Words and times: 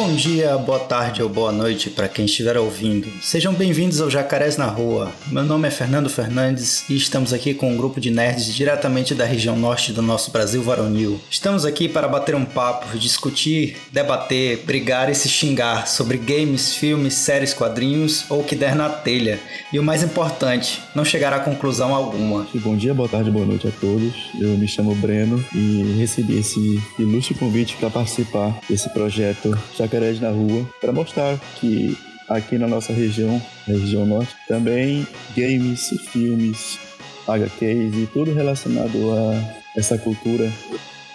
Bom 0.00 0.14
dia, 0.14 0.56
boa 0.56 0.78
tarde 0.78 1.22
ou 1.22 1.28
boa 1.28 1.52
noite 1.52 1.90
para 1.90 2.08
quem 2.08 2.24
estiver 2.24 2.56
ouvindo. 2.56 3.06
Sejam 3.20 3.52
bem-vindos 3.52 4.00
ao 4.00 4.08
Jacarés 4.08 4.56
na 4.56 4.64
Rua. 4.64 5.12
Meu 5.26 5.44
nome 5.44 5.68
é 5.68 5.70
Fernando 5.70 6.08
Fernandes 6.08 6.88
e 6.88 6.96
estamos 6.96 7.34
aqui 7.34 7.52
com 7.52 7.70
um 7.70 7.76
grupo 7.76 8.00
de 8.00 8.10
nerds 8.10 8.54
diretamente 8.54 9.14
da 9.14 9.26
região 9.26 9.54
norte 9.58 9.92
do 9.92 10.00
nosso 10.00 10.30
Brasil 10.30 10.62
varonil. 10.62 11.20
Estamos 11.30 11.66
aqui 11.66 11.86
para 11.86 12.08
bater 12.08 12.34
um 12.34 12.46
papo, 12.46 12.96
discutir, 12.96 13.76
debater, 13.92 14.62
brigar 14.64 15.10
e 15.10 15.14
se 15.14 15.28
xingar 15.28 15.86
sobre 15.86 16.16
games, 16.16 16.74
filmes, 16.74 17.12
séries, 17.12 17.52
quadrinhos 17.52 18.24
ou 18.30 18.40
o 18.40 18.44
que 18.44 18.56
der 18.56 18.74
na 18.74 18.88
telha. 18.88 19.38
E 19.70 19.78
o 19.78 19.82
mais 19.82 20.02
importante, 20.02 20.80
não 20.94 21.04
chegar 21.04 21.34
a 21.34 21.40
conclusão 21.40 21.94
alguma. 21.94 22.48
Bom 22.54 22.74
dia, 22.74 22.94
boa 22.94 23.08
tarde, 23.08 23.30
boa 23.30 23.44
noite 23.44 23.68
a 23.68 23.70
todos. 23.70 24.14
Eu 24.40 24.56
me 24.56 24.66
chamo 24.66 24.94
Breno 24.94 25.44
e 25.54 25.94
recebi 25.98 26.38
esse 26.38 26.82
ilustre 26.98 27.34
convite 27.34 27.76
para 27.76 27.90
participar 27.90 28.58
desse 28.66 28.88
projeto 28.88 29.50
Jacarés 29.76 29.89
na 30.20 30.30
Rua, 30.30 30.68
para 30.80 30.92
mostrar 30.92 31.38
que 31.56 31.96
aqui 32.28 32.56
na 32.56 32.68
nossa 32.68 32.92
região, 32.92 33.42
na 33.66 33.74
região 33.74 34.06
norte, 34.06 34.34
também 34.46 35.06
games, 35.36 35.88
filmes, 36.10 36.78
HQs 37.26 37.94
e 37.94 38.08
tudo 38.12 38.32
relacionado 38.32 39.12
a 39.12 39.78
essa 39.78 39.98
cultura 39.98 40.50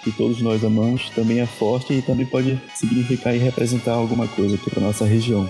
que 0.03 0.11
todos 0.11 0.41
nós 0.41 0.63
amamos 0.63 1.09
também 1.09 1.39
é 1.39 1.45
forte 1.45 1.93
e 1.93 2.01
também 2.01 2.25
pode 2.25 2.61
significar 2.75 3.35
e 3.35 3.39
representar 3.39 3.93
alguma 3.93 4.27
coisa 4.27 4.55
aqui 4.55 4.69
para 4.69 4.81
nossa 4.81 5.05
região. 5.05 5.49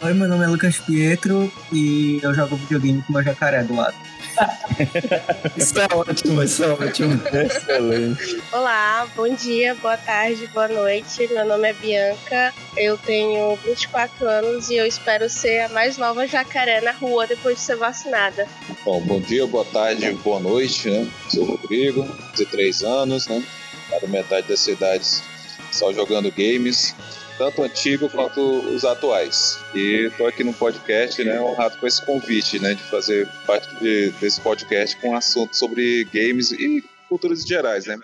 Oi, 0.00 0.14
meu 0.14 0.28
nome 0.28 0.44
é 0.44 0.46
Lucas 0.46 0.78
Pietro 0.78 1.50
e 1.72 2.20
eu 2.22 2.32
jogo 2.32 2.54
videogame 2.54 3.02
com 3.02 3.12
meu 3.12 3.22
jacaré 3.22 3.64
do 3.64 3.74
lado. 3.74 3.96
isso 5.56 5.78
é 5.78 5.94
ótimo, 5.94 6.42
isso 6.42 6.64
é 6.64 6.68
ótimo. 6.68 7.20
Excelente. 7.26 8.42
Olá, 8.52 9.06
bom 9.14 9.28
dia, 9.34 9.74
boa 9.74 9.96
tarde, 9.96 10.46
boa 10.48 10.68
noite. 10.68 11.26
Meu 11.32 11.44
nome 11.44 11.68
é 11.68 11.72
Bianca, 11.72 12.54
eu 12.76 12.96
tenho 12.98 13.56
24 13.56 14.28
anos 14.28 14.70
e 14.70 14.76
eu 14.76 14.86
espero 14.86 15.28
ser 15.28 15.62
a 15.62 15.68
mais 15.70 15.98
nova 15.98 16.26
jacaré 16.26 16.80
na 16.80 16.92
rua 16.92 17.26
depois 17.26 17.56
de 17.56 17.62
ser 17.62 17.76
vacinada. 17.76 18.46
Bom, 18.84 19.00
bom 19.00 19.20
dia, 19.20 19.46
boa 19.46 19.64
tarde, 19.64 20.12
boa 20.24 20.40
noite, 20.40 20.88
né? 20.90 21.08
Sou 21.28 21.42
o 21.44 21.56
Rodrigo, 21.56 22.06
13 22.34 22.86
anos, 22.86 23.26
né? 23.26 23.44
Para 23.88 24.06
metade 24.08 24.48
das 24.48 24.60
cidades 24.60 25.22
só 25.70 25.92
jogando 25.92 26.30
games 26.30 26.94
tanto 27.38 27.62
antigo 27.62 28.10
quanto 28.10 28.40
os 28.40 28.84
atuais. 28.84 29.58
E 29.74 30.08
estou 30.08 30.26
aqui 30.26 30.42
no 30.42 30.52
podcast, 30.52 31.22
né, 31.24 31.40
honrado 31.40 31.78
com 31.78 31.86
esse 31.86 32.04
convite, 32.04 32.58
né, 32.58 32.74
de 32.74 32.82
fazer 32.82 33.28
parte 33.46 33.72
de, 33.76 34.10
desse 34.20 34.40
podcast 34.40 34.96
com 34.96 35.16
assunto 35.16 35.56
sobre 35.56 36.04
games 36.12 36.50
e 36.50 36.84
culturas 37.08 37.44
gerais, 37.44 37.86
né. 37.86 37.96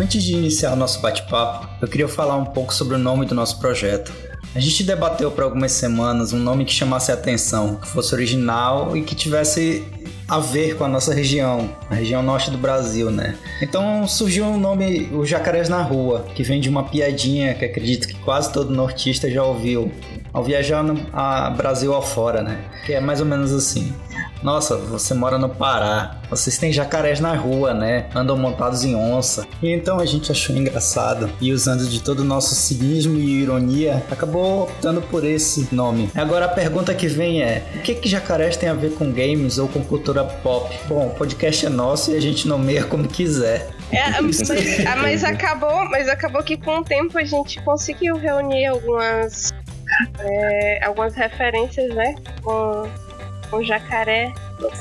Antes 0.00 0.22
de 0.22 0.32
iniciar 0.32 0.72
o 0.72 0.76
nosso 0.76 1.00
bate-papo, 1.00 1.68
eu 1.82 1.88
queria 1.88 2.08
falar 2.08 2.36
um 2.36 2.44
pouco 2.46 2.72
sobre 2.72 2.94
o 2.94 2.98
nome 2.98 3.26
do 3.26 3.34
nosso 3.34 3.58
projeto. 3.60 4.27
A 4.54 4.60
gente 4.60 4.82
debateu 4.82 5.30
por 5.30 5.44
algumas 5.44 5.72
semanas 5.72 6.32
um 6.32 6.38
nome 6.38 6.64
que 6.64 6.72
chamasse 6.72 7.10
a 7.10 7.14
atenção, 7.14 7.76
que 7.76 7.88
fosse 7.88 8.14
original 8.14 8.96
e 8.96 9.02
que 9.02 9.14
tivesse 9.14 9.84
a 10.26 10.38
ver 10.38 10.76
com 10.76 10.84
a 10.84 10.88
nossa 10.88 11.14
região, 11.14 11.74
a 11.90 11.94
região 11.94 12.22
norte 12.22 12.50
do 12.50 12.58
Brasil, 12.58 13.10
né? 13.10 13.36
Então 13.62 14.06
surgiu 14.06 14.44
o 14.44 14.54
um 14.54 14.58
nome 14.58 15.08
O 15.12 15.24
Jacarés 15.24 15.68
na 15.68 15.82
Rua, 15.82 16.26
que 16.34 16.42
vem 16.42 16.60
de 16.60 16.68
uma 16.68 16.84
piadinha 16.84 17.54
que 17.54 17.64
acredito 17.64 18.08
que 18.08 18.14
quase 18.14 18.52
todo 18.52 18.74
nortista 18.74 19.30
já 19.30 19.42
ouviu 19.42 19.90
ao 20.32 20.42
viajar 20.42 20.82
no 20.82 20.98
a 21.12 21.50
Brasil 21.50 21.94
afora, 21.94 22.42
né? 22.42 22.58
Que 22.84 22.94
é 22.94 23.00
mais 23.00 23.20
ou 23.20 23.26
menos 23.26 23.52
assim. 23.52 23.92
Nossa, 24.42 24.76
você 24.76 25.14
mora 25.14 25.38
no 25.38 25.48
Pará. 25.48 26.16
Vocês 26.30 26.58
têm 26.58 26.72
jacarés 26.72 27.20
na 27.20 27.34
rua, 27.34 27.74
né? 27.74 28.06
Andam 28.14 28.36
montados 28.36 28.84
em 28.84 28.94
onça. 28.94 29.46
E 29.62 29.70
então 29.70 29.98
a 29.98 30.06
gente 30.06 30.30
achou 30.30 30.54
engraçado 30.56 31.30
e 31.40 31.52
usando 31.52 31.86
de 31.88 32.00
todo 32.00 32.20
o 32.20 32.24
nosso 32.24 32.54
cinismo 32.54 33.16
e 33.18 33.42
ironia, 33.42 34.02
acabou 34.10 34.64
optando 34.64 35.02
por 35.02 35.24
esse 35.24 35.68
nome. 35.72 36.10
Agora 36.14 36.44
a 36.44 36.48
pergunta 36.48 36.94
que 36.94 37.08
vem 37.08 37.42
é: 37.42 37.64
o 37.76 37.80
que 37.80 37.94
que 37.94 38.08
jacarés 38.08 38.56
tem 38.56 38.68
a 38.68 38.74
ver 38.74 38.94
com 38.94 39.10
games 39.10 39.58
ou 39.58 39.68
com 39.68 39.82
cultura 39.82 40.24
pop? 40.24 40.74
Bom, 40.86 41.08
o 41.08 41.10
podcast 41.10 41.66
é 41.66 41.68
nosso 41.68 42.12
e 42.12 42.16
a 42.16 42.20
gente 42.20 42.46
nomeia 42.46 42.84
como 42.84 43.08
quiser. 43.08 43.70
É, 43.90 44.20
mas, 44.20 44.50
ah, 44.50 44.96
mas 44.96 45.24
acabou, 45.24 45.88
mas 45.90 46.08
acabou 46.08 46.42
que 46.42 46.56
com 46.56 46.78
o 46.78 46.84
tempo 46.84 47.18
a 47.18 47.24
gente 47.24 47.60
conseguiu 47.62 48.16
reunir 48.16 48.66
algumas 48.66 49.50
é, 50.20 50.84
algumas 50.84 51.14
referências, 51.14 51.92
né? 51.94 52.14
Com 52.42 52.86
com 53.48 53.62
jacaré. 53.62 54.32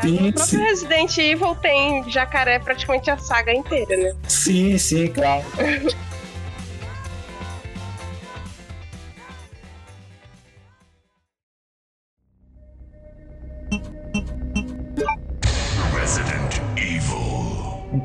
sim, 0.01 0.29
o 0.29 0.33
próprio 0.33 0.45
sim. 0.45 0.57
Resident 0.57 1.17
Evil 1.17 1.55
tem 1.55 2.09
jacaré 2.09 2.59
praticamente 2.59 3.09
a 3.09 3.17
saga 3.17 3.53
inteira, 3.53 3.95
né? 3.97 4.13
Sim, 4.27 4.77
sim, 4.77 5.07
claro. 5.07 5.43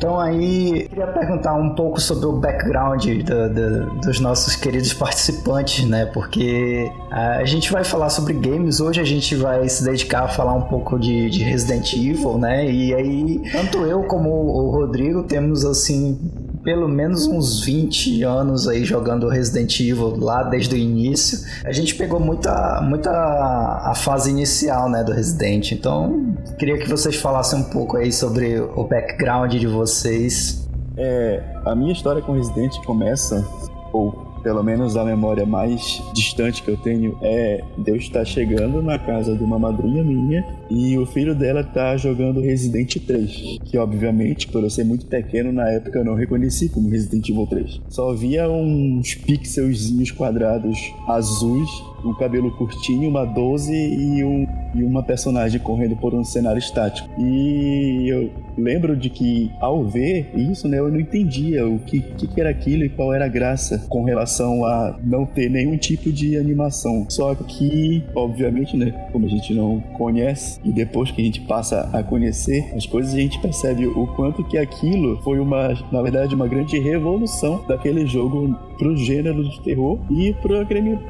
Então 0.03 0.19
aí, 0.19 0.89
queria 0.89 1.07
perguntar 1.07 1.55
um 1.55 1.77
pouco 1.77 2.01
sobre 2.01 2.27
o 2.27 2.33
background 2.33 3.07
do, 3.07 3.55
do, 3.55 4.01
dos 4.01 4.19
nossos 4.19 4.57
queridos 4.57 4.93
participantes, 4.93 5.89
né? 5.89 6.07
Porque 6.07 6.91
a 7.09 7.45
gente 7.45 7.71
vai 7.71 7.85
falar 7.85 8.11
sobre 8.11 8.35
games, 8.35 8.81
hoje 8.81 9.01
a 9.01 9.05
gente 9.05 9.37
vai 9.37 9.69
se 9.69 9.85
dedicar 9.85 10.25
a 10.25 10.29
falar 10.29 10.55
um 10.55 10.63
pouco 10.63 10.99
de, 10.99 11.31
de 11.31 11.45
Resident 11.45 11.93
Evil, 11.93 12.37
né? 12.37 12.69
E 12.69 12.93
aí, 12.93 13.41
tanto 13.53 13.87
eu 13.87 14.03
como 14.03 14.29
o 14.29 14.73
Rodrigo 14.73 15.23
temos, 15.23 15.65
assim, 15.65 16.19
pelo 16.63 16.89
menos 16.89 17.27
uns 17.27 17.65
20 17.65 18.23
anos 18.23 18.69
aí 18.69 18.85
jogando 18.85 19.29
Resident 19.29 19.81
Evil 19.81 20.17
lá 20.17 20.43
desde 20.45 20.75
o 20.75 20.79
início. 20.79 21.39
A 21.65 21.73
gente 21.73 21.95
pegou 21.95 22.21
muita, 22.21 22.81
muita 22.83 23.11
a 23.11 23.95
fase 23.95 24.31
inicial, 24.31 24.89
né, 24.89 25.03
do 25.03 25.13
Resident. 25.13 25.73
Então, 25.73 26.35
queria 26.59 26.79
que 26.79 26.89
vocês 26.89 27.17
falassem 27.17 27.59
um 27.59 27.65
pouco 27.65 27.97
aí 27.97 28.13
sobre 28.13 28.61
o 28.61 28.85
background 28.85 29.53
de 29.53 29.67
vocês. 29.67 30.69
É, 30.97 31.43
a 31.65 31.75
minha 31.75 31.93
história 31.93 32.23
com 32.23 32.33
Resident 32.33 32.77
começa 32.85 33.45
ou 33.93 34.33
pelo 34.43 34.63
menos 34.63 34.97
a 34.97 35.05
memória 35.05 35.47
mais 35.47 36.03
distante 36.13 36.63
que 36.63 36.71
eu 36.71 36.77
tenho 36.77 37.17
é 37.23 37.63
Deus 37.79 38.03
estar 38.03 38.25
chegando 38.25 38.83
na 38.83 38.99
casa 38.99 39.37
de 39.37 39.43
uma 39.43 39.59
madrinha 39.59 40.03
minha 40.03 40.45
e 40.75 40.97
o 40.99 41.05
filho 41.05 41.35
dela 41.35 41.63
tá 41.63 41.97
jogando 41.97 42.41
Resident 42.41 42.97
3, 42.97 43.59
que 43.65 43.77
obviamente, 43.77 44.49
por 44.49 44.63
eu 44.63 44.71
ser 44.71 44.85
muito 44.85 45.07
pequeno 45.07 45.53
na 45.53 45.69
época, 45.69 45.99
eu 45.99 46.05
não 46.05 46.15
reconheci 46.15 46.69
como 46.69 46.89
Resident 46.89 47.29
Evil 47.29 47.47
3. 47.47 47.81
Só 47.89 48.15
via 48.15 48.51
uns 48.51 49.15
pixelzinhos 49.15 50.11
quadrados 50.11 50.93
azuis 51.07 51.71
um 52.05 52.15
cabelo 52.15 52.51
curtinho, 52.53 53.09
uma 53.09 53.25
12 53.25 53.73
e, 53.73 54.25
um, 54.25 54.47
e 54.75 54.83
uma 54.83 55.03
personagem 55.03 55.61
correndo 55.61 55.97
por 55.97 56.15
um 56.15 56.25
cenário 56.25 56.59
estático. 56.59 57.09
E 57.21 58.09
eu 58.09 58.31
lembro 58.57 58.97
de 58.97 59.09
que 59.09 59.51
ao 59.61 59.85
ver 59.85 60.31
isso, 60.35 60.69
né, 60.69 60.79
eu 60.79 60.91
não 60.91 61.01
entendia 61.01 61.67
o 61.67 61.79
que, 61.79 62.01
que 62.01 62.41
era 62.41 62.51
aquilo 62.51 62.85
e 62.85 62.89
qual 62.89 63.15
era 63.15 63.25
a 63.25 63.29
graça 63.29 63.87
com 63.89 64.05
relação 64.05 64.65
a 64.65 64.99
não 65.03 65.25
ter 65.25 65.49
nenhum 65.49 65.77
tipo 65.77 66.11
de 66.11 66.37
animação. 66.37 67.07
Só 67.09 67.35
que, 67.35 68.03
obviamente, 68.15 68.77
né, 68.77 68.91
como 69.13 69.27
a 69.27 69.29
gente 69.29 69.55
não 69.55 69.81
conhece 69.95 70.61
e 70.65 70.71
depois 70.71 71.11
que 71.11 71.21
a 71.21 71.25
gente 71.25 71.41
passa 71.41 71.89
a 71.93 72.03
conhecer 72.03 72.73
as 72.75 72.87
coisas, 72.87 73.15
a 73.15 73.19
gente 73.19 73.41
percebe 73.41 73.87
o 73.87 74.07
quanto 74.09 74.45
que 74.45 74.59
aquilo 74.59 75.21
foi 75.23 75.39
uma, 75.39 75.75
na 75.91 76.03
verdade, 76.03 76.35
uma 76.35 76.47
grande 76.47 76.79
revolução 76.79 77.65
daquele 77.67 78.07
jogo 78.07 78.57
pro 78.79 78.97
gênero 78.97 79.49
de 79.49 79.61
terror 79.63 79.99
e 80.11 80.33
pro 80.35 80.67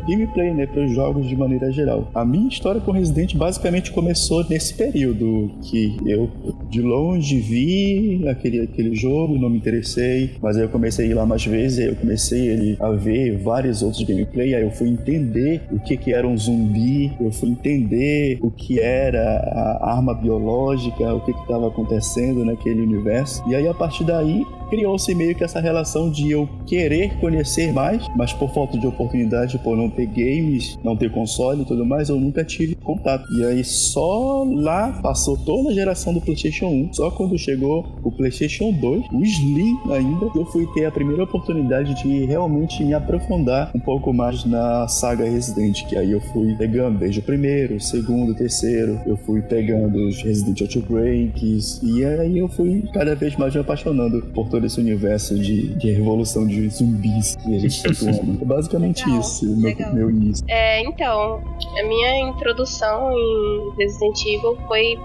gameplay, 0.06 0.52
né, 0.52 0.68
os 0.76 0.92
jogos 0.92 1.26
de 1.26 1.36
maneira 1.36 1.70
geral. 1.70 2.08
A 2.14 2.24
minha 2.24 2.48
história 2.48 2.80
com 2.80 2.92
Resident 2.92 3.34
basicamente 3.34 3.92
começou 3.92 4.44
nesse 4.48 4.74
período 4.74 5.50
que 5.62 5.96
eu 6.06 6.30
de 6.68 6.80
longe 6.80 7.38
vi 7.38 8.26
aquele, 8.28 8.60
aquele 8.60 8.94
jogo, 8.94 9.38
não 9.38 9.50
me 9.50 9.58
interessei, 9.58 10.32
mas 10.40 10.56
aí 10.56 10.62
eu 10.62 10.68
comecei 10.68 11.06
a 11.06 11.08
ir 11.08 11.14
lá 11.14 11.26
mais 11.26 11.44
vezes, 11.44 11.78
aí 11.80 11.86
eu 11.86 11.96
comecei 11.96 12.48
ele, 12.48 12.76
a 12.80 12.90
ver 12.90 13.36
vários 13.38 13.82
outros 13.82 14.02
gameplay, 14.02 14.54
aí 14.54 14.62
eu 14.62 14.70
fui 14.70 14.88
entender 14.88 15.62
o 15.70 15.78
que 15.78 15.96
que 15.96 16.12
era 16.12 16.26
um 16.26 16.36
zumbi, 16.36 17.12
eu 17.20 17.30
fui 17.30 17.50
entender 17.50 18.38
o 18.40 18.50
que 18.50 18.80
era 18.80 19.41
a 19.42 19.94
arma 19.94 20.14
biológica, 20.14 21.14
o 21.14 21.20
que 21.20 21.32
estava 21.32 21.68
acontecendo 21.68 22.44
naquele 22.44 22.80
universo. 22.82 23.42
E 23.48 23.54
aí 23.54 23.66
a 23.66 23.74
partir 23.74 24.04
daí 24.04 24.44
criou-se 24.70 25.14
meio 25.14 25.34
que 25.34 25.44
essa 25.44 25.60
relação 25.60 26.10
de 26.10 26.30
eu 26.30 26.48
querer 26.66 27.14
conhecer 27.18 27.72
mais, 27.74 28.06
mas 28.16 28.32
por 28.32 28.48
falta 28.54 28.78
de 28.78 28.86
oportunidade, 28.86 29.58
por 29.58 29.76
não 29.76 29.90
ter 29.90 30.06
games 30.06 30.78
não 30.82 30.96
ter 30.96 31.10
console 31.10 31.62
e 31.62 31.64
tudo 31.64 31.84
mais, 31.84 32.08
eu 32.08 32.16
nunca 32.16 32.44
tive 32.44 32.74
contato. 32.76 33.24
E 33.34 33.44
aí 33.44 33.64
só 33.64 34.44
lá 34.44 34.98
passou 35.02 35.36
toda 35.36 35.70
a 35.70 35.74
geração 35.74 36.14
do 36.14 36.20
PlayStation 36.20 36.66
1. 36.66 36.92
Só 36.94 37.10
quando 37.10 37.38
chegou 37.38 37.86
o 38.02 38.10
PlayStation 38.10 38.72
2, 38.72 39.06
o 39.12 39.22
Slim 39.22 39.78
ainda, 39.90 40.26
eu 40.34 40.44
fui 40.46 40.66
ter 40.74 40.86
a 40.86 40.90
primeira 40.90 41.24
oportunidade 41.24 41.94
de 42.02 42.24
realmente 42.24 42.84
me 42.84 42.94
aprofundar 42.94 43.70
um 43.74 43.80
pouco 43.80 44.12
mais 44.12 44.44
na 44.44 44.88
saga 44.88 45.24
Resident, 45.24 45.84
que 45.86 45.96
aí 45.96 46.12
eu 46.12 46.20
fui 46.20 46.54
pegando 46.54 46.98
desde 46.98 47.20
o 47.20 47.22
primeiro, 47.22 47.76
o 47.76 47.80
segundo, 47.80 48.32
o 48.32 48.34
terceiro, 48.34 49.00
eu 49.06 49.16
fui 49.24 49.42
pegando 49.42 50.08
os 50.08 50.22
Resident 50.22 50.60
Evil 50.60 50.82
Breaks, 50.82 51.80
e 51.82 52.04
aí 52.04 52.38
eu 52.38 52.48
fui 52.48 52.84
cada 52.92 53.14
vez 53.14 53.36
mais 53.36 53.54
me 53.54 53.60
apaixonando 53.60 54.22
por 54.34 54.48
todo 54.48 54.66
esse 54.66 54.80
universo 54.80 55.38
de, 55.38 55.74
de 55.74 55.90
revolução 55.92 56.46
de 56.46 56.68
zumbis 56.68 57.36
que 57.36 57.56
a 57.56 57.58
gente 57.58 57.82
tá 57.82 57.90
atuando. 58.10 58.42
É 58.42 58.44
basicamente 58.44 59.04
Legal, 59.04 59.20
isso, 59.20 59.56
meu, 59.56 59.68
legal. 59.68 59.94
meu 59.94 60.10
início. 60.10 60.44
É, 60.48 60.82
então, 60.82 61.42
a 61.78 61.86
minha 61.86 62.30
introdução 62.30 63.12
em 63.12 63.76
Resident 63.78 64.20
Evil 64.26 64.56
foi 64.66 64.96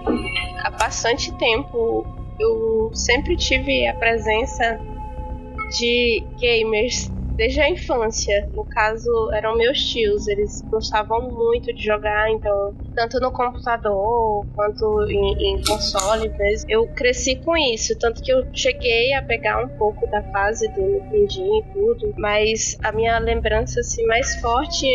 há 0.64 0.70
bastante 0.70 1.32
tempo. 1.38 2.06
Eu 2.38 2.90
sempre 2.94 3.36
tive 3.36 3.86
a 3.86 3.94
presença 3.94 4.78
de 5.78 6.24
gamers 6.38 7.10
desde 7.38 7.60
a 7.60 7.70
infância. 7.70 8.34
No 8.52 8.64
caso, 8.64 9.08
eram 9.32 9.56
meus 9.56 9.78
tios, 9.78 10.26
eles 10.26 10.60
gostavam 10.68 11.30
muito 11.30 11.72
de 11.72 11.84
jogar, 11.84 12.30
então, 12.30 12.74
tanto 12.94 13.20
no 13.20 13.30
computador 13.30 14.44
quanto 14.54 15.06
em, 15.08 15.54
em 15.54 15.62
console 15.64 16.28
mesmo. 16.28 16.68
Eu 16.68 16.86
cresci 16.88 17.36
com 17.36 17.56
isso, 17.56 17.96
tanto 17.98 18.20
que 18.22 18.32
eu 18.32 18.42
cheguei 18.52 19.14
a 19.14 19.22
pegar 19.22 19.64
um 19.64 19.68
pouco 19.78 20.06
da 20.10 20.22
fase 20.32 20.66
do 20.72 20.82
Nintendinho 20.82 21.58
e 21.58 21.72
tudo, 21.72 22.14
mas 22.18 22.76
a 22.82 22.90
minha 22.90 23.18
lembrança 23.20 23.80
assim, 23.80 24.04
mais 24.06 24.34
forte 24.40 24.86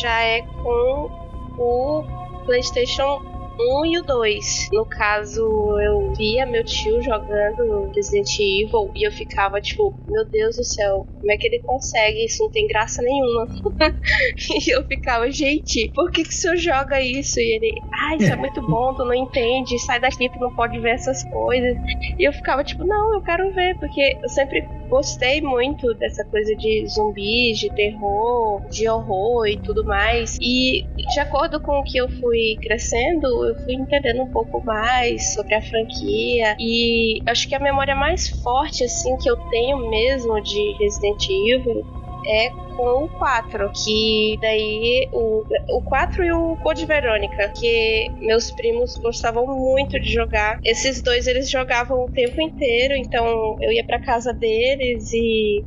já 0.00 0.22
é 0.22 0.40
com 0.40 1.10
o 1.58 2.02
PlayStation 2.46 3.31
1 3.58 3.86
e 3.86 3.98
o 3.98 4.02
2. 4.02 4.44
No 4.72 4.86
caso, 4.86 5.40
eu 5.80 6.12
via 6.16 6.46
meu 6.46 6.64
tio 6.64 7.02
jogando 7.02 7.90
Resident 7.94 8.28
Evil 8.38 8.90
e 8.94 9.06
eu 9.06 9.12
ficava 9.12 9.60
tipo, 9.60 9.94
meu 10.08 10.28
Deus 10.30 10.56
do 10.56 10.64
céu, 10.64 11.06
como 11.20 11.32
é 11.32 11.36
que 11.36 11.46
ele 11.46 11.60
consegue? 11.62 12.24
Isso 12.24 12.42
não 12.42 12.50
tem 12.50 12.66
graça 12.66 13.02
nenhuma. 13.02 13.46
e 14.66 14.74
eu 14.74 14.84
ficava, 14.84 15.30
gente, 15.30 15.90
por 15.94 16.10
que, 16.10 16.22
que 16.22 16.30
o 16.30 16.32
senhor 16.32 16.56
joga 16.56 17.00
isso? 17.00 17.38
E 17.38 17.56
ele, 17.56 17.72
ah, 17.92 18.16
isso 18.16 18.32
é 18.32 18.36
muito 18.36 18.60
bom, 18.62 18.94
tu 18.94 19.04
não 19.04 19.14
entende, 19.14 19.78
sai 19.80 20.00
daqui, 20.00 20.28
tu 20.28 20.38
não 20.38 20.54
pode 20.54 20.78
ver 20.80 20.94
essas 20.94 21.22
coisas. 21.24 21.76
E 22.18 22.26
eu 22.26 22.32
ficava 22.32 22.64
tipo, 22.64 22.84
não, 22.84 23.14
eu 23.14 23.22
quero 23.22 23.52
ver, 23.52 23.78
porque 23.78 24.18
eu 24.22 24.28
sempre 24.28 24.66
gostei 24.92 25.40
muito 25.40 25.94
dessa 25.94 26.22
coisa 26.22 26.54
de 26.54 26.86
zumbis, 26.86 27.58
de 27.58 27.74
terror, 27.74 28.60
de 28.68 28.86
horror 28.86 29.46
e 29.46 29.56
tudo 29.56 29.86
mais. 29.86 30.36
E 30.38 30.84
de 31.14 31.18
acordo 31.18 31.58
com 31.62 31.80
o 31.80 31.82
que 31.82 31.96
eu 31.96 32.10
fui 32.20 32.58
crescendo, 32.60 33.26
eu 33.48 33.54
fui 33.64 33.72
entendendo 33.72 34.20
um 34.20 34.30
pouco 34.30 34.62
mais 34.62 35.32
sobre 35.32 35.54
a 35.54 35.62
franquia. 35.62 36.56
E 36.60 37.22
acho 37.26 37.48
que 37.48 37.54
a 37.54 37.58
memória 37.58 37.94
mais 37.94 38.28
forte, 38.42 38.84
assim, 38.84 39.16
que 39.16 39.30
eu 39.30 39.36
tenho 39.48 39.78
mesmo 39.88 40.38
de 40.42 40.76
Resident 40.78 41.24
Evil 41.30 41.82
é 42.26 42.50
com 42.76 43.04
o 43.04 43.08
4, 43.08 43.70
que 43.84 44.36
daí 44.40 45.08
o, 45.12 45.44
o 45.76 45.82
4 45.82 46.24
e 46.24 46.32
o 46.32 46.56
Code 46.62 46.86
Verônica, 46.86 47.48
que 47.48 48.10
meus 48.20 48.50
primos 48.50 48.94
gostavam 49.02 49.46
muito 49.46 50.00
de 50.00 50.12
jogar. 50.12 50.58
Esses 50.64 51.02
dois 51.02 51.26
eles 51.26 51.50
jogavam 51.50 51.98
o 52.04 52.08
tempo 52.08 52.40
inteiro, 52.40 52.94
então 52.94 53.56
eu 53.60 53.72
ia 53.72 53.84
pra 53.84 54.00
casa 54.00 54.32
deles 54.32 55.12
e 55.12 55.64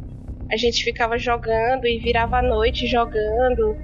a 0.51 0.57
gente 0.57 0.83
ficava 0.83 1.17
jogando 1.17 1.85
e 1.85 1.99
virava 1.99 2.37
a 2.37 2.41
noite 2.41 2.87
jogando. 2.87 3.75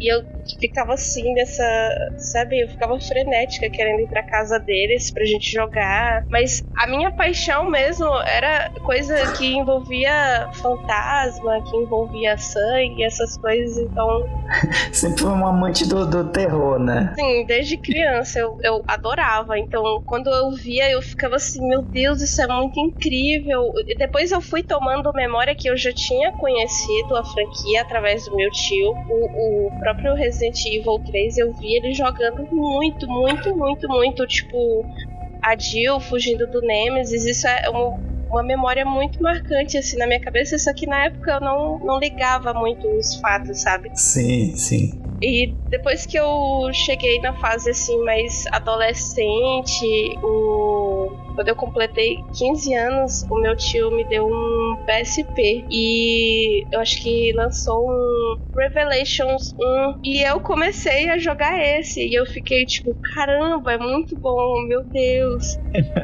E 0.00 0.12
eu 0.12 0.22
ficava 0.60 0.94
assim 0.94 1.32
nessa, 1.34 1.90
sabe, 2.32 2.60
eu 2.60 2.68
ficava 2.68 2.98
frenética 3.00 3.70
querendo 3.70 4.00
ir 4.00 4.08
pra 4.08 4.22
casa 4.22 4.58
deles 4.58 5.12
pra 5.12 5.24
gente 5.24 5.50
jogar. 5.52 6.22
Mas 6.30 6.62
a 6.76 6.86
minha 6.88 7.10
paixão 7.12 7.70
mesmo 7.70 8.06
era 8.26 8.70
coisa 8.84 9.14
que 9.36 9.46
envolvia 9.56 10.48
fantasma, 10.54 11.62
que 11.70 11.76
envolvia 11.76 12.36
sangue, 12.36 13.04
essas 13.04 13.36
coisas. 13.38 13.76
Então, 13.78 14.06
Sempre 14.92 15.22
foi 15.22 15.30
um 15.30 15.46
amante 15.46 15.86
do, 15.88 16.08
do 16.08 16.30
terror, 16.30 16.78
né? 16.78 17.12
Sim, 17.18 17.44
desde 17.46 17.76
criança 17.76 18.38
eu, 18.38 18.56
eu 18.62 18.82
adorava. 18.86 19.58
Então, 19.58 19.82
quando 20.04 20.28
eu 20.28 20.50
via, 20.52 20.90
eu 20.90 21.00
ficava 21.02 21.36
assim: 21.36 21.66
meu 21.68 21.82
Deus, 21.82 22.20
isso 22.20 22.40
é 22.42 22.46
muito 22.46 22.78
incrível. 22.78 23.62
E 23.86 23.96
depois 23.96 24.30
eu 24.30 24.40
fui 24.40 24.62
tomando 24.62 25.12
memória 25.14 25.54
que 25.56 25.68
eu 25.68 25.76
já 25.76 25.92
tinha 25.92 26.30
conhecido 26.32 27.16
a 27.16 27.24
franquia 27.24 27.82
através 27.82 28.24
do 28.24 28.36
meu 28.36 28.50
tio. 28.50 28.90
O, 29.08 29.68
o 29.68 29.78
próprio 29.78 30.14
Resident 30.34 30.66
Evil 30.66 30.98
3, 31.06 31.38
eu 31.38 31.52
vi 31.54 31.76
ele 31.76 31.94
jogando 31.94 32.46
muito, 32.50 33.06
muito, 33.06 33.56
muito, 33.56 33.88
muito. 33.88 34.26
Tipo, 34.26 34.84
a 35.42 35.56
Jill 35.56 36.00
fugindo 36.00 36.46
do 36.48 36.60
Nemesis. 36.60 37.24
Isso 37.24 37.46
é 37.46 37.70
uma 37.70 38.14
uma 38.34 38.42
memória 38.42 38.84
muito 38.84 39.22
marcante 39.22 39.78
assim 39.78 39.96
na 39.96 40.08
minha 40.08 40.20
cabeça, 40.20 40.58
só 40.58 40.74
que 40.74 40.86
na 40.86 41.04
época 41.04 41.34
eu 41.34 41.40
não, 41.40 41.78
não 41.78 42.00
ligava 42.00 42.52
muito 42.52 42.84
os 42.88 43.14
fatos, 43.20 43.60
sabe? 43.60 43.90
Sim, 43.94 44.56
sim. 44.56 45.00
E 45.22 45.54
depois 45.70 46.04
que 46.04 46.18
eu 46.18 46.68
cheguei 46.72 47.20
na 47.20 47.32
fase 47.34 47.70
assim 47.70 47.96
mais 48.04 48.44
adolescente, 48.50 50.18
o... 50.20 51.12
quando 51.34 51.48
eu 51.48 51.56
completei 51.56 52.16
15 52.38 52.74
anos, 52.74 53.12
o 53.30 53.40
meu 53.40 53.56
tio 53.56 53.90
me 53.90 54.04
deu 54.08 54.24
um 54.26 54.76
PSP 54.86 55.66
e 55.70 56.64
eu 56.72 56.80
acho 56.80 57.02
que 57.02 57.32
lançou 57.36 57.86
um 57.88 58.36
Revelations 58.56 59.52
1 59.58 59.94
e 60.04 60.22
eu 60.22 60.40
comecei 60.40 61.10
a 61.10 61.18
jogar 61.18 61.58
esse 61.60 62.00
e 62.06 62.14
eu 62.14 62.24
fiquei 62.26 62.64
tipo, 62.64 62.96
caramba, 63.14 63.72
é 63.72 63.78
muito 63.78 64.16
bom, 64.20 64.62
meu 64.68 64.84
Deus. 64.84 65.44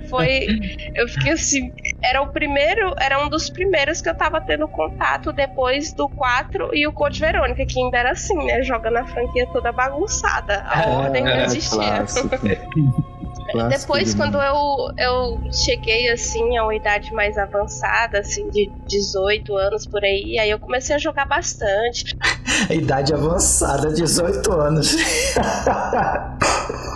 Foi 0.09 0.47
eu 0.97 1.07
fiquei 1.09 1.33
assim, 1.33 1.71
era 2.03 2.23
o 2.23 2.27
primeiro, 2.33 2.93
era 3.01 3.25
um 3.25 3.29
dos 3.29 3.49
primeiros 3.51 4.01
que 4.01 4.09
eu 4.09 4.17
tava 4.17 4.41
tendo 4.41 4.67
contato 4.69 5.33
depois 5.33 5.95
do 5.95 6.09
4 6.09 6.71
e 6.75 6.87
o 6.87 6.93
Code 6.93 7.21
Verônica, 7.21 7.65
que 7.67 7.81
ainda 7.81 7.99
era 7.99 8.11
assim, 8.11 8.37
né, 8.47 8.63
jogando 8.63 8.97
a 8.97 9.07
franquia 9.07 9.47
toda 9.53 9.71
bagunçada. 9.71 10.65
A 10.67 10.89
ordem 10.89 11.23
não 11.23 11.31
É, 11.31 11.45
existia. 11.45 11.79
clássico. 11.79 12.29
Clássico 13.51 13.81
Depois, 13.81 14.11
demais. 14.11 14.31
quando 14.31 14.43
eu, 14.43 14.89
eu 14.99 15.41
cheguei 15.53 16.11
assim 16.11 16.57
a 16.57 16.65
uma 16.65 16.75
idade 16.75 17.13
mais 17.13 17.37
avançada, 17.37 18.19
assim, 18.19 18.49
de 18.51 18.71
18 18.89 19.57
anos 19.57 19.87
por 19.87 20.03
aí, 20.05 20.39
aí 20.39 20.51
eu 20.51 20.59
comecei 20.59 20.97
a 20.97 20.99
jogar 20.99 21.27
bastante. 21.27 22.15
Idade 22.71 23.15
avançada, 23.15 23.93
18 23.93 24.53
anos. 24.53 24.97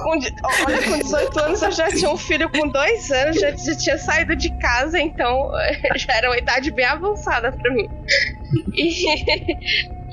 Com 0.03 0.11
olha, 0.67 0.83
com 0.83 0.99
18 0.99 1.41
anos 1.41 1.63
eu 1.63 1.73
já 1.73 1.89
tinha 1.89 2.11
um 2.11 2.17
filho 2.17 2.49
com 2.51 2.69
2 2.69 3.11
anos, 3.11 3.41
já, 3.41 3.51
já 3.51 3.77
tinha 3.77 3.99
saído 3.99 4.37
de 4.37 4.51
casa, 4.59 4.99
então 5.01 5.51
já 5.97 6.15
era 6.15 6.29
uma 6.29 6.39
idade 6.39 6.71
bem 6.71 6.85
avançada 6.85 7.51
pra 7.51 7.75
mim. 7.75 7.87
E, 8.75 8.91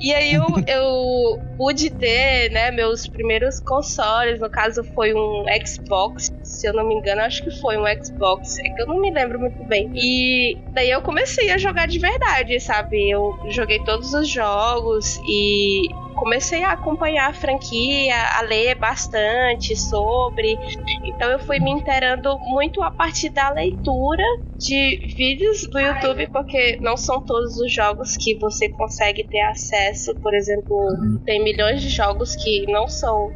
e 0.00 0.14
aí 0.14 0.34
eu, 0.34 0.46
eu 0.66 1.38
pude 1.56 1.90
ter, 1.90 2.50
né, 2.50 2.70
meus 2.70 3.06
primeiros 3.06 3.60
consoles, 3.60 4.40
no 4.40 4.50
caso 4.50 4.82
foi 4.94 5.14
um 5.14 5.44
Xbox, 5.64 6.28
se 6.62 6.68
eu 6.68 6.72
não 6.72 6.86
me 6.86 6.94
engano, 6.94 7.22
acho 7.22 7.42
que 7.42 7.50
foi 7.60 7.76
um 7.76 7.82
Xbox, 8.04 8.56
é 8.60 8.62
que 8.62 8.82
eu 8.82 8.86
não 8.86 9.00
me 9.00 9.10
lembro 9.10 9.40
muito 9.40 9.64
bem. 9.64 9.90
E 9.96 10.56
daí 10.72 10.90
eu 10.90 11.02
comecei 11.02 11.50
a 11.50 11.58
jogar 11.58 11.88
de 11.88 11.98
verdade, 11.98 12.60
sabe? 12.60 13.10
Eu 13.10 13.36
joguei 13.48 13.80
todos 13.80 14.14
os 14.14 14.28
jogos 14.28 15.18
e 15.28 15.88
comecei 16.14 16.62
a 16.62 16.70
acompanhar 16.70 17.30
a 17.30 17.34
franquia, 17.34 18.14
a 18.38 18.42
ler 18.42 18.76
bastante 18.76 19.74
sobre. 19.74 20.56
Então 21.04 21.32
eu 21.32 21.40
fui 21.40 21.58
me 21.58 21.72
inteirando 21.72 22.38
muito 22.46 22.80
a 22.80 22.92
partir 22.92 23.30
da 23.30 23.50
leitura 23.50 24.22
de 24.56 25.14
vídeos 25.16 25.68
do 25.68 25.80
YouTube, 25.80 26.28
porque 26.28 26.78
não 26.80 26.96
são 26.96 27.20
todos 27.24 27.56
os 27.56 27.74
jogos 27.74 28.16
que 28.16 28.38
você 28.38 28.68
consegue 28.68 29.24
ter 29.24 29.40
acesso. 29.40 30.14
Por 30.22 30.32
exemplo, 30.32 30.76
tem 31.24 31.42
milhões 31.42 31.82
de 31.82 31.88
jogos 31.88 32.36
que 32.36 32.70
não 32.70 32.86
são 32.86 33.32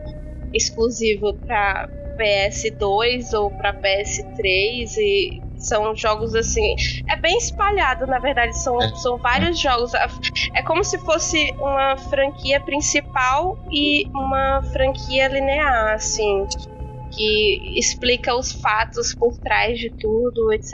exclusivos 0.55 1.35
para 1.45 1.89
PS2 2.17 3.33
ou 3.39 3.51
para 3.51 3.75
PS3 3.75 4.97
e 4.99 5.47
são 5.59 5.95
jogos 5.97 6.35
assim. 6.35 6.75
É 7.09 7.17
bem 7.21 7.37
espalhado, 7.39 8.07
na 8.07 8.19
verdade. 8.19 8.57
São, 8.63 8.79
são 8.97 9.19
vários 9.19 9.59
jogos. 9.59 9.93
É 10.55 10.63
como 10.63 10.85
se 10.85 10.99
fosse 10.99 11.53
uma 11.59 11.97
franquia 11.97 12.61
principal 12.61 13.57
e 13.71 14.09
uma 14.15 14.63
franquia 14.73 15.29
linear, 15.29 15.95
assim. 15.95 16.47
Que 17.13 17.79
explica 17.79 18.35
os 18.37 18.53
fatos 18.53 19.15
por 19.15 19.39
trás 19.39 19.79
de 19.79 19.91
tudo, 19.99 20.53
etc. 20.53 20.73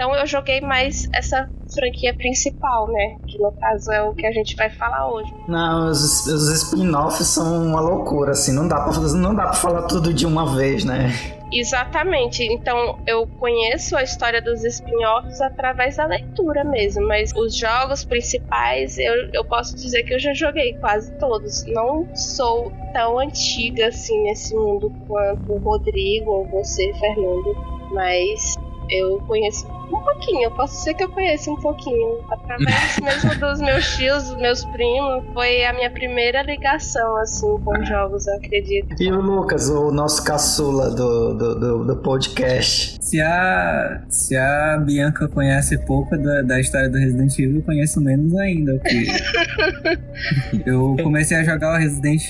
Então 0.00 0.16
eu 0.16 0.26
joguei 0.26 0.62
mais 0.62 1.06
essa 1.14 1.46
franquia 1.74 2.14
principal, 2.14 2.88
né? 2.90 3.16
Que 3.28 3.38
no 3.38 3.52
caso 3.52 3.92
é 3.92 4.02
o 4.02 4.14
que 4.14 4.26
a 4.26 4.32
gente 4.32 4.56
vai 4.56 4.70
falar 4.70 5.12
hoje. 5.12 5.30
Não, 5.46 5.90
os, 5.90 6.26
os 6.26 6.48
spin-offs 6.62 7.26
são 7.26 7.66
uma 7.66 7.82
loucura, 7.82 8.30
assim, 8.30 8.50
não 8.54 8.66
dá, 8.66 8.80
pra, 8.80 8.92
não 8.98 9.34
dá 9.34 9.42
pra 9.42 9.52
falar 9.52 9.82
tudo 9.82 10.14
de 10.14 10.24
uma 10.24 10.56
vez, 10.56 10.86
né? 10.86 11.10
Exatamente. 11.52 12.42
Então 12.44 12.98
eu 13.06 13.26
conheço 13.26 13.94
a 13.94 14.02
história 14.02 14.40
dos 14.40 14.64
spin-offs 14.64 15.38
através 15.42 15.98
da 15.98 16.06
leitura 16.06 16.64
mesmo, 16.64 17.06
mas 17.06 17.34
os 17.36 17.54
jogos 17.54 18.02
principais 18.02 18.96
eu, 18.96 19.28
eu 19.34 19.44
posso 19.44 19.76
dizer 19.76 20.02
que 20.04 20.14
eu 20.14 20.18
já 20.18 20.32
joguei 20.32 20.78
quase 20.78 21.12
todos. 21.18 21.66
Não 21.66 22.08
sou 22.16 22.72
tão 22.94 23.18
antiga 23.18 23.88
assim 23.88 24.18
nesse 24.22 24.54
mundo 24.54 24.90
quanto 25.06 25.52
o 25.52 25.58
Rodrigo 25.58 26.30
ou 26.30 26.46
você, 26.48 26.90
Fernando, 26.94 27.54
mas 27.92 28.54
eu 28.88 29.18
conheço 29.26 29.68
um 29.96 30.02
pouquinho, 30.02 30.44
eu 30.44 30.50
posso 30.52 30.78
dizer 30.78 30.94
que 30.94 31.04
eu 31.04 31.08
conheço 31.08 31.52
um 31.52 31.56
pouquinho. 31.56 32.18
Através 32.30 32.98
mesmo 33.02 33.34
dos 33.38 33.60
meus 33.60 33.96
tios, 33.96 34.28
dos 34.28 34.36
meus 34.36 34.64
primos, 34.66 35.24
foi 35.32 35.64
a 35.64 35.72
minha 35.72 35.90
primeira 35.90 36.42
ligação, 36.42 37.16
assim, 37.16 37.58
com 37.64 37.84
jogos, 37.84 38.26
eu 38.26 38.36
acredito. 38.36 38.94
E 39.00 39.12
o 39.12 39.20
Lucas, 39.20 39.68
o 39.68 39.90
nosso 39.90 40.24
caçula 40.24 40.90
do, 40.90 41.34
do, 41.34 41.54
do, 41.60 41.84
do 41.84 41.96
podcast. 41.96 42.98
Se 43.00 43.20
a, 43.20 44.02
se 44.08 44.36
a 44.36 44.78
Bianca 44.78 45.28
conhece 45.28 45.78
pouco 45.86 46.16
da, 46.16 46.42
da 46.42 46.60
história 46.60 46.88
do 46.88 46.98
Resident 46.98 47.38
Evil, 47.38 47.56
eu 47.56 47.62
conheço 47.62 48.00
menos 48.00 48.34
ainda. 48.36 48.78
Porque 48.78 49.06
eu 50.66 50.96
comecei 51.02 51.36
a 51.36 51.44
jogar 51.44 51.74
o 51.74 51.78
Resident, 51.78 52.22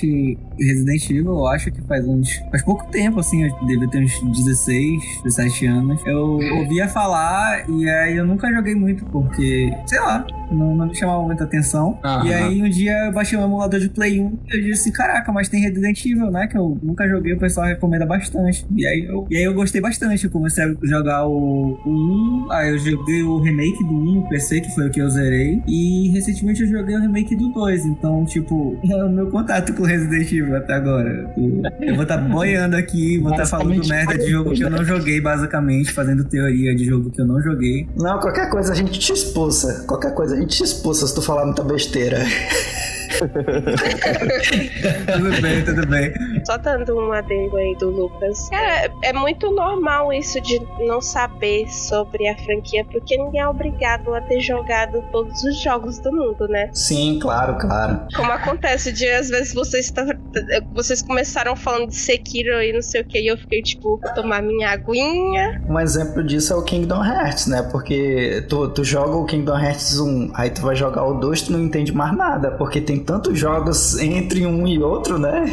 Resident 0.59 1.11
Evil, 1.11 1.33
eu 1.33 1.47
acho 1.47 1.71
que 1.71 1.83
faz 1.83 2.07
uns. 2.07 2.37
faz 2.51 2.63
pouco 2.63 2.91
tempo, 2.91 3.21
assim, 3.21 3.45
eu 3.45 3.67
devia 3.67 3.89
ter 3.89 4.03
uns 4.03 4.45
16, 4.45 5.23
17 5.25 5.67
anos. 5.67 6.01
Eu 6.07 6.39
ouvia 6.59 6.89
falar 6.89 7.50
e 7.69 7.89
aí 7.89 8.17
eu 8.17 8.25
nunca 8.25 8.53
joguei 8.53 8.75
muito, 8.75 9.05
porque, 9.07 9.73
sei 9.87 10.01
lá, 10.01 10.27
não, 10.51 10.75
não 10.75 10.87
me 10.87 10.95
chamava 10.95 11.23
muita 11.23 11.45
atenção. 11.45 11.99
Aham. 12.05 12.27
E 12.27 12.35
aí 12.35 12.63
um 12.63 12.69
dia 12.69 13.07
eu 13.07 13.13
baixei 13.13 13.39
um 13.39 13.45
emulador 13.45 13.81
de 13.81 13.89
Play 13.89 14.21
1 14.21 14.39
e 14.49 14.57
eu 14.57 14.63
disse, 14.63 14.93
caraca, 14.93 15.33
mas 15.33 15.49
tem 15.49 15.61
Resident 15.61 16.05
Evil, 16.05 16.31
né? 16.31 16.47
Que 16.47 16.59
eu 16.59 16.79
nunca 16.83 17.09
joguei, 17.09 17.33
o 17.33 17.39
pessoal 17.39 17.67
recomenda 17.67 18.07
bastante. 18.07 18.67
E 18.77 18.87
aí 18.87 19.05
eu, 19.05 19.27
e 19.31 19.37
aí 19.37 19.45
eu 19.45 19.55
gostei 19.55 19.81
bastante. 19.81 20.25
Eu 20.25 20.31
comecei 20.31 20.65
a 20.65 20.75
jogar 20.83 21.27
o, 21.27 21.79
o 21.85 22.47
1, 22.47 22.53
aí 22.53 22.71
eu 22.71 22.79
joguei 22.79 23.23
o 23.23 23.41
remake 23.41 23.85
do 23.85 23.95
1 23.95 24.15
no 24.15 24.29
PC, 24.29 24.61
que 24.61 24.75
foi 24.75 24.89
o 24.89 24.91
que 24.91 25.01
eu 25.01 25.09
zerei. 25.09 25.63
E 25.67 26.11
recentemente 26.11 26.63
eu 26.63 26.69
joguei 26.69 26.97
o 26.97 27.01
remake 27.01 27.37
do 27.37 27.49
2. 27.53 27.87
Então, 27.87 28.25
tipo, 28.25 28.79
é 28.91 29.05
o 29.05 29.11
meu 29.11 29.29
contato 29.29 29.73
com 29.75 29.85
Resident 29.85 30.31
Evil 30.33 30.57
até 30.57 30.75
agora. 30.75 31.33
Eu, 31.81 31.95
vou 31.95 32.03
estar 32.03 32.19
boiando 32.19 32.77
aqui, 32.77 33.19
vou 33.19 33.31
estar 33.31 33.47
falando 33.47 33.71
Basicamente 33.71 33.89
merda 33.89 34.19
de 34.19 34.31
jogo 34.31 34.53
que 34.53 34.63
eu 34.63 34.71
não 34.71 34.85
joguei, 34.85 35.21
basicamente, 35.21 35.93
fazendo 35.93 36.25
teoria 36.25 36.75
de 36.75 36.85
jogo 36.85 37.11
que 37.11 37.21
eu 37.21 37.27
não 37.27 37.40
joguei. 37.43 37.89
Não, 37.97 38.19
qualquer 38.19 38.49
coisa 38.49 38.73
a 38.73 38.75
gente 38.77 38.99
te 38.99 39.13
expulsa. 39.13 39.85
Qualquer 39.87 40.15
coisa 40.15 40.35
a 40.35 40.41
gente 40.41 40.57
te 40.57 40.65
expulsa 40.65 41.07
se 41.07 41.15
tu 41.15 41.23
falar 41.23 41.45
muita 41.45 41.63
besteira. 41.63 42.25
tudo 45.13 45.43
bem, 45.43 45.65
tudo 45.65 45.87
bem. 45.87 46.13
Só 46.45 46.57
dando 46.57 46.97
um 46.99 47.13
adendo 47.13 47.57
aí 47.57 47.75
do 47.77 47.91
Lucas. 47.91 48.51
É, 48.53 48.91
é 49.05 49.13
muito 49.13 49.51
normal 49.51 50.13
isso 50.13 50.41
de 50.41 50.61
não 50.87 51.01
saber 51.01 51.69
sobre 51.69 52.29
a 52.29 52.37
franquia, 52.39 52.85
porque 52.85 53.17
ninguém 53.17 53.41
é 53.41 53.49
obrigado 53.49 54.15
a 54.15 54.21
ter 54.21 54.41
jogado 54.41 55.03
todos 55.13 55.43
os 55.45 55.61
jogos 55.61 55.99
do 55.99 56.13
mundo, 56.13 56.47
né? 56.49 56.71
Sim, 56.73 57.19
claro, 57.21 57.57
claro. 57.59 58.01
Como 58.15 58.31
acontece 58.33 58.93
de 58.93 59.07
às 59.11 59.29
vezes 59.29 59.53
vocês, 59.55 59.91
tá- 59.91 60.07
vocês 60.75 61.03
começaram 61.03 61.55
falando 61.57 61.89
de 61.89 61.97
Sekiro 61.97 62.63
e 62.63 62.73
não 62.73 62.83
sei 62.83 63.03
o 63.03 63.05
que, 63.05 63.19
e 63.21 63.27
eu 63.29 63.37
fiquei 63.37 63.63
tipo, 63.63 63.99
vou 64.03 64.15
tomar 64.15 64.43
minha 64.43 64.71
aguinha. 64.71 65.63
Um 65.69 65.79
exemplo 65.79 66.23
disso 66.25 66.53
é 66.53 66.57
o 66.57 66.63
Kingdom 66.63 67.05
Hearts, 67.05 67.47
né? 67.47 67.63
Porque 67.71 68.45
tu, 68.49 68.69
tu 68.69 68.85
joga 68.85 69.17
o 69.17 69.25
Kingdom 69.25 69.59
Hearts 69.59 69.99
1, 69.99 70.33
aí 70.35 70.51
tu 70.51 70.63
vai 70.63 70.75
jogar 70.77 71.05
o 71.05 71.15
2, 71.15 71.43
tu 71.43 71.53
não 71.53 71.61
entende 71.61 71.93
mais 71.93 72.17
nada, 72.17 72.51
porque 72.53 72.81
tem 72.81 72.99
tantos 73.11 73.37
jogos 73.37 73.99
entre 73.99 74.47
um 74.47 74.69
e 74.69 74.81
outro, 74.81 75.19
né? 75.19 75.45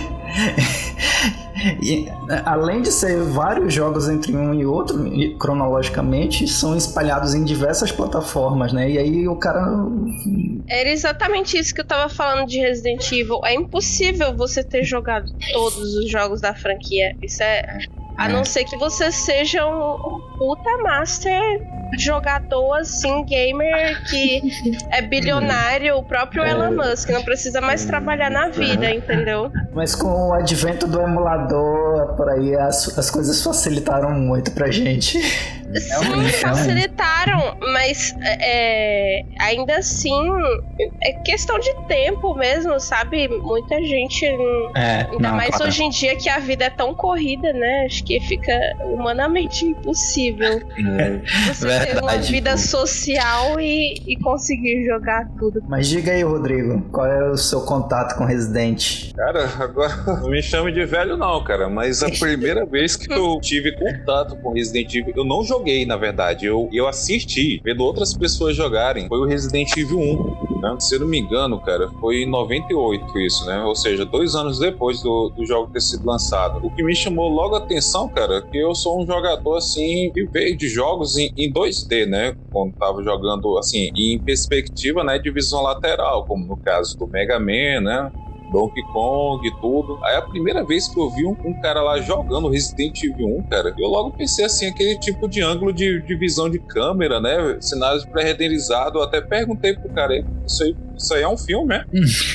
E, 1.82 2.08
além 2.46 2.84
de 2.84 2.92
ser 2.92 3.20
vários 3.24 3.74
jogos 3.74 4.08
entre 4.08 4.38
um 4.38 4.54
e 4.54 4.64
outro, 4.64 4.96
cronologicamente, 5.40 6.48
são 6.48 6.78
espalhados 6.78 7.34
em 7.34 7.44
diversas 7.44 7.92
plataformas, 7.92 8.72
né? 8.72 8.92
E 8.92 9.00
aí 9.00 9.28
o 9.28 9.36
cara. 9.36 9.66
Era 10.68 10.88
exatamente 10.92 11.58
isso 11.58 11.74
que 11.74 11.82
eu 11.82 11.86
tava 11.86 12.14
falando 12.14 12.48
de 12.48 12.60
Resident 12.60 13.12
Evil. 13.12 13.42
É 13.44 13.56
impossível 13.56 14.38
você 14.38 14.64
ter 14.64 14.84
jogado 14.84 15.34
todos 15.52 15.96
os 15.96 16.12
jogos 16.12 16.40
da 16.40 16.54
franquia. 16.54 17.16
Isso 17.24 17.42
é. 17.42 17.80
A 18.18 18.28
não 18.28 18.44
ser 18.44 18.64
que 18.66 18.76
você 18.78 19.12
seja 19.12 19.66
um 19.66 20.20
puta 20.38 20.78
master 20.84 21.42
jogador, 21.98 22.74
assim, 22.80 23.24
gamer 23.26 24.04
que 24.10 24.42
é 24.92 25.02
bilionário, 25.02 25.96
o 25.98 26.04
próprio 26.04 26.44
Elon 26.44 26.72
Musk, 26.72 27.10
não 27.10 27.24
precisa 27.24 27.62
mais 27.62 27.86
trabalhar 27.86 28.30
na 28.30 28.50
vida, 28.50 28.92
entendeu? 28.92 29.52
Mas 29.74 29.96
com 29.96 30.30
o 30.30 30.34
advento 30.34 30.88
do 30.88 31.00
emulador, 31.00 32.16
por 32.16 32.30
aí 32.30 32.56
as, 32.56 32.98
as 32.98 33.10
coisas 33.10 33.42
facilitaram 33.42 34.12
muito 34.12 34.52
pra 34.52 34.70
gente. 34.70 35.22
Sim, 35.22 36.30
facilitaram, 36.30 37.58
mas 37.74 38.16
é, 38.22 39.24
ainda 39.40 39.78
assim 39.78 40.18
é 41.04 41.12
questão 41.24 41.60
de 41.60 41.74
tempo 41.88 42.34
mesmo, 42.36 42.80
sabe? 42.80 43.28
Muita 43.28 43.82
gente, 43.84 44.26
É, 44.76 45.08
ainda 45.12 45.32
mais 45.34 45.60
hoje 45.60 45.84
em 45.84 45.90
dia 45.90 46.16
que 46.16 46.30
a 46.30 46.40
vida 46.40 46.66
é 46.66 46.70
tão 46.70 46.94
corrida, 46.94 47.52
né? 47.54 47.86
Acho 47.86 48.04
que 48.08 48.22
fica 48.22 48.58
humanamente 48.86 49.66
impossível 49.66 50.62
você 51.46 51.68
ter 51.68 51.92
uma 51.98 52.12
Verdade. 52.12 52.32
vida 52.32 52.58
social 52.58 53.60
e, 53.60 54.02
e 54.08 54.16
conseguir 54.18 54.86
jogar 54.86 55.30
tudo. 55.38 55.62
Mas 55.68 55.90
diga 55.90 56.14
aí, 56.14 56.24
Rodrigo, 56.24 56.82
qual 56.90 57.06
é 57.06 57.30
o 57.30 57.38
seu 57.38 57.62
contato 57.62 58.18
com 58.18 58.24
Resident? 58.24 59.14
Cara, 59.14 59.50
agora 59.60 59.94
não 60.22 60.30
me 60.30 60.42
chame 60.42 60.72
de 60.72 60.86
velho 60.86 61.18
não, 61.18 61.44
cara, 61.44 61.68
mas 61.68 62.02
a 62.02 62.10
primeira 62.10 62.64
vez 62.66 62.96
que 62.96 63.12
eu 63.12 63.40
tive 63.42 63.74
contato 63.74 64.38
com 64.38 64.54
Resident 64.54 64.94
Evil, 64.96 65.14
eu 65.16 65.26
não 65.26 65.44
joguei, 65.44 65.86
na 65.86 65.98
verdade, 65.98 66.46
eu, 66.46 66.70
eu 66.72 66.88
assisti, 66.88 67.62
vendo 67.64 67.84
outras 67.84 68.14
pessoas 68.14 68.56
jogarem, 68.56 69.08
foi 69.10 69.20
o 69.20 69.26
Resident 69.26 69.76
Evil 69.76 70.00
1, 70.00 70.62
né? 70.62 70.76
Se 70.80 70.96
eu 70.96 71.02
não 71.02 71.08
me 71.08 71.20
engano, 71.20 71.60
cara, 71.60 71.90
foi 72.00 72.24
em 72.24 72.30
98 72.30 73.20
isso, 73.20 73.46
né? 73.46 73.64
Ou 73.64 73.76
seja, 73.76 74.06
dois 74.06 74.36
anos 74.36 74.60
depois 74.60 75.02
do, 75.02 75.30
do 75.30 75.46
jogo 75.46 75.72
ter 75.72 75.82
sido 75.82 76.06
lançado. 76.06 76.66
O 76.66 76.72
que 76.72 76.84
me 76.84 76.96
chamou 76.96 77.30
logo 77.30 77.56
a 77.56 77.60
atenção, 77.60 77.97
cara, 78.06 78.40
é 78.40 78.42
que 78.42 78.58
eu 78.58 78.76
sou 78.76 79.02
um 79.02 79.06
jogador, 79.06 79.56
assim, 79.56 80.12
que 80.14 80.26
veio 80.26 80.58
de 80.58 80.68
jogos 80.68 81.18
em, 81.18 81.32
em 81.38 81.52
2D, 81.52 82.06
né? 82.06 82.36
Quando 82.52 82.74
tava 82.74 83.02
jogando, 83.02 83.58
assim, 83.58 83.90
em 83.96 84.20
perspectiva, 84.20 85.06
né, 85.06 85.18
de 85.18 85.32
visão 85.32 85.64
lateral, 85.64 86.26
como 86.26 86.46
no 86.46 86.58
caso 86.58 86.98
do 86.98 87.08
Mega 87.08 87.40
Man, 87.40 87.80
né? 87.82 88.12
Donkey 88.52 88.82
Kong 88.94 89.46
e 89.48 89.52
tudo. 89.60 90.00
Aí 90.04 90.16
a 90.16 90.22
primeira 90.22 90.64
vez 90.64 90.88
que 90.88 91.00
eu 91.00 91.10
vi 91.10 91.26
um, 91.26 91.36
um 91.46 91.62
cara 91.62 91.82
lá 91.82 92.00
jogando 92.00 92.50
Resident 92.50 93.04
Evil 93.04 93.38
1, 93.40 93.44
cara, 93.50 93.74
eu 93.78 93.88
logo 93.88 94.12
pensei 94.12 94.46
assim, 94.46 94.68
aquele 94.68 94.98
tipo 95.00 95.28
de 95.28 95.42
ângulo 95.42 95.74
de, 95.74 96.02
de 96.02 96.16
visão 96.16 96.50
de 96.50 96.60
câmera, 96.60 97.20
né? 97.20 97.58
Cenários 97.60 98.06
pré-renderizados. 98.06 98.96
Eu 98.96 99.04
até 99.04 99.22
perguntei 99.22 99.74
pro 99.74 99.90
cara, 99.90 100.16
isso 100.46 100.64
aí, 100.64 100.76
isso 100.98 101.14
aí 101.14 101.24
é 101.24 101.28
um 101.28 101.38
filme, 101.38 101.68
né? 101.68 101.86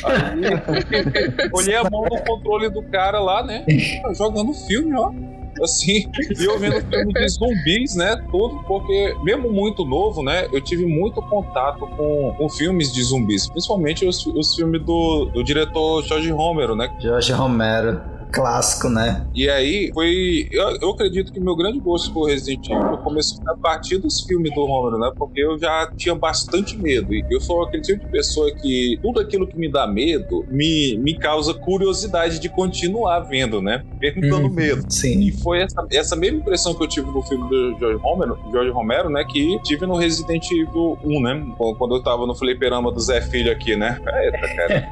Aí, 0.05 1.49
olhei 1.53 1.77
a 1.77 1.89
mão 1.89 2.05
no 2.05 2.23
controle 2.23 2.69
do 2.69 2.83
cara 2.83 3.19
lá, 3.19 3.43
né? 3.43 3.65
Jogando 4.15 4.53
filme, 4.53 4.95
ó 4.95 5.32
assim, 5.63 6.11
e 6.39 6.45
eu 6.45 6.59
vendo 6.59 6.81
filme 6.81 7.13
de 7.13 7.29
zumbis, 7.29 7.95
né, 7.95 8.17
tudo, 8.31 8.63
porque 8.67 9.15
mesmo 9.23 9.51
muito 9.53 9.85
novo, 9.85 10.23
né, 10.23 10.49
eu 10.53 10.61
tive 10.61 10.87
muito 10.87 11.21
contato 11.23 11.87
com, 11.97 12.35
com 12.37 12.49
filmes 12.49 12.93
de 12.93 13.03
zumbis, 13.03 13.49
principalmente 13.49 14.07
os, 14.07 14.25
os 14.27 14.55
filmes 14.55 14.83
do, 14.83 15.27
do 15.27 15.43
diretor 15.43 16.03
George 16.05 16.31
Romero, 16.31 16.75
né, 16.75 16.91
Jorge 17.01 17.33
Romero, 17.33 18.01
clássico, 18.33 18.89
né? 18.89 19.27
e 19.35 19.49
aí 19.49 19.91
foi. 19.93 20.49
Eu, 20.51 20.79
eu 20.81 20.91
acredito 20.91 21.33
que 21.33 21.39
meu 21.41 21.55
grande 21.55 21.79
gosto 21.81 22.13
por 22.13 22.29
Resident 22.29 22.67
Evil 22.69 22.97
começou 22.99 23.39
a 23.49 23.57
partir 23.57 23.99
dos 23.99 24.23
filmes 24.23 24.53
do 24.55 24.65
Romero, 24.65 24.99
né? 24.99 25.11
Porque 25.17 25.41
eu 25.41 25.59
já 25.59 25.91
tinha 25.97 26.15
bastante 26.15 26.77
medo. 26.79 27.13
E 27.15 27.25
eu 27.31 27.41
sou 27.41 27.63
aquele 27.65 27.83
tipo 27.83 28.05
de 28.05 28.11
pessoa 28.11 28.51
que 28.55 28.99
tudo 29.03 29.21
aquilo 29.21 29.47
que 29.47 29.57
me 29.57 29.71
dá 29.71 29.87
medo 29.87 30.45
me, 30.51 30.97
me 30.99 31.19
causa 31.19 31.53
curiosidade 31.55 32.39
de 32.39 32.49
continuar 32.49 33.21
vendo, 33.21 33.61
né? 33.61 33.83
Mesmo 34.01 34.23
dando 34.23 34.47
Uhum. 34.47 34.51
medo. 34.55 34.85
Sim. 34.89 35.21
E 35.21 35.31
foi 35.33 35.61
essa, 35.61 35.87
essa 35.93 36.17
mesma 36.17 36.39
impressão 36.39 36.75
que 36.75 36.83
eu 36.83 36.89
tive 36.89 37.07
no 37.11 37.23
filme 37.23 37.49
do 37.49 37.79
George 37.79 38.01
Romero, 38.03 38.39
George 38.51 38.71
Romero, 38.71 39.09
né? 39.11 39.25
Que 39.29 39.59
tive 39.63 39.87
no 39.87 39.97
Resident 39.97 40.45
Evil 40.51 40.99
1, 41.05 41.21
né? 41.23 41.47
Quando 41.79 41.97
eu 41.97 42.03
tava 42.03 42.27
no 42.27 42.35
fliperama 42.35 42.91
do 42.91 43.01
Zé 43.01 43.21
Filho 43.21 43.53
aqui, 43.53 43.77
né? 43.77 44.01
Eita, 44.25 44.55
cara. 44.57 44.89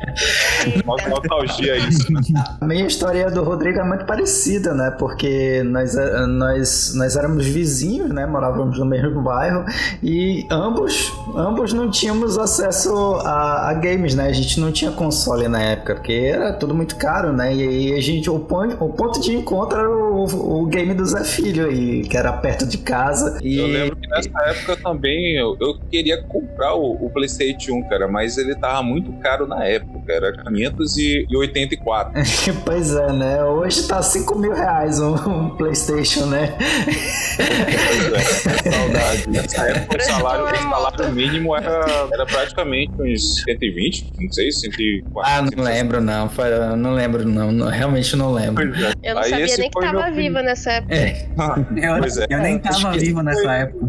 Nostalgia 1.09 1.77
isso, 1.89 2.13
né? 2.13 2.21
A 2.61 2.67
minha 2.67 2.87
história 2.87 3.30
do 3.31 3.43
Rodrigo 3.43 3.79
é 3.81 3.85
muito 3.85 4.05
parecida, 4.05 4.75
né? 4.75 4.91
Porque 4.99 5.63
nós, 5.65 5.97
é- 5.97 6.27
nós, 6.27 6.93
nós 6.95 7.17
éramos 7.17 7.47
vizinhos, 7.47 8.11
né? 8.11 8.27
Morávamos 8.27 8.79
no 8.79 8.85
mesmo 8.85 9.21
bairro 9.23 9.65
e 10.03 10.47
ambos, 10.51 11.13
ambos 11.37 11.73
não 11.73 11.91
tínhamos 11.91 12.37
acesso 12.39 12.93
a, 13.25 13.71
a 13.71 13.75
games, 13.75 14.15
né? 14.15 14.27
A 14.29 14.33
gente 14.33 14.59
não 14.61 14.71
tinha 14.73 14.91
console 14.91 15.49
na 15.49 15.61
época, 15.63 15.95
porque 15.95 16.13
era 16.13 16.53
tudo 16.53 16.75
muito 16.75 16.97
caro, 16.97 17.33
né? 17.33 17.55
E 17.55 17.63
aí 17.69 17.95
a 17.99 18.01
gente, 18.01 18.29
o, 18.31 18.39
pon- 18.41 18.77
o 18.81 18.89
ponto 18.91 19.21
de 19.21 19.35
encontro 19.35 19.79
era 19.79 19.91
o, 19.91 20.63
o 20.63 20.67
game 20.67 20.93
do 20.95 21.05
Zé 21.07 21.25
Filho 21.25 21.67
aí, 21.67 22.03
que 22.03 22.17
era 22.17 22.33
perto 22.33 22.67
de 22.67 22.79
casa. 22.79 23.39
E 23.43 23.57
Eu 23.59 23.67
lembro 23.67 23.97
que 23.97 24.09
nessa 24.09 24.31
época 24.51 24.77
também 24.83 25.37
eu, 25.37 25.57
eu 25.61 25.79
queria 25.91 26.23
comprar 26.25 26.75
o, 26.75 27.07
o 27.07 27.11
PlayStation 27.11 27.73
1, 27.75 27.89
cara, 27.89 28.09
mas 28.09 28.37
ele 28.39 28.55
tava 28.55 28.83
muito 28.83 29.13
caro 29.21 29.47
na 29.47 29.65
época, 29.65 30.13
era 30.13 30.33
584. 30.33 32.13
pois 32.65 32.95
é, 32.95 33.13
né? 33.13 33.20
Hoje 33.45 33.87
tá 33.87 34.03
5 34.03 34.39
mil 34.39 34.53
reais 34.53 35.01
um, 35.01 35.15
um 35.15 35.51
PlayStation, 35.57 36.27
né? 36.27 36.57
É, 37.39 38.71
saudade. 38.71 39.29
Nessa 39.29 39.69
época 39.69 39.97
o 39.97 40.01
salário, 40.03 40.45
o 40.45 40.71
salário 40.71 41.13
mínimo 41.15 41.57
era, 41.57 42.09
era 42.13 42.27
praticamente 42.27 42.93
uns 43.01 43.43
120, 43.45 44.13
não 44.21 44.33
sei, 44.33 44.51
140. 44.53 45.11
Ah, 45.25 45.43
não 45.43 45.65
lembro 45.65 46.01
não, 46.01 46.29
foi- 46.29 46.77
não 46.77 46.93
lembro 46.95 47.27
não, 47.29 47.53
não, 47.53 47.69
realmente 47.69 48.15
não 48.17 48.33
lembro. 48.33 48.65
É. 48.75 48.93
Eu 49.03 49.15
não 49.15 49.23
Aí 49.23 49.31
sabia 49.31 49.57
nem 49.57 49.71
que 49.71 49.73
foi 49.73 49.83
tava 49.87 50.11
viva 50.11 50.43
nessa 50.43 50.73
época. 50.73 50.95
É, 50.95 51.29
Eu, 51.77 51.99
Pois 51.99 52.17
é. 52.19 52.27
eu 52.31 52.39
nem 52.39 52.59
tava 52.59 52.93
vivo 52.93 53.23
nessa 53.23 53.53
época. 53.53 53.87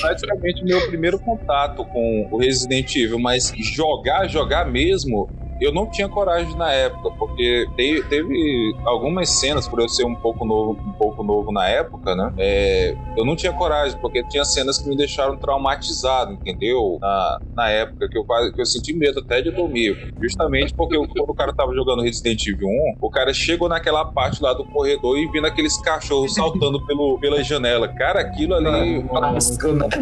praticamente 0.00 0.64
meu 0.64 0.86
primeiro 0.88 1.18
contato 1.18 1.84
com 1.86 2.28
o 2.30 2.38
Resident 2.38 2.94
Evil, 2.96 3.18
mas 3.18 3.52
jogar, 3.56 4.26
jogar 4.28 4.66
mesmo, 4.70 5.28
eu 5.60 5.72
não 5.72 5.86
tinha 5.90 6.08
coragem 6.08 6.54
na 6.56 6.72
época, 6.72 7.10
porque 7.18 7.66
te- 7.76 8.02
teve 8.08 8.74
algumas 8.84 9.28
cenas, 9.28 9.66
por 9.68 9.80
eu 9.80 9.88
ser 9.88 10.04
um 10.04 10.14
pouco 10.14 10.44
novo, 10.44 10.72
um 10.80 10.92
pouco 10.92 11.22
novo 11.22 11.52
na 11.52 11.68
época, 11.68 12.14
né? 12.14 12.32
é, 12.38 12.94
eu 13.16 13.24
não 13.24 13.34
tinha 13.36 13.52
coragem, 13.52 13.98
porque 14.00 14.22
tinha 14.28 14.44
cenas 14.44 14.78
que 14.78 14.88
me 14.88 14.96
deixaram 14.96 15.36
traumatizado, 15.36 16.32
entendeu? 16.32 16.98
Na, 17.00 17.38
na 17.54 17.70
época 17.70 18.08
que 18.08 18.16
eu 18.18 18.24
quase 18.24 18.52
que 18.54 18.60
eu 18.60 18.66
senti 18.66 18.92
medo 18.92 19.20
até 19.20 19.40
de 19.40 19.50
dormir. 19.50 20.12
Justamente 20.20 20.72
porque 20.74 20.96
eu- 20.96 21.06
quando 21.06 21.30
o 21.30 21.34
cara 21.34 21.52
tava 21.52 21.74
jogando 21.74 22.02
Resident 22.02 22.46
Evil 22.46 22.68
1, 22.68 22.96
o 23.00 23.10
cara 23.10 23.32
chegou 23.34 23.68
naquela 23.68 24.04
parte 24.04 24.42
lá 24.42 24.52
do 24.52 24.64
corredor 24.64 25.18
e 25.18 25.26
vindo 25.30 25.46
aqueles 25.46 25.76
cachorros 25.80 26.34
saltando 26.34 26.84
pelo, 26.86 27.18
pela 27.18 27.42
janela. 27.42 27.88
Cara, 27.88 28.20
aquilo 28.20 28.54
ali. 28.54 29.04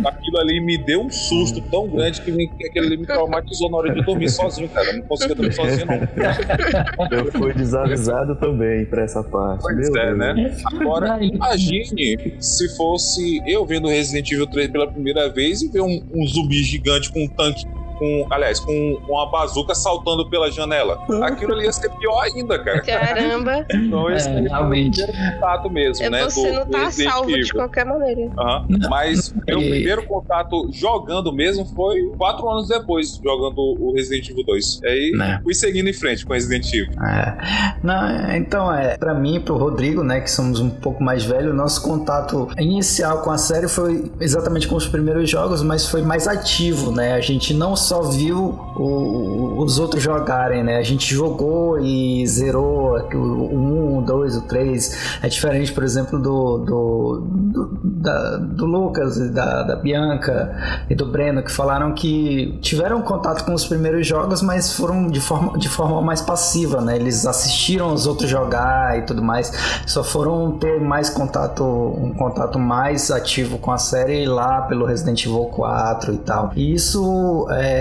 Aquilo 0.05 0.39
ali 0.39 0.61
me 0.61 0.77
deu 0.79 1.01
um 1.03 1.11
susto 1.11 1.61
tão 1.71 1.89
grande 1.89 2.21
que, 2.23 2.31
me, 2.31 2.49
que 2.49 2.67
aquele 2.67 2.87
ali 2.87 2.97
me 2.97 3.07
traumatizou 3.07 3.71
na 3.71 3.79
hora 3.79 3.95
de 3.95 4.03
dormir 4.05 4.29
sozinho, 4.29 4.69
cara. 4.69 4.89
Eu 4.91 4.99
não 4.99 5.03
conseguia 5.07 5.35
dormir 5.35 5.46
sozinho, 5.53 5.87
não. 5.87 7.09
Eu 7.11 7.33
fui 7.33 7.53
desavisado 7.53 8.37
também 8.37 8.85
pra 8.87 9.03
essa 9.03 9.23
parte. 9.23 9.63
Pois 9.63 9.91
Meu 9.91 10.01
é, 10.01 10.07
Deus. 10.07 10.19
né? 10.19 10.57
Agora, 10.67 11.19
imagine 11.23 12.37
se 12.41 12.77
fosse 12.77 13.43
eu 13.47 13.65
vendo 13.67 13.89
Resident 13.89 14.31
Evil 14.31 14.47
3 14.47 14.71
pela 14.71 14.87
primeira 14.91 15.29
vez 15.29 15.63
e 15.63 15.69
ver 15.69 15.81
um, 15.81 16.03
um 16.15 16.27
zumbi 16.27 16.63
gigante 16.63 17.11
com 17.13 17.25
um 17.25 17.29
tanque. 17.29 17.65
Com, 17.99 18.27
aliás, 18.31 18.61
com 18.61 18.99
uma 19.09 19.31
bazuca 19.31 19.75
saltando 19.75 20.29
pela 20.29 20.51
janela. 20.51 20.99
Aquilo 21.23 21.53
ali 21.55 21.65
ia 21.65 21.73
ser 21.73 21.89
pior 21.91 22.21
ainda, 22.23 22.59
cara. 22.59 22.81
Caramba, 22.83 23.67
Então, 23.73 24.11
esse 24.11 24.29
É, 24.29 24.33
foi 24.33 24.43
o 24.43 24.45
realmente. 24.49 25.03
primeiro 25.03 25.33
contato 25.35 25.71
mesmo, 25.71 26.05
é 26.05 26.11
né? 26.11 26.25
você 26.25 26.51
do- 26.51 26.59
não 26.59 26.67
tá 26.67 26.91
salvo 26.91 27.33
de 27.33 27.53
qualquer 27.53 27.85
maneira. 27.87 28.31
Não. 28.35 28.67
Mas 28.91 29.35
meu 29.47 29.61
E- 29.61 29.71
primeiro 29.71 30.03
contato 30.07 30.69
jogando 30.73 31.33
mesmo 31.33 31.65
foi 31.75 32.03
quatro 32.19 32.49
anos 32.49 32.69
depois, 32.69 33.21
jogando 33.23 33.59
o 33.59 33.93
Resident 33.95 34.29
Evil 34.31 34.45
2. 34.45 34.81
E 34.83 34.87
aí 34.89 35.11
Né. 35.13 35.41
fui 35.43 35.55
seguindo 35.55 35.89
em 35.89 35.93
frente 35.93 36.25
com 36.27 36.33
Resident 36.33 36.67
Evil. 36.73 36.93
É. 37.03 37.77
Não, 37.83 38.37
então, 38.37 38.73
é, 38.73 38.97
pra 38.97 39.15
mim 39.15 39.37
e 39.37 39.41
pro 39.41 39.57
Rodrigo, 39.57 40.03
né, 40.03 40.21
que 40.21 40.31
somos 40.31 40.61
um 40.61 40.69
pouco 40.71 41.03
mais 41.03 41.25
velhos, 41.25 41.55
nosso 41.55 41.83
contato 41.83 42.49
inicial 42.59 43.23
com 43.23 43.31
a 43.31 43.39
série 43.39 43.69
foi 43.69 44.11
exatamente 44.21 44.67
com 44.69 44.75
os 44.77 44.87
primeiros 44.87 45.29
jogos, 45.31 45.63
mas 45.63 45.87
foi 45.89 46.03
mais 46.03 46.27
ativo, 46.29 46.91
né? 46.91 47.13
A 47.15 47.21
gente 47.21 47.55
não 47.55 47.75
só 47.87 48.03
viu 48.03 48.59
o- 48.77 49.63
os 49.63 49.79
outros 49.79 50.03
jogarem, 50.03 50.63
né? 50.65 50.77
A 50.77 50.83
gente 50.83 51.15
jogou 51.15 51.79
e 51.79 52.27
zerou 52.27 52.99
o 53.15 53.57
1, 53.57 53.99
o 53.99 54.03
2, 54.03 54.37
o 54.37 54.43
3. 54.43 55.19
É 55.23 55.29
diferente, 55.29 55.73
por 55.73 55.83
exemplo, 55.85 56.19
do, 56.21 56.59
do, 56.59 57.23
do, 57.31 57.79
da- 57.85 58.37
do 58.37 58.67
Lucas, 58.67 59.19
da, 59.31 59.63
da 59.63 59.77
Bianca 59.77 60.85
e 60.91 60.95
do 60.95 61.07
Breno, 61.07 61.43
que 61.43 61.51
falaram 61.51 61.93
que 61.93 62.59
tiveram 62.61 63.01
contato 63.03 63.45
com 63.45 63.55
os 63.55 63.65
primeiros 63.65 64.07
jogos, 64.07 64.43
mas 64.43 64.73
foram 64.73 65.09
de 65.09 65.21
forma, 65.21 65.59
de 65.59 65.69
forma 65.69 66.01
mais 66.03 66.21
passiva, 66.21 66.81
né? 66.81 66.97
Eles 66.97 67.27
assistiram 67.27 67.93
os 67.93 68.07
outros 68.07 68.29
jogar 68.29 68.99
e 68.99 69.03
tudo 69.03 69.23
mais, 69.23 69.53
só 69.87 70.03
foram 70.03 70.53
ter 70.59 70.81
mais 70.81 71.09
contato, 71.11 71.65
um 71.65 72.13
contato 72.15 72.59
mais 72.59 73.11
ativo 73.11 73.59
com 73.59 73.71
a 73.73 73.79
série 73.79 74.27
lá 74.27 74.63
pelo 74.63 74.85
Resident 74.85 75.25
Evil 75.25 75.47
4 75.47 76.13
e 76.15 76.19
tal. 76.19 76.51
E 76.57 76.75
isso 76.75 77.47
é, 77.51 77.76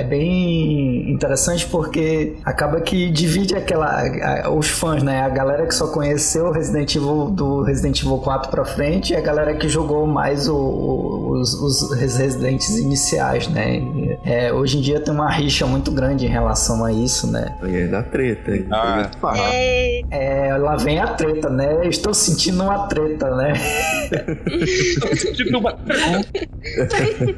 é 0.00 0.02
bem 0.02 1.10
interessante 1.10 1.66
porque 1.66 2.34
acaba 2.44 2.80
que 2.80 3.10
divide 3.10 3.54
aquela 3.54 4.02
a- 4.44 4.50
os 4.50 4.68
fãs, 4.68 5.02
né? 5.02 5.22
A 5.22 5.28
galera 5.28 5.66
que 5.66 5.74
só 5.74 5.88
conheceu 5.88 6.46
o 6.46 6.52
Resident 6.52 6.94
Evil 6.94 7.30
do 7.30 7.62
Resident 7.62 8.00
Evil 8.02 8.18
4 8.18 8.50
pra 8.50 8.64
frente 8.64 9.12
e 9.12 9.16
a 9.16 9.20
galera 9.20 9.54
que 9.54 9.68
jogou 9.68 10.06
mais 10.06 10.48
o- 10.48 10.54
o- 10.56 11.30
os, 11.40 11.54
os 11.54 11.94
Residentes 11.98 12.76
iniciais, 12.78 13.48
né? 13.48 13.76
E, 13.76 14.18
é, 14.24 14.52
hoje 14.52 14.78
em 14.78 14.80
dia 14.80 15.00
tem 15.00 15.12
uma 15.12 15.30
rixa 15.30 15.66
muito 15.66 15.90
grande 15.90 16.26
em 16.26 16.28
relação 16.28 16.84
a 16.84 16.92
isso, 16.92 17.30
né? 17.30 17.54
E 17.62 17.76
aí 17.76 17.88
dá 17.88 18.02
treta. 18.02 18.50
aí 18.52 18.66
Ah. 18.70 19.10
É, 19.36 20.00
É, 20.10 20.56
lá 20.56 20.76
vem 20.76 20.98
a 21.00 21.08
treta, 21.08 21.50
né? 21.50 21.78
Eu 21.82 21.90
estou 21.90 22.14
sentindo 22.14 22.62
uma 22.62 22.86
treta, 22.86 23.34
né? 23.34 23.52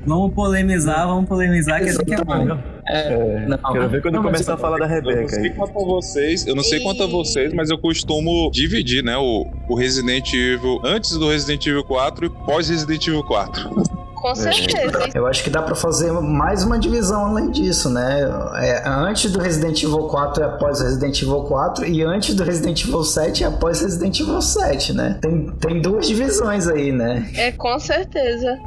Vamos 0.07 0.35
polemizar, 0.35 1.07
vamos 1.07 1.29
polemizar, 1.29 1.81
que 1.83 1.92
esse 1.96 2.02
aqui 2.02 2.14
é 2.14 2.24
bom. 2.24 2.59
É, 2.88 3.46
não, 3.46 3.59
Quero 3.72 3.88
ver 3.88 4.02
quando 4.02 4.14
não, 4.14 4.22
começar 4.22 4.54
a 4.54 4.56
falar 4.56 4.78
da 4.78 4.85
Eu 4.87 5.02
não 5.02 5.11
Rebeca 5.11 5.28
sei 5.28 5.50
quanto 5.50 5.78
a 5.78 5.85
vocês, 5.85 6.46
eu 6.46 6.54
não 6.54 6.62
sei 6.62 6.80
quanto 6.80 7.02
a 7.02 7.06
vocês, 7.06 7.52
mas 7.52 7.70
eu 7.70 7.78
costumo 7.78 8.50
dividir, 8.52 9.02
né, 9.02 9.16
o, 9.16 9.46
o 9.68 9.74
Resident 9.74 10.32
Evil 10.32 10.80
antes 10.85 11.12
do 11.18 11.28
Resident 11.28 11.66
Evil 11.66 11.85
4 11.85 12.26
e 12.26 12.30
pós 12.30 12.68
Resident 12.68 13.06
Evil 13.06 13.24
4. 13.24 13.70
com 14.14 14.35
certeza. 14.35 15.09
Eu 15.14 15.26
acho 15.26 15.42
que 15.44 15.50
dá 15.50 15.62
pra 15.62 15.74
fazer 15.74 16.11
mais 16.12 16.64
uma 16.64 16.78
divisão 16.78 17.26
além 17.26 17.50
disso, 17.50 17.88
né? 17.90 18.20
É, 18.56 18.82
antes 18.88 19.30
do 19.30 19.38
Resident 19.38 19.82
Evil 19.82 20.09
4 20.09 20.42
e 20.42 20.46
após 20.46 20.80
o 20.80 20.85
Resident 20.85 21.22
Evil 21.22 21.42
4, 21.42 21.87
e 21.87 22.02
antes 22.02 22.35
do 22.35 22.42
Resident 22.42 22.82
Evil 22.82 23.04
7 23.04 23.40
e 23.40 23.44
após 23.44 23.80
Resident 23.80 24.18
Evil 24.18 24.40
7, 24.40 24.92
né? 24.94 25.18
Tem, 25.20 25.50
tem 25.61 25.80
duas 25.80 26.06
divisões 26.09 26.66
aí, 26.66 26.90
né? 26.92 27.28
É, 27.37 27.52
com 27.52 27.78
certeza. 27.78 28.59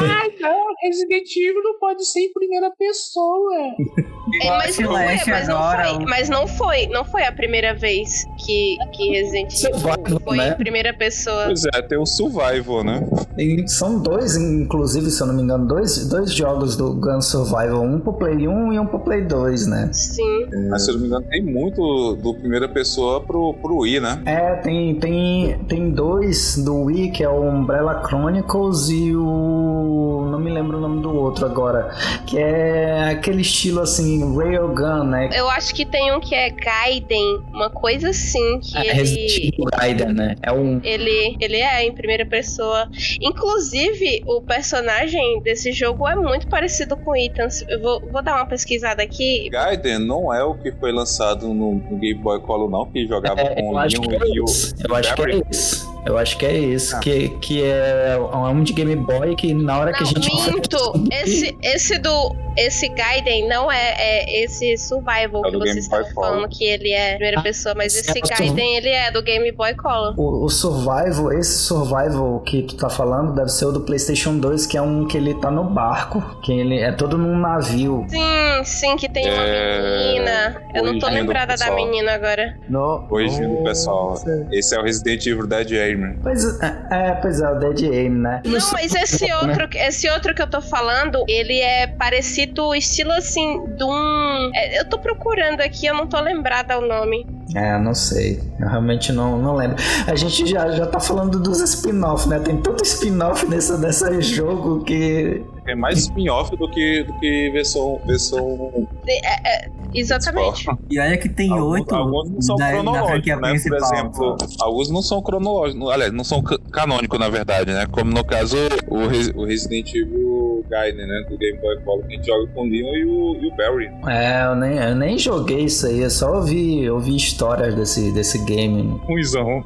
Ai, 0.00 0.30
não, 0.42 0.74
Resident 0.82 1.36
Evil 1.36 1.62
não 1.62 1.78
pode 1.78 2.04
ser 2.04 2.20
em 2.20 2.32
primeira 2.32 2.70
pessoa. 2.70 3.74
É, 4.40 4.48
mas, 4.48 4.78
não 4.78 4.96
é, 4.96 5.22
mas, 5.26 5.48
não 5.48 5.58
foi, 5.60 6.06
mas 6.06 6.28
não 6.28 6.46
foi, 6.46 6.86
não 6.86 7.04
foi 7.04 7.24
a 7.24 7.32
primeira 7.32 7.74
vez 7.74 8.24
que, 8.38 8.78
que 8.92 9.10
Resident 9.10 9.52
Evil 9.52 9.78
Survival, 9.78 10.20
foi 10.24 10.36
né? 10.38 10.48
em 10.50 10.54
primeira 10.54 10.94
pessoa. 10.94 11.46
Pois 11.46 11.64
é, 11.66 11.82
tem 11.82 11.98
o 11.98 12.06
Survival, 12.06 12.84
né? 12.84 13.06
E 13.36 13.68
são 13.68 14.00
dois, 14.00 14.36
inclusive, 14.36 15.10
se 15.10 15.20
eu 15.22 15.26
não 15.26 15.34
me 15.34 15.42
engano, 15.42 15.66
dois, 15.66 16.08
dois 16.08 16.32
jogos 16.32 16.76
do 16.76 16.94
Gun 16.94 17.20
Survival, 17.20 17.82
um 17.82 18.00
pro 18.00 18.14
Play 18.14 18.48
1 18.48 18.72
e 18.72 18.78
um 18.78 18.86
pro 18.86 19.00
Play 19.00 19.22
2, 19.22 19.66
né? 19.66 19.90
Sim. 19.92 20.46
Mas 20.70 20.84
se 20.84 20.90
eu 20.90 20.94
não 20.94 21.00
me 21.02 21.08
engano, 21.08 21.26
tem 21.28 21.42
muito 21.42 22.16
do 22.16 22.34
primeira 22.34 22.68
pessoa 22.68 23.20
pro, 23.20 23.54
pro 23.54 23.78
Wii, 23.78 24.00
né? 24.00 24.22
É, 24.24 24.54
tem, 24.56 24.94
tem, 24.94 25.58
tem 25.68 25.90
dois 25.90 26.56
do 26.56 26.84
Wii, 26.84 27.10
que 27.10 27.24
é 27.24 27.28
o 27.28 27.42
Umbrella 27.42 28.02
Chronicles 28.06 28.88
e 28.88 29.14
o. 29.14 30.31
Não 30.32 30.38
me 30.40 30.50
lembro 30.50 30.78
o 30.78 30.80
nome 30.80 31.02
do 31.02 31.14
outro 31.14 31.44
agora. 31.44 31.90
Que 32.26 32.38
é 32.38 33.10
aquele 33.10 33.42
estilo 33.42 33.80
assim, 33.80 34.34
Railgun, 34.34 35.04
né? 35.04 35.28
Eu 35.34 35.46
acho 35.50 35.74
que 35.74 35.84
tem 35.84 36.10
um 36.14 36.20
que 36.20 36.34
é 36.34 36.48
Gaiden, 36.48 37.42
uma 37.52 37.68
coisa 37.68 38.08
assim, 38.08 38.58
que 38.60 38.78
É 38.78 38.80
ele. 38.80 38.92
Resident 38.94 39.36
Evil 39.36 39.64
Gaiden, 39.78 40.14
né? 40.14 40.34
É 40.42 40.50
um. 40.50 40.80
Ele, 40.82 41.36
ele 41.38 41.56
é 41.56 41.84
em 41.84 41.92
primeira 41.92 42.24
pessoa. 42.24 42.88
Inclusive, 43.20 44.22
o 44.26 44.40
personagem 44.40 45.42
desse 45.42 45.70
jogo 45.72 46.08
é 46.08 46.14
muito 46.16 46.46
parecido 46.46 46.96
com 46.96 47.10
o 47.10 47.16
Ethan. 47.16 47.48
Eu 47.68 47.82
vou, 47.82 48.00
vou 48.10 48.22
dar 48.22 48.36
uma 48.36 48.46
pesquisada 48.46 49.02
aqui. 49.02 49.50
Gaiden 49.50 49.98
não 49.98 50.32
é 50.32 50.42
o 50.42 50.54
que 50.54 50.72
foi 50.72 50.92
lançado 50.92 51.48
no, 51.48 51.74
no 51.74 51.98
Game 51.98 52.22
Boy 52.22 52.40
Color, 52.40 52.70
não, 52.70 52.86
que 52.86 53.06
jogava 53.06 53.42
É, 53.42 53.54
com 53.54 53.68
o 53.68 53.72
Leon 53.74 54.22
é 54.22 54.28
e 54.28 54.40
o. 54.40 54.44
Eu 54.88 54.96
acho 54.96 55.14
que 55.14 55.22
é 55.22 55.26
Barry. 55.26 55.91
Eu 56.04 56.18
acho 56.18 56.36
que 56.36 56.44
é 56.46 56.58
isso. 56.58 56.96
Ah. 56.96 57.00
Que, 57.00 57.28
que 57.28 57.62
é 57.62 58.18
um 58.52 58.62
de 58.62 58.72
Game 58.72 58.96
Boy 58.96 59.36
que 59.36 59.54
na 59.54 59.78
hora 59.78 59.92
que 59.92 60.02
a 60.02 60.06
Não, 60.06 60.22
gente. 60.22 60.52
minto! 60.52 61.08
Esse, 61.10 61.56
esse 61.62 61.98
do. 61.98 62.34
Esse 62.56 62.88
Gaiden 62.88 63.48
não 63.48 63.70
é, 63.70 63.94
é 63.98 64.44
esse 64.44 64.76
Survival 64.76 65.44
É 65.46 65.50
que 65.50 65.56
vocês 65.58 65.88
Color. 65.88 66.14
falando 66.14 66.48
que 66.48 66.64
ele 66.64 66.92
é 66.92 67.10
primeira 67.14 67.40
Ah, 67.40 67.42
pessoa, 67.42 67.74
mas 67.74 67.94
esse 67.94 68.10
é 68.10 68.20
Gaiden 68.20 68.76
ele 68.76 68.88
é 68.88 69.10
do 69.10 69.22
Game 69.22 69.50
Boy 69.52 69.74
Color. 69.74 70.14
O, 70.18 70.44
o 70.44 70.48
Survival, 70.48 71.32
esse 71.32 71.58
Survival 71.58 72.40
que 72.40 72.62
tu 72.62 72.76
tá 72.76 72.88
falando 72.88 73.34
deve 73.34 73.48
ser 73.50 73.66
o 73.66 73.72
do 73.72 73.80
PlayStation 73.82 74.38
2, 74.38 74.66
que 74.66 74.76
é 74.76 74.82
um 74.82 75.06
que 75.06 75.16
ele 75.16 75.34
tá 75.34 75.50
no 75.50 75.64
barco, 75.64 76.22
que 76.42 76.52
ele 76.52 76.78
é 76.80 76.92
todo 76.92 77.16
num 77.18 77.36
navio. 77.38 78.04
Sim, 78.08 78.64
sim, 78.64 78.96
que 78.96 79.08
tem 79.08 79.24
uma 79.32 79.42
É, 79.42 79.98
menina. 79.98 80.62
Eu 80.74 80.84
não 80.84 80.98
tô 80.98 81.08
lembrada 81.08 81.56
da 81.56 81.70
menina 81.74 82.12
agora. 82.12 82.56
No, 82.68 83.06
Corrigindo, 83.08 83.48
Nossa. 83.48 83.62
pessoal. 83.64 84.14
Esse 84.52 84.74
é 84.74 84.78
o 84.78 84.82
Resident 84.82 85.26
Evil 85.26 85.46
Dead 85.46 85.72
Aim. 85.72 86.18
Pois 86.22 86.44
é, 86.60 86.86
é, 86.90 87.12
pois 87.14 87.40
é, 87.40 87.48
o 87.50 87.54
Dead 87.58 87.82
Aim, 87.92 88.08
né? 88.10 88.42
Não, 88.44 88.52
mas 88.72 88.94
esse 88.94 89.26
né? 89.26 89.36
outro, 89.36 89.68
esse 89.74 90.08
outro 90.10 90.34
que 90.34 90.42
eu 90.42 90.46
tô 90.48 90.60
falando, 90.60 91.24
ele 91.28 91.60
é 91.60 91.86
parecido, 91.86 92.41
estilo 92.74 93.12
assim, 93.12 93.64
de 93.76 93.84
um. 93.84 94.50
é, 94.54 94.80
eu 94.80 94.88
tô 94.88 94.98
procurando 94.98 95.60
aqui, 95.60 95.86
eu 95.86 95.94
não 95.94 96.06
tô 96.06 96.20
lembrada 96.20 96.78
o 96.78 96.86
nome. 96.86 97.26
É, 97.54 97.78
não 97.78 97.94
sei. 97.94 98.40
Eu 98.58 98.68
realmente 98.68 99.12
não, 99.12 99.36
não 99.38 99.54
lembro. 99.56 99.76
A 100.06 100.14
gente 100.16 100.46
já, 100.46 100.70
já 100.70 100.86
tá 100.86 100.98
falando 100.98 101.38
dos 101.38 101.60
spin-off, 101.60 102.26
né? 102.28 102.38
Tem 102.38 102.56
tanto 102.56 102.82
spin-off 102.82 103.46
nessa, 103.46 103.76
nessa 103.76 104.20
jogo 104.22 104.82
que. 104.84 105.42
É 105.66 105.74
mais 105.76 105.98
spin-off 106.00 106.56
do 106.56 106.68
que, 106.70 107.04
do 107.04 107.12
que 107.20 107.50
versão, 107.52 108.00
versão 108.04 108.88
é, 109.06 109.66
é, 109.66 109.70
Exatamente. 109.94 110.66
E 110.90 110.98
olha 110.98 111.16
que 111.16 111.28
tem 111.28 111.52
oito 111.52 111.94
alguns 111.94 112.30
não 112.30 112.40
são 112.42 112.56
da, 112.56 112.70
cronológicos, 112.70 113.26
né? 113.26 113.34
Por 113.36 113.48
principal. 113.50 113.78
exemplo, 113.94 114.36
alguns 114.60 114.90
não 114.90 115.02
são 115.02 115.22
cronológicos, 115.22 115.90
aliás, 115.90 116.12
não 116.12 116.24
são 116.24 116.42
ca- 116.42 116.58
canônicos, 116.72 117.18
na 117.18 117.28
verdade, 117.28 117.72
né? 117.72 117.86
Como 117.90 118.10
no 118.10 118.24
caso 118.24 118.56
o, 118.88 119.06
Res- 119.06 119.32
o 119.36 119.44
Resident 119.44 119.94
Evil 119.94 120.41
Gaiden, 120.72 121.06
né? 121.06 121.26
Do 121.28 121.36
Game 121.36 121.58
Boy 121.58 121.78
Color, 121.84 122.06
que 122.06 122.14
a 122.14 122.16
gente 122.16 122.26
joga 122.26 122.46
com 122.54 122.62
o 122.62 122.64
Leon 122.64 122.96
e 122.96 123.04
o, 123.04 123.36
e 123.36 123.46
o 123.46 123.56
Barry. 123.56 123.90
É, 124.08 124.46
eu 124.46 124.56
nem, 124.56 124.78
eu 124.78 124.94
nem 124.96 125.18
joguei 125.18 125.64
isso 125.64 125.86
aí, 125.86 126.00
eu 126.00 126.10
só 126.10 126.36
ouvi, 126.36 126.88
ouvi 126.88 127.14
histórias 127.14 127.74
desse, 127.74 128.10
desse 128.12 128.42
game. 128.46 128.98
Ruizão. 129.04 129.62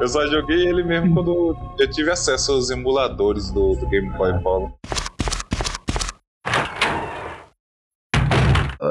Eu 0.00 0.08
só 0.08 0.26
joguei 0.26 0.66
ele 0.66 0.82
mesmo 0.82 1.14
quando 1.14 1.56
eu 1.78 1.90
tive 1.90 2.10
acesso 2.10 2.52
aos 2.52 2.68
emuladores 2.70 3.50
do, 3.52 3.74
do 3.76 3.86
Game 3.88 4.10
Boy 4.16 4.32
Color. 4.42 4.72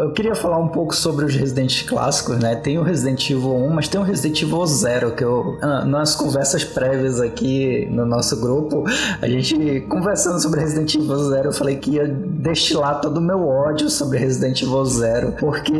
Eu 0.03 0.11
queria 0.11 0.35
falar 0.35 0.57
um 0.57 0.67
pouco 0.67 0.95
sobre 0.95 1.25
os 1.25 1.35
Resident 1.35 1.85
clássicos, 1.85 2.37
né? 2.39 2.55
Tem 2.55 2.77
o 2.77 2.83
Resident 2.83 3.29
Evil 3.29 3.55
1, 3.55 3.69
mas 3.69 3.87
tem 3.87 3.99
o 3.99 4.03
Resident 4.03 4.41
Evil 4.41 4.65
0, 4.65 5.11
que 5.11 5.23
eu. 5.23 5.57
ah, 5.61 5.85
Nas 5.85 6.15
conversas 6.15 6.63
prévias 6.63 7.19
aqui 7.19 7.87
no 7.91 8.05
nosso 8.05 8.39
grupo, 8.39 8.83
a 9.21 9.27
gente 9.27 9.81
conversando 9.89 10.39
sobre 10.41 10.59
Resident 10.61 10.93
Evil 10.95 11.17
0, 11.17 11.47
eu 11.49 11.53
falei 11.53 11.77
que 11.77 11.91
ia 11.91 12.07
destilar 12.07 13.01
todo 13.01 13.17
o 13.17 13.21
meu 13.21 13.47
ódio 13.47 13.89
sobre 13.89 14.17
Resident 14.17 14.61
Evil 14.61 14.85
0, 14.85 15.33
porque 15.39 15.73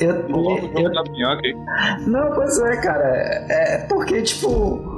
eu. 0.00 0.14
Eu, 0.78 0.90
hein? 1.44 1.56
Não, 2.06 2.30
pois 2.32 2.58
é, 2.58 2.76
cara. 2.76 3.04
É 3.48 3.78
porque, 3.88 4.22
tipo. 4.22 4.93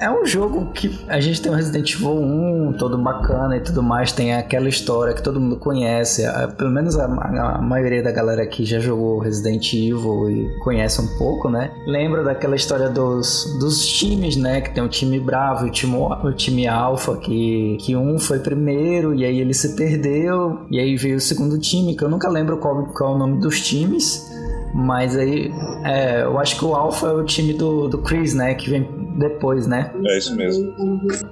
É 0.00 0.10
um 0.10 0.24
jogo 0.24 0.72
que 0.72 0.98
a 1.08 1.20
gente 1.20 1.42
tem 1.42 1.52
o 1.52 1.54
Resident 1.54 1.94
Evil 1.94 2.12
1, 2.12 2.72
todo 2.78 2.96
bacana 2.96 3.58
e 3.58 3.60
tudo 3.60 3.82
mais, 3.82 4.10
tem 4.10 4.32
aquela 4.32 4.66
história 4.66 5.12
que 5.12 5.22
todo 5.22 5.38
mundo 5.38 5.56
conhece. 5.56 6.22
Pelo 6.56 6.70
menos 6.70 6.98
a, 6.98 7.04
a 7.04 7.60
maioria 7.60 8.02
da 8.02 8.10
galera 8.10 8.42
aqui 8.42 8.64
já 8.64 8.78
jogou 8.80 9.18
Resident 9.18 9.74
Evil 9.74 10.30
e 10.30 10.58
conhece 10.60 11.02
um 11.02 11.06
pouco, 11.18 11.50
né? 11.50 11.70
Lembra 11.86 12.24
daquela 12.24 12.56
história 12.56 12.88
dos, 12.88 13.58
dos 13.60 13.86
times, 13.86 14.36
né? 14.36 14.62
Que 14.62 14.72
tem 14.72 14.82
o 14.82 14.88
time 14.88 15.20
bravo 15.20 15.66
e 15.66 15.68
o 15.68 15.72
time, 15.72 15.96
o 15.96 16.32
time 16.32 16.66
alfa, 16.66 17.18
que, 17.18 17.76
que 17.82 17.94
um 17.94 18.18
foi 18.18 18.38
primeiro 18.38 19.14
e 19.14 19.26
aí 19.26 19.38
ele 19.38 19.52
se 19.52 19.76
perdeu, 19.76 20.60
e 20.70 20.78
aí 20.78 20.96
veio 20.96 21.16
o 21.16 21.20
segundo 21.20 21.58
time, 21.58 21.94
que 21.94 22.02
eu 22.02 22.08
nunca 22.08 22.26
lembro 22.30 22.56
qual, 22.56 22.86
qual 22.86 23.12
é 23.12 23.16
o 23.16 23.18
nome 23.18 23.38
dos 23.38 23.60
times. 23.60 24.30
Mas 24.74 25.16
aí, 25.16 25.50
é, 25.84 26.22
eu 26.22 26.38
acho 26.38 26.58
que 26.58 26.64
o 26.64 26.74
Alpha 26.74 27.06
é 27.08 27.12
o 27.12 27.24
time 27.24 27.52
do, 27.52 27.88
do 27.88 27.98
Chris, 27.98 28.34
né? 28.34 28.54
Que 28.54 28.70
vem 28.70 28.88
depois, 29.18 29.66
né? 29.66 29.90
É 30.06 30.18
isso 30.18 30.34
mesmo. 30.36 30.72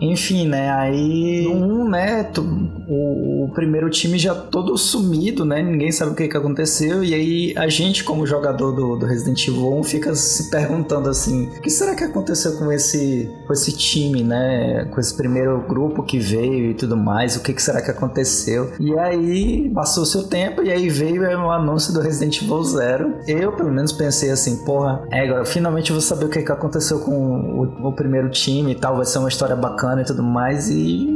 Enfim, 0.01 0.46
né? 0.48 0.70
Aí, 0.70 1.46
um, 1.48 1.88
né? 1.88 2.24
tu- 2.24 2.42
o, 2.88 3.44
o 3.44 3.48
primeiro 3.55 3.88
time 3.88 4.18
já 4.18 4.35
todo 4.35 4.77
sumido, 4.77 5.44
né? 5.44 5.62
Ninguém 5.62 5.90
sabe 5.92 6.12
o 6.12 6.14
que, 6.14 6.29
que 6.29 6.37
aconteceu. 6.37 7.03
E 7.05 7.14
aí, 7.14 7.55
a 7.57 7.68
gente, 7.68 8.05
como 8.05 8.27
jogador 8.27 8.72
do, 8.72 8.96
do 8.96 9.07
Resident 9.07 9.46
Evil 9.46 9.72
1, 9.79 9.83
fica 9.85 10.14
se 10.14 10.51
perguntando 10.51 11.09
assim: 11.09 11.46
o 11.57 11.61
que 11.62 11.70
será 11.70 11.94
que 11.94 12.05
aconteceu 12.05 12.57
com 12.59 12.70
esse, 12.72 13.31
com 13.46 13.53
esse 13.53 13.72
time, 13.77 14.22
né? 14.22 14.87
Com 14.92 15.01
esse 15.01 15.16
primeiro 15.16 15.61
grupo 15.68 16.03
que 16.03 16.18
veio 16.18 16.70
e 16.70 16.74
tudo 16.74 16.96
mais? 16.96 17.37
O 17.37 17.42
que, 17.42 17.53
que 17.55 17.62
será 17.62 17.81
que 17.81 17.90
aconteceu? 17.90 18.72
E 18.81 18.98
aí, 18.98 19.70
passou 19.74 20.05
seu 20.05 20.24
tempo 20.24 20.62
e 20.62 20.70
aí 20.70 20.88
veio 20.88 21.22
o 21.22 21.51
anúncio 21.51 21.92
do 21.94 22.01
Resident 22.01 22.42
Evil 22.42 22.62
Zero. 22.64 23.14
Eu, 23.28 23.52
pelo 23.52 23.70
menos, 23.70 23.92
pensei 23.92 24.30
assim: 24.30 24.64
porra, 24.64 25.06
é, 25.12 25.20
agora 25.28 25.44
finalmente 25.44 25.90
eu 25.90 25.94
vou 25.94 26.00
saber 26.02 26.24
o 26.24 26.28
que, 26.28 26.42
que 26.42 26.50
aconteceu 26.52 27.00
com 27.00 27.12
o, 27.12 27.88
o 27.88 27.92
primeiro 27.92 28.30
time 28.30 28.72
e 28.72 28.74
tal. 28.74 28.96
Vai 28.96 29.04
ser 29.04 29.18
uma 29.18 29.28
história 29.28 29.54
bacana 29.54 30.00
e 30.00 30.04
tudo 30.04 30.22
mais. 30.22 30.70
E 30.70 31.06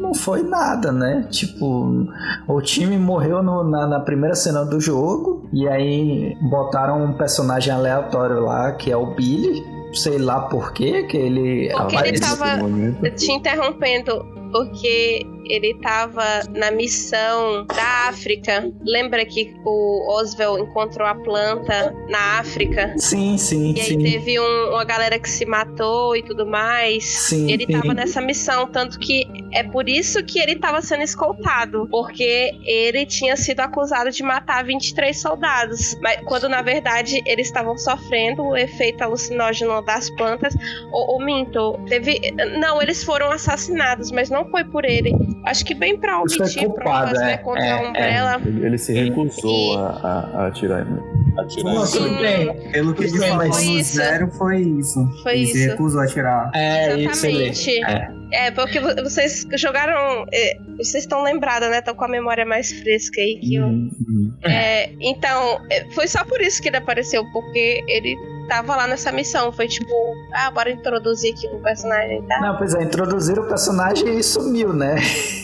não 0.00 0.12
foi 0.14 0.42
nada, 0.42 0.90
né? 0.90 1.26
Tipo, 1.30 2.06
o 2.48 2.60
time 2.60 2.98
morreu 2.98 3.42
no- 3.42 3.62
na, 3.62 3.86
na 3.86 4.00
primeira 4.00 4.34
cena 4.34 4.64
do 4.64 4.80
jogo 4.80 5.48
e 5.52 5.68
aí 5.68 6.34
botaram 6.50 7.04
um 7.04 7.12
personagem 7.12 7.72
aleatório 7.72 8.40
lá, 8.40 8.72
que 8.72 8.90
é 8.90 8.96
o 8.96 9.14
Billy. 9.14 9.62
Sei 9.92 10.18
lá 10.18 10.42
por 10.42 10.72
quê, 10.72 11.02
que 11.04 11.16
ele 11.16 11.68
Porque 11.76 11.96
ele 11.96 12.20
tava-. 12.20 13.10
Te 13.16 13.32
interrompendo, 13.32 14.24
porque 14.52 15.26
ele 15.52 15.74
tava 15.80 16.24
na 16.54 16.70
missão 16.70 17.66
da 17.66 18.08
África. 18.08 18.70
Lembra 18.84 19.24
que 19.24 19.54
o 19.64 20.12
Oswald 20.18 20.62
encontrou 20.62 21.06
a 21.06 21.14
planta 21.14 21.94
na 22.08 22.38
África? 22.40 22.94
Sim, 22.98 23.36
sim, 23.38 23.74
E 23.76 23.80
aí 23.80 23.86
sim. 23.86 23.98
teve 23.98 24.38
um- 24.40 24.70
uma 24.70 24.84
galera 24.84 25.18
que 25.18 25.28
se 25.28 25.44
matou 25.44 26.16
e 26.16 26.22
tudo 26.22 26.46
mais. 26.46 27.04
Sim, 27.04 27.50
Ele 27.50 27.66
sim. 27.66 27.72
tava 27.72 27.94
nessa 27.94 28.20
missão, 28.20 28.66
tanto 28.70 28.98
que 28.98 29.24
é 29.52 29.62
por 29.64 29.88
isso 29.88 30.22
que 30.24 30.38
ele 30.38 30.56
tava 30.56 30.80
sendo 30.82 31.02
escoltado, 31.02 31.86
porque 31.90 32.52
ele 32.64 33.04
tinha 33.06 33.36
sido 33.36 33.60
acusado 33.60 34.10
de 34.10 34.22
matar 34.22 34.64
23 34.64 35.20
soldados, 35.20 35.96
mas 36.02 36.20
quando 36.24 36.48
na 36.48 36.62
verdade 36.62 37.20
eles 37.26 37.46
estavam 37.46 37.76
sofrendo 37.76 38.42
o 38.42 38.56
efeito 38.56 39.02
alucinógeno 39.02 39.82
das 39.84 40.08
plantas. 40.10 40.54
Ou, 40.92 41.14
ou 41.14 41.24
minto, 41.24 41.78
teve, 41.88 42.20
não, 42.58 42.80
eles 42.82 43.02
foram 43.04 43.30
assassinados, 43.30 44.10
mas 44.10 44.30
não 44.30 44.48
foi 44.50 44.64
por 44.64 44.84
ele. 44.84 45.12
Acho 45.44 45.64
que 45.64 45.74
bem 45.74 45.96
pra 45.98 46.22
Isso 46.26 46.42
omitir 46.42 46.64
culpado, 46.66 47.10
provas, 47.10 47.18
né, 47.20 47.32
é, 47.32 47.36
contra 47.38 47.64
é, 47.64 47.70
a 47.72 47.88
Umbrella. 47.88 48.40
Ele, 48.44 48.66
ele 48.66 48.78
se 48.78 48.92
recusou 48.92 49.74
E- 49.74 49.76
a, 49.76 49.80
a, 49.80 50.42
a 50.42 50.46
atirar. 50.48 50.84
né? 50.84 51.00
Atirar 51.38 51.62
Pô, 51.62 51.70
em 51.70 51.74
tudo 51.74 51.86
cima. 51.86 52.20
bem. 52.20 52.70
Pelo 52.72 52.94
que 52.94 53.04
ele 53.04 53.18
falou 53.18 53.46
no 53.48 53.60
isso. 53.60 53.96
zero, 53.96 54.30
foi 54.32 54.60
isso. 54.60 55.08
Foi 55.22 55.32
ele 55.34 55.46
se 55.46 55.58
isso. 55.58 55.70
recusou 55.70 56.00
a 56.00 56.06
tirar. 56.06 56.50
É, 56.54 56.96
isso. 56.96 57.26
Exatamente. 57.26 57.84
É. 57.84 58.20
É, 58.32 58.50
porque 58.52 58.78
vo- 58.78 58.94
vocês 59.02 59.44
jogaram. 59.56 60.24
é, 60.32 60.56
Vocês 60.76 61.02
estão 61.02 61.22
lembrados, 61.24 61.68
né? 61.68 61.78
Estão 61.80 61.94
com 61.96 62.04
a 62.04 62.08
memória 62.08 62.46
mais 62.46 62.70
fresca 62.72 63.20
aí 63.20 63.40
que 63.40 63.56
eu. 63.56 63.64
Uhum, 63.66 63.90
uhum. 64.08 64.32
É, 64.44 64.90
então, 65.00 65.58
é, 65.70 65.84
foi 65.94 66.06
só 66.06 66.22
por 66.24 66.40
isso 66.40 66.62
que 66.62 66.68
ele 66.68 66.76
apareceu, 66.76 67.24
porque 67.32 67.82
ele 67.88 68.16
tava 68.50 68.74
lá 68.74 68.86
nessa 68.88 69.12
missão. 69.12 69.52
Foi 69.52 69.68
tipo, 69.68 69.92
ah, 70.34 70.50
bora 70.50 70.72
introduzir 70.72 71.32
aqui 71.32 71.46
um 71.46 71.62
personagem, 71.62 72.20
tá? 72.22 72.40
Não, 72.40 72.56
pois 72.56 72.74
é, 72.74 72.82
introduziram 72.82 73.44
o 73.44 73.46
personagem 73.46 74.18
e 74.18 74.22
sumiu, 74.24 74.72
né? 74.72 74.96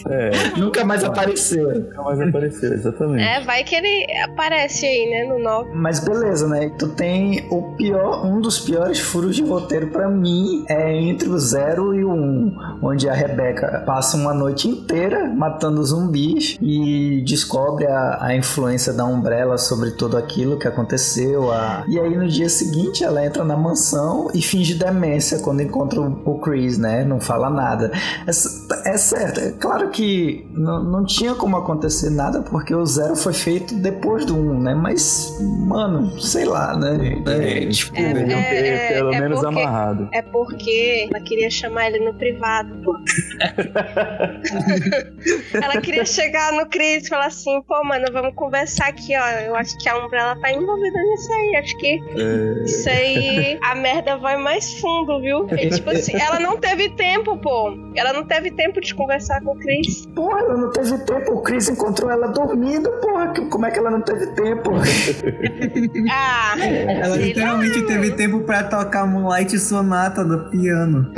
É, 0.09 0.31
Nunca 0.59 0.85
mais 0.85 1.05
apareceu. 1.05 1.73
nunca 1.73 2.03
mais 2.03 2.21
apareceu, 2.21 2.73
exatamente. 2.73 3.23
É, 3.23 3.40
vai 3.45 3.62
que 3.62 3.77
ele 3.77 4.07
aparece 4.25 4.85
aí, 4.85 5.09
né, 5.09 5.25
no 5.33 5.38
9. 5.38 5.71
Mas 5.73 6.01
beleza, 6.01 6.49
né? 6.49 6.71
Tu 6.77 6.88
tem 6.88 7.47
o 7.49 7.75
pior, 7.77 8.27
um 8.27 8.40
dos 8.40 8.59
piores 8.59 8.99
furos 8.99 9.37
de 9.37 9.45
roteiro 9.45 9.88
pra 9.88 10.09
mim 10.09 10.64
é 10.69 10.92
entre 10.92 11.29
o 11.29 11.38
0 11.38 11.95
e 11.95 12.05
o 12.05 12.11
1, 12.11 12.12
um, 12.12 12.79
onde 12.83 13.09
a 13.09 13.14
Rebeca 13.14 13.85
passa 13.87 14.16
uma 14.16 14.35
noite 14.35 14.69
inteira 14.69 15.27
matando 15.27 15.83
zumbis 15.85 16.57
e 16.61 17.23
descobre 17.25 17.87
a, 17.87 18.19
a 18.21 18.35
influência 18.35 18.92
da 18.92 19.05
Umbrella 19.05 19.57
sobre 19.59 19.92
tudo 19.92 20.16
aquilo 20.16 20.59
que 20.59 20.66
aconteceu. 20.66 21.53
A... 21.53 21.85
E 21.87 22.01
aí 22.01 22.16
no 22.16 22.27
dia 22.27 22.49
seguinte 22.49 22.95
ela 23.04 23.24
entra 23.24 23.44
na 23.44 23.56
mansão 23.56 24.28
e 24.35 24.42
finge 24.42 24.74
demência 24.74 25.38
quando 25.40 25.61
encontra 25.62 26.00
o, 26.00 26.38
Chris, 26.38 26.78
né? 26.78 27.04
Não 27.04 27.20
fala 27.20 27.50
nada. 27.50 27.90
É, 28.26 28.90
é 28.90 28.96
certo, 28.96 29.40
é 29.40 29.50
claro 29.52 29.90
que 29.90 30.46
não, 30.52 30.82
não 30.82 31.04
tinha 31.04 31.35
como 31.35 31.56
acontecer 31.56 32.11
nada 32.11 32.42
porque 32.42 32.74
o 32.74 32.85
zero 32.87 33.16
foi 33.16 33.32
feito 33.32 33.74
depois 33.74 34.24
do 34.24 34.37
1, 34.37 34.38
um, 34.38 34.61
né? 34.61 34.74
Mas, 34.74 35.37
mano, 35.40 36.18
sei 36.20 36.44
lá, 36.44 36.76
né? 36.76 37.22
É, 37.26 37.66
tipo, 37.68 37.96
É, 37.96 38.12
Deveriam 38.12 38.40
ter 38.42 38.64
é, 38.66 38.92
pelo 38.94 39.12
é 39.12 39.20
menos 39.20 39.40
porque- 39.40 39.61
amarrado. 39.61 40.09
É 40.12 40.22
porque 40.22 41.09
ela 41.11 41.20
queria 41.24 41.50
chamar 41.50 41.87
ele 41.88 42.04
no 42.04 42.14
privado, 42.14 42.76
pô. 42.85 42.94
ela 45.62 45.80
queria 45.80 46.04
chegar 46.04 46.52
no 46.52 46.66
Chris 46.66 47.06
e 47.06 47.09
falar 47.09 47.26
assim, 47.26 47.61
pô, 47.62 47.82
mano, 47.85 48.06
vamos 48.12 48.35
conversar 48.35 48.88
aqui, 48.88 49.14
ó. 49.16 49.26
Eu 49.40 49.56
acho 49.56 49.76
que 49.78 49.88
a 49.88 49.96
Umbrella 50.04 50.37
tá 50.40 50.52
envolvida 50.52 50.98
nisso 51.02 51.32
aí. 51.32 51.56
Acho 51.56 51.76
que 51.78 52.00
É, 52.16 52.66
Isso 52.87 52.90
aí, 52.90 53.59
a 53.62 53.75
merda 53.75 54.16
vai 54.16 54.37
mais 54.37 54.79
fundo, 54.81 55.20
viu? 55.20 55.46
E, 55.53 55.70
tipo 55.70 55.90
assim, 55.90 56.16
ela 56.20 56.38
não 56.38 56.57
teve 56.57 56.88
tempo, 56.90 57.37
pô. 57.38 57.77
Ela 57.96 58.12
não 58.12 58.25
teve 58.25 58.51
tempo 58.53 58.81
de 58.81 58.94
conversar 58.94 59.40
com 59.42 59.53
o 59.53 59.59
Chris. 59.59 60.07
porra, 60.14 60.40
ela 60.40 60.57
não 60.57 60.70
teve 60.70 60.99
tempo. 60.99 61.33
O 61.33 61.42
Chris 61.42 61.68
encontrou 61.68 62.11
ela 62.11 62.29
dormindo, 62.29 62.90
porra. 63.01 63.33
Como 63.51 63.66
é 63.66 63.70
que 63.70 63.79
ela 63.79 63.90
não 63.90 64.01
teve 64.03 64.27
tempo? 64.35 64.70
Ah, 66.11 66.55
Ela 66.59 66.64
sei 66.66 67.09
lá, 67.11 67.16
literalmente 67.16 67.83
teve 67.87 68.11
tempo 68.12 68.40
pra 68.40 68.62
tocar 68.64 69.07
Moonlight 69.07 69.59
Sonata 69.59 70.25
do 70.25 70.51
piano. 70.51 71.11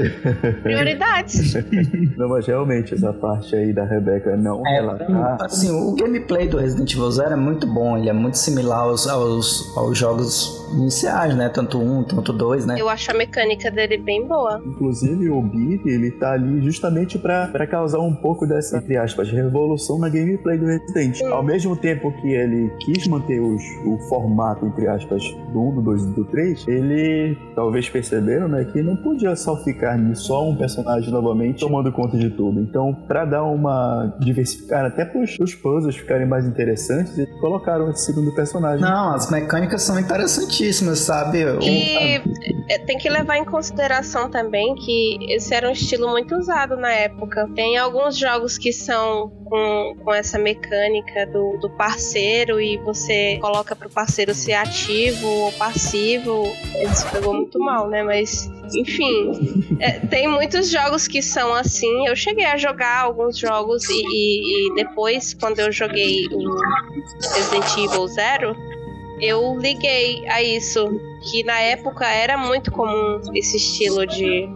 prioridades. 0.63 1.55
Não, 2.17 2.29
mas 2.29 2.47
realmente 2.47 2.95
essa 2.95 3.13
parte 3.13 3.55
aí 3.55 3.73
da 3.73 3.85
Rebeca 3.85 4.37
não 4.37 4.67
É, 4.67 4.75
relatar. 4.81 5.37
assim, 5.45 5.71
o 5.71 5.95
gameplay 5.95 6.49
do 6.49 6.59
Resident 6.59 6.93
Evil 6.93 7.11
Zero 7.11 7.33
é 7.33 7.37
muito 7.37 7.67
bom, 7.67 7.97
ele 7.99 8.09
é 8.09 8.13
muito 8.13 8.39
similar 8.39 8.81
aos, 8.81 9.07
aos, 9.09 9.77
aos 9.77 9.97
jogos 9.99 10.67
iniciais, 10.75 11.35
né? 11.37 11.49
Tanto 11.59 11.79
um, 11.81 12.05
tanto 12.05 12.33
dois, 12.33 12.65
né? 12.65 12.77
Eu 12.79 12.89
acho 12.89 13.11
a 13.11 13.15
mecânica 13.15 13.71
dele 13.71 13.99
bem 13.99 14.27
boa. 14.27 14.63
Inclusive, 14.65 15.29
o 15.29 15.43
Beat, 15.43 15.85
ele 15.87 16.13
tá 16.13 16.33
ali 16.33 16.63
justamente 16.63 17.19
pra, 17.19 17.49
pra 17.49 17.67
causar 17.67 17.99
um 17.99 18.15
pouco 18.15 18.47
dessa, 18.47 18.79
entre 18.79 18.97
aspas, 18.97 19.29
revolução 19.31 19.99
na 19.99 20.09
gameplay 20.09 20.57
do 20.57 20.67
Resident. 20.67 21.21
Ao 21.23 21.43
mesmo 21.43 21.77
tempo 21.77 22.13
que 22.21 22.29
ele 22.29 22.71
quis 22.81 23.09
manter 23.09 23.41
os, 23.41 23.63
o 23.85 23.99
formato, 24.09 24.67
entre 24.67 24.87
aspas, 24.87 25.23
do 25.53 25.61
1, 25.61 25.75
do 25.75 25.83
2 25.83 26.03
e 26.03 26.07
do 26.15 26.25
3, 26.27 26.69
ele 26.69 27.37
talvez 27.55 27.89
perceberam, 27.89 28.47
né, 28.47 28.65
que 28.65 28.81
não 28.83 28.97
podia 28.97 29.35
só 29.35 29.57
ficar 29.57 29.99
só 30.15 30.49
um 30.49 30.57
personagem 30.57 31.11
novamente 31.11 31.61
tomando 31.61 31.91
conta 31.91 32.17
de 32.17 32.31
tudo. 32.31 32.61
Então, 32.61 32.95
pra 33.07 33.25
dar 33.25 33.43
uma 33.45 34.17
diversificar 34.21 34.85
até 34.85 35.05
pros, 35.05 35.37
os 35.41 35.55
puzzles 35.55 35.97
ficarem 35.97 36.27
mais 36.27 36.47
interessantes, 36.47 37.19
eles 37.19 37.35
colocaram 37.41 37.91
esse 37.91 38.07
segundo 38.07 38.33
personagem. 38.35 38.81
Não, 38.81 39.15
as 39.15 39.31
mecânicas 39.31 39.83
são 39.83 39.99
interessantíssimas, 39.99 41.01
sabe? 41.01 41.38
E 41.63 42.21
é, 42.69 42.79
tem 42.79 42.99
que 42.99 43.09
levar 43.09 43.39
em 43.39 43.45
consideração 43.45 44.31
também 44.31 44.75
que 44.75 45.19
esse 45.31 45.55
era 45.55 45.69
um 45.69 45.73
estilo 45.73 46.09
muito 46.09 46.37
usado 46.37 46.77
na 46.77 46.93
época. 46.93 47.49
Tem 47.55 47.77
alguns 47.79 48.17
jogos 48.17 48.59
que 48.59 48.73
são 48.73 49.31
com, 49.45 49.97
com 50.05 50.15
essa 50.15 50.39
mecânica 50.39 51.27
do, 51.27 51.57
do 51.59 51.71
parceiro 51.71 52.61
e 52.61 52.77
você 52.79 53.39
coloca 53.41 53.75
pro 53.75 53.89
parceiro 53.89 54.35
ser 54.35 54.53
ativo 54.53 55.27
ou 55.27 55.53
passivo. 55.53 56.45
Isso 56.93 57.11
pegou 57.11 57.33
muito 57.33 57.59
mal, 57.59 57.89
né? 57.89 58.03
Mas, 58.03 58.51
enfim, 58.75 59.79
é, 59.81 59.93
tem 59.93 60.29
muitos 60.29 60.71
jogos 60.71 61.09
que 61.09 61.23
são 61.23 61.55
assim. 61.55 62.07
Eu 62.07 62.15
cheguei 62.15 62.45
a 62.45 62.57
jogar 62.57 63.01
alguns 63.01 63.39
jogos 63.39 63.89
e, 63.89 63.95
e, 63.95 64.69
e 64.71 64.75
depois, 64.75 65.33
quando 65.33 65.59
eu 65.61 65.73
joguei 65.73 66.27
o 66.31 67.35
Resident 67.35 67.77
Evil 67.79 68.07
Zero, 68.09 68.55
eu 69.21 69.57
liguei 69.59 70.27
a 70.29 70.43
isso. 70.43 70.89
Que 71.31 71.43
na 71.43 71.59
época 71.61 72.07
era 72.07 72.39
muito 72.39 72.71
comum 72.71 73.21
esse 73.35 73.57
estilo 73.57 74.07
de, 74.07 74.49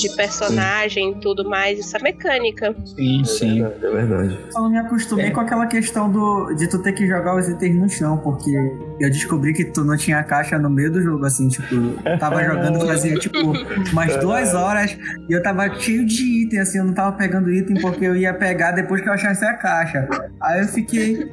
de 0.00 0.16
personagem 0.16 1.10
e 1.10 1.14
tudo 1.16 1.48
mais, 1.48 1.78
essa 1.80 1.98
mecânica. 1.98 2.72
Sim, 2.84 3.24
sim. 3.24 3.62
É 3.64 3.68
verdade. 3.90 4.38
Eu 4.54 4.62
não 4.62 4.70
me 4.70 4.78
acostumei 4.78 5.26
É. 5.26 5.30
com 5.30 5.40
aquela 5.40 5.66
questão 5.66 6.08
do, 6.08 6.54
de 6.54 6.68
tu 6.68 6.78
ter 6.80 6.92
que 6.92 7.04
jogar 7.06 7.36
os 7.36 7.48
itens 7.48 7.74
no 7.74 7.88
chão, 7.88 8.16
porque 8.18 8.50
eu 9.00 9.10
descobri 9.10 9.52
que 9.52 9.64
tu 9.64 9.84
não 9.84 9.96
tinha 9.96 10.22
caixa 10.22 10.56
no 10.56 10.70
meio 10.70 10.92
do 10.92 11.02
jogo, 11.02 11.24
assim, 11.26 11.48
tipo, 11.48 11.74
eu 11.74 12.18
tava 12.20 12.44
jogando 12.44 12.86
fazia, 12.86 13.16
tipo, 13.16 13.38
umas 13.92 14.16
duas 14.18 14.54
horas 14.54 14.96
e 15.28 15.32
eu 15.32 15.42
tava 15.42 15.68
cheio 15.80 16.06
de 16.06 16.44
item, 16.44 16.60
assim, 16.60 16.78
eu 16.78 16.84
não 16.84 16.94
tava 16.94 17.16
pegando 17.16 17.50
item 17.52 17.80
porque 17.80 18.04
eu 18.04 18.14
ia 18.14 18.32
pegar 18.32 18.70
depois 18.70 19.00
que 19.02 19.08
eu 19.08 19.12
achasse 19.12 19.44
a 19.44 19.54
caixa. 19.54 20.08
Aí 20.40 20.60
eu 20.60 20.68
fiquei. 20.68 21.28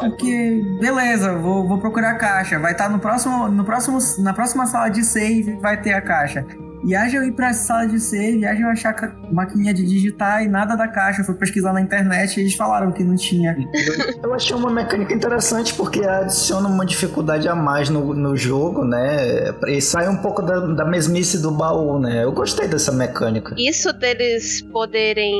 Porque, 0.00 0.62
beleza, 0.80 1.34
vou, 1.36 1.66
vou 1.66 1.78
procurar 1.78 2.12
a 2.12 2.14
caixa. 2.14 2.58
Vai 2.58 2.72
estar 2.72 2.88
no 2.88 2.98
próximo, 2.98 3.48
no 3.48 3.64
próximo, 3.64 3.98
na 4.18 4.32
próxima 4.32 4.66
sala 4.66 4.88
de 4.88 5.04
save, 5.04 5.58
vai 5.60 5.80
ter 5.80 5.92
a 5.92 6.00
caixa. 6.00 6.44
E 6.84 6.94
haja 6.94 7.16
eu 7.18 7.24
ir 7.24 7.32
pra 7.32 7.52
sala 7.52 7.86
de 7.86 7.98
save, 7.98 8.46
haja 8.46 8.62
eu 8.62 8.68
achar 8.68 8.94
maquininha 9.32 9.74
de 9.74 9.84
digitar 9.84 10.44
e 10.44 10.48
nada 10.48 10.76
da 10.76 10.86
caixa. 10.86 11.22
Eu 11.22 11.24
fui 11.24 11.34
pesquisar 11.34 11.72
na 11.72 11.80
internet 11.80 12.36
e 12.36 12.40
eles 12.40 12.54
falaram 12.54 12.92
que 12.92 13.02
não 13.02 13.16
tinha. 13.16 13.56
Eu 14.22 14.32
achei 14.32 14.56
uma 14.56 14.70
mecânica 14.70 15.12
interessante 15.12 15.74
porque 15.74 16.04
adiciona 16.04 16.68
uma 16.68 16.86
dificuldade 16.86 17.48
a 17.48 17.54
mais 17.54 17.88
no, 17.88 18.14
no 18.14 18.36
jogo, 18.36 18.84
né? 18.84 19.52
E 19.66 19.80
sai 19.80 20.08
um 20.08 20.16
pouco 20.16 20.40
da, 20.40 20.60
da 20.60 20.84
mesmice 20.84 21.42
do 21.42 21.50
baú, 21.50 21.98
né? 21.98 22.22
Eu 22.22 22.32
gostei 22.32 22.68
dessa 22.68 22.92
mecânica. 22.92 23.54
Isso 23.58 23.92
deles 23.92 24.62
poderem 24.72 25.34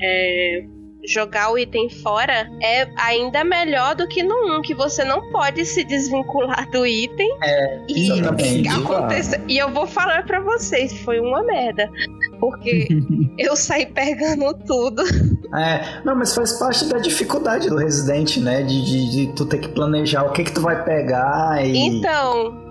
é, 0.00 0.64
jogar 1.06 1.52
o 1.52 1.58
item 1.58 1.88
fora 1.90 2.48
é 2.62 2.88
ainda 2.96 3.44
melhor 3.44 3.94
do 3.94 4.06
que 4.08 4.22
no 4.22 4.58
1, 4.58 4.62
que 4.62 4.74
você 4.74 5.04
não 5.04 5.30
pode 5.30 5.64
se 5.64 5.84
desvincular 5.84 6.68
do 6.70 6.86
item. 6.86 7.28
e, 7.88 8.10
exatamente. 8.10 8.62
e 8.62 8.68
aconteça- 8.68 9.40
e 9.48 9.58
eu 9.58 9.70
vou 9.70 9.86
falar 9.86 10.24
pra 10.26 10.40
vocês, 10.40 10.92
foi 11.00 11.20
uma 11.20 11.42
merda. 11.42 11.88
Porque 12.40 12.88
eu 13.38 13.54
saí 13.56 13.86
pegando 13.86 14.54
tudo. 14.66 15.02
É, 15.56 16.00
não, 16.04 16.14
mas 16.16 16.34
faz 16.34 16.52
parte 16.58 16.84
da 16.86 16.98
dificuldade 16.98 17.68
do 17.68 17.76
Resident, 17.76 18.38
né? 18.38 18.62
De, 18.62 18.84
de, 18.84 19.10
de 19.10 19.32
tu 19.34 19.46
ter 19.46 19.58
que 19.58 19.68
planejar 19.68 20.24
o 20.24 20.32
que 20.32 20.44
que 20.44 20.52
tu 20.52 20.60
vai 20.60 20.82
pegar 20.84 21.64
e... 21.64 21.76
Então, 21.76 22.63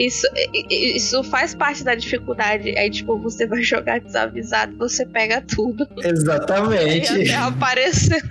isso, 0.00 0.26
isso 0.70 1.22
faz 1.24 1.54
parte 1.54 1.84
da 1.84 1.94
dificuldade. 1.94 2.76
Aí, 2.78 2.90
tipo, 2.90 3.18
você 3.18 3.46
vai 3.46 3.62
jogar 3.62 4.00
desavisado, 4.00 4.74
você 4.78 5.04
pega 5.04 5.42
tudo. 5.42 5.86
E 5.98 6.08
Exatamente. 6.08 7.30
até 7.30 7.34
aparecer, 7.34 8.22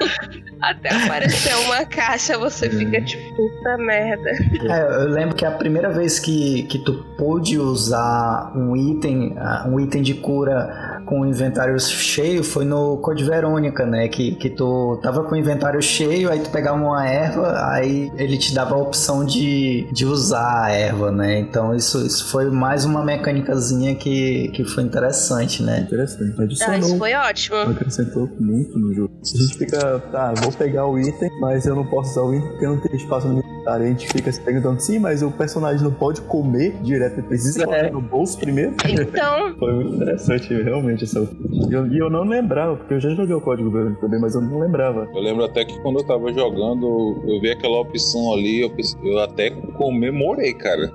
até 0.60 0.90
aparecer 0.96 1.56
uma 1.68 1.86
caixa, 1.86 2.40
você 2.40 2.68
fica 2.72 3.00
tipo, 3.02 3.36
puta 3.36 3.78
merda. 3.78 4.32
É, 4.68 5.04
eu 5.04 5.10
lembro 5.10 5.36
que 5.36 5.46
a 5.46 5.52
primeira 5.52 5.92
vez 5.92 6.18
que, 6.18 6.64
que 6.64 6.80
tu 6.80 7.06
pôde 7.20 7.60
usar 7.60 8.52
um 8.56 8.76
item, 8.76 9.36
ah, 9.38 9.68
um 9.70 9.80
item 9.80 10.02
de 10.02 10.16
cura 10.16 10.89
com 11.10 11.22
o 11.22 11.26
inventário 11.26 11.80
cheio 11.80 12.44
foi 12.44 12.64
no 12.64 12.98
Code 12.98 13.24
Verônica, 13.24 13.84
né? 13.84 14.08
Que, 14.08 14.36
que 14.36 14.48
tu 14.48 15.00
tava 15.02 15.24
com 15.24 15.34
o 15.34 15.38
inventário 15.38 15.82
cheio, 15.82 16.30
aí 16.32 16.40
tu 16.40 16.52
pegava 16.52 16.78
uma 16.78 17.04
erva, 17.08 17.52
aí 17.72 18.12
ele 18.16 18.38
te 18.38 18.54
dava 18.54 18.76
a 18.76 18.78
opção 18.78 19.26
de, 19.26 19.88
de 19.92 20.06
usar 20.06 20.66
a 20.66 20.72
erva, 20.72 21.12
né? 21.12 21.40
Então 21.40 21.74
isso, 21.76 22.06
isso 22.06 22.30
foi 22.30 22.52
mais 22.52 22.86
uma 22.86 23.04
mecânicazinha 23.04 23.96
que, 23.96 24.50
que 24.50 24.64
foi 24.64 24.84
interessante, 24.84 25.64
né? 25.64 25.80
Interessante. 25.80 26.36
Ah, 26.38 26.46
isso 26.46 26.64
Adicionou, 26.70 26.98
foi 27.00 27.14
ótimo. 27.16 27.58
acrescentou 27.58 28.30
muito 28.40 28.78
no 28.78 28.94
jogo. 28.94 29.12
Se 29.24 29.36
a 29.36 29.42
gente 29.42 29.58
fica, 29.58 30.00
tá, 30.12 30.32
vou 30.44 30.52
pegar 30.52 30.86
o 30.86 31.00
item, 31.00 31.30
mas 31.42 31.66
eu 31.66 31.76
não 31.76 31.86
posso 31.88 32.12
usar 32.12 32.22
o 32.22 32.36
item 32.36 32.50
porque 32.52 32.68
não 32.68 32.80
tem 32.80 32.96
espaço 32.96 33.28
no 33.28 33.40
inventário. 33.40 33.86
A 33.86 33.90
gente 33.90 34.08
fica 34.08 34.32
se 34.32 34.40
perguntando, 34.42 34.80
sim, 34.80 35.00
mas 35.00 35.24
o 35.24 35.32
personagem 35.32 35.84
não 35.84 35.92
pode 35.92 36.22
comer 36.22 36.76
direto, 36.84 37.14
ele 37.20 37.28
precisa 37.28 37.64
É. 37.64 37.66
colocar 37.66 37.92
no 37.92 38.02
bolso 38.02 38.38
primeiro. 38.38 38.76
Então, 38.88 39.56
Foi 39.58 39.74
muito 39.74 39.96
interessante, 39.96 40.54
realmente, 40.62 40.99
essa. 41.04 41.28
E 41.70 41.74
eu, 41.74 41.86
eu 41.94 42.10
não 42.10 42.24
lembrava, 42.24 42.76
porque 42.76 42.94
eu 42.94 43.00
já 43.00 43.10
joguei 43.12 43.36
o 43.36 43.42
código 43.42 43.70
Verônica 43.70 44.02
também, 44.02 44.20
mas 44.20 44.36
eu 44.36 44.42
não 44.42 44.60
lembrava. 44.60 45.08
Eu 45.14 45.22
lembro 45.22 45.44
até 45.44 45.66
que 45.66 45.80
quando 45.82 46.00
eu 46.00 46.06
tava 46.06 46.32
jogando, 46.34 47.24
eu 47.28 47.40
vi 47.42 47.52
aquela 47.52 47.80
opção 47.80 48.34
ali, 48.34 48.62
eu, 48.62 48.72
eu 49.04 49.20
até 49.20 49.50
comemorei, 49.50 50.54
cara. 50.54 50.92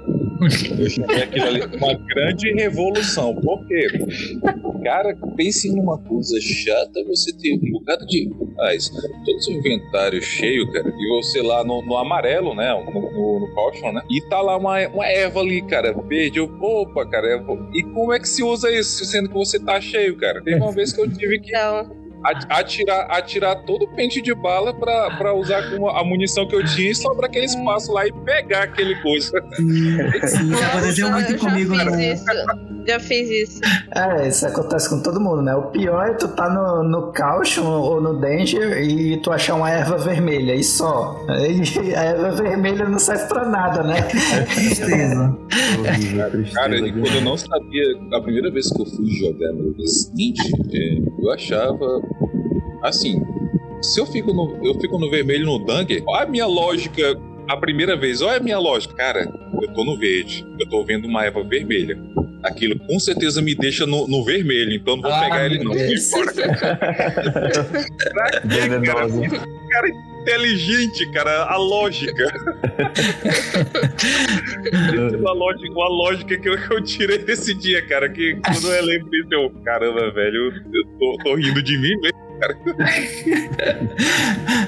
Aquilo 1.23 1.47
ali 1.47 1.61
uma 1.77 1.94
grande 1.94 2.53
revolução. 2.53 3.35
Por 3.37 3.66
quê? 3.66 3.87
Cara, 4.83 5.16
pense 5.37 5.75
numa 5.75 5.99
coisa 5.99 6.38
chata, 6.40 7.03
você 7.07 7.33
ter 7.37 7.55
um 7.55 7.73
bocado 7.73 8.07
de. 8.07 8.31
Isso, 8.75 8.92
todo 9.25 9.42
seu 9.42 9.55
inventário 9.55 10.20
cheio, 10.23 10.70
cara, 10.73 10.88
e 10.88 11.09
você 11.16 11.42
lá 11.42 11.64
no, 11.64 11.83
no 11.85 11.97
amarelo, 11.97 12.55
né? 12.55 12.73
No, 12.73 12.92
no, 12.92 13.40
no 13.40 13.55
caution, 13.55 13.92
né? 13.92 14.03
E 14.11 14.20
tá 14.29 14.40
lá 14.40 14.57
uma, 14.57 14.87
uma 14.88 15.07
erva 15.07 15.40
ali, 15.40 15.62
cara, 15.66 15.92
verde. 16.09 16.38
Eu, 16.38 16.44
opa, 16.61 17.07
cara, 17.09 17.42
vou- 17.42 17.59
e 17.75 17.83
como 17.94 18.12
é 18.12 18.18
que 18.18 18.29
se 18.29 18.42
usa 18.42 18.70
isso, 18.70 19.05
sendo 19.05 19.29
que 19.29 19.35
você 19.35 19.59
tá 19.59 19.81
cheio, 19.81 20.16
cara? 20.16 20.42
Teve 20.42 20.57
uma 20.61 20.73
vez 20.73 20.92
que 20.92 21.01
eu 21.01 21.11
tive 21.11 21.40
que 21.40 21.55
at- 21.55 21.88
atirar, 22.25 23.11
atirar 23.11 23.57
todo 23.65 23.85
o 23.85 23.89
pente 23.89 24.21
de 24.23 24.35
bala 24.35 24.73
pra, 24.73 25.17
pra 25.17 25.35
usar 25.35 25.71
como 25.71 25.89
a 25.89 26.05
munição 26.05 26.47
que 26.47 26.57
eu 26.57 26.65
tinha 26.65 26.91
e 26.91 26.95
sobrar 26.95 27.29
aquele 27.29 27.47
espaço 27.47 27.93
lá 27.93 28.07
e 28.07 28.13
pegar 28.13 28.65
aquele 28.65 28.95
coisa. 29.03 29.33
Sim, 29.57 30.27
sim, 30.27 30.57
já 30.57 30.67
aconteceu 30.69 31.11
muito 31.11 31.33
eu 31.33 31.39
já 31.39 31.49
comigo 31.49 31.75
fiz 31.75 31.85
no. 31.85 32.01
isso. 32.01 32.25
Já 32.87 33.01
fiz 33.01 33.31
isso. 33.31 33.61
É, 33.95 34.29
isso 34.29 34.47
acontece 34.47 34.91
com 34.91 35.03
todo 35.03 35.19
mundo, 35.21 35.43
né? 35.43 35.55
O 35.55 35.71
pior 35.71 36.07
é 36.07 36.15
tu 36.15 36.29
tá 36.29 36.51
no, 36.51 36.83
no 36.83 37.13
Caution 37.13 37.65
ou 37.65 38.01
no 38.01 38.21
Danger 38.21 38.79
e 38.83 39.17
tu 39.23 39.31
achar 39.31 39.55
uma 39.55 39.71
erva 39.71 39.97
vermelha, 39.97 40.55
e 40.55 40.63
só. 40.63 41.19
Aí 41.29 41.63
a 41.95 42.03
erva 42.03 42.31
vermelha 42.33 42.89
não 42.89 42.99
serve 42.99 43.27
pra 43.27 43.47
nada, 43.47 43.83
né? 43.83 44.03
Tristeza. 44.03 45.37
Horrível, 45.79 46.31
tristeza 46.31 46.61
Cara, 46.61 46.77
e 46.77 46.93
quando 46.93 47.15
eu 47.15 47.23
não 47.23 47.37
sabia, 47.37 47.85
a 48.13 48.21
primeira 48.21 48.51
vez 48.51 48.71
que 48.71 48.83
eu 48.83 48.87
fui 48.87 49.07
jogar 49.13 49.53
no 49.53 49.75
Resident, 49.77 50.39
é, 50.73 50.99
eu 51.23 51.31
achava 51.31 51.87
assim. 52.83 53.22
Se 53.83 54.00
eu 54.00 54.07
fico 54.07 54.33
no, 54.33 54.59
eu 54.64 54.74
fico 54.81 54.98
no 54.98 55.11
vermelho 55.11 55.44
no 55.44 55.59
Danger, 55.64 56.03
olha 56.07 56.22
a 56.24 56.27
minha 56.27 56.46
lógica. 56.46 57.18
A 57.46 57.57
primeira 57.59 57.94
vez, 57.94 58.22
olha 58.22 58.38
a 58.38 58.42
minha 58.42 58.59
lógica. 58.59 58.94
Cara, 58.94 59.31
eu 59.61 59.68
tô 59.74 59.85
no 59.85 59.98
verde, 59.98 60.46
eu 60.59 60.66
tô 60.68 60.83
vendo 60.85 61.07
uma 61.07 61.22
erva 61.24 61.42
vermelha. 61.44 61.98
Aquilo 62.42 62.79
com 62.79 62.98
certeza 62.98 63.42
me 63.42 63.55
deixa 63.55 63.87
no, 63.87 64.07
no 64.09 64.24
vermelho, 64.24 64.72
então 64.74 64.94
eu 64.94 64.96
não 64.96 65.03
vou 65.03 65.12
Ah, 65.12 65.20
pegar 65.24 65.44
ele 65.46 65.62
não. 65.62 65.72
Fora. 66.11 66.33
quê, 66.33 66.42
cara? 66.42 68.40
Venenosa. 68.44 69.20
cara 69.70 69.88
inteligente, 70.22 71.11
cara, 71.12 71.44
a 71.44 71.57
lógica. 71.59 72.24
uma 75.18 75.33
lógica, 75.33 75.73
uma 75.73 75.88
lógica 75.88 76.38
que 76.38 76.49
eu, 76.49 76.57
que 76.57 76.75
eu 76.75 76.83
tirei 76.83 77.18
desse 77.18 77.55
dia, 77.55 77.87
cara, 77.87 78.09
que 78.09 78.37
quando 78.44 78.73
eu 78.73 78.85
lembro 78.85 79.11
disso, 79.11 79.29
eu, 79.33 79.51
caramba, 79.64 80.11
velho, 80.12 80.53
eu 80.73 80.85
tô, 80.99 81.16
tô 81.23 81.35
rindo 81.35 81.62
de 81.62 81.79
mim 81.79 81.94
mesmo. 82.01 82.25
Cara. 82.46 82.59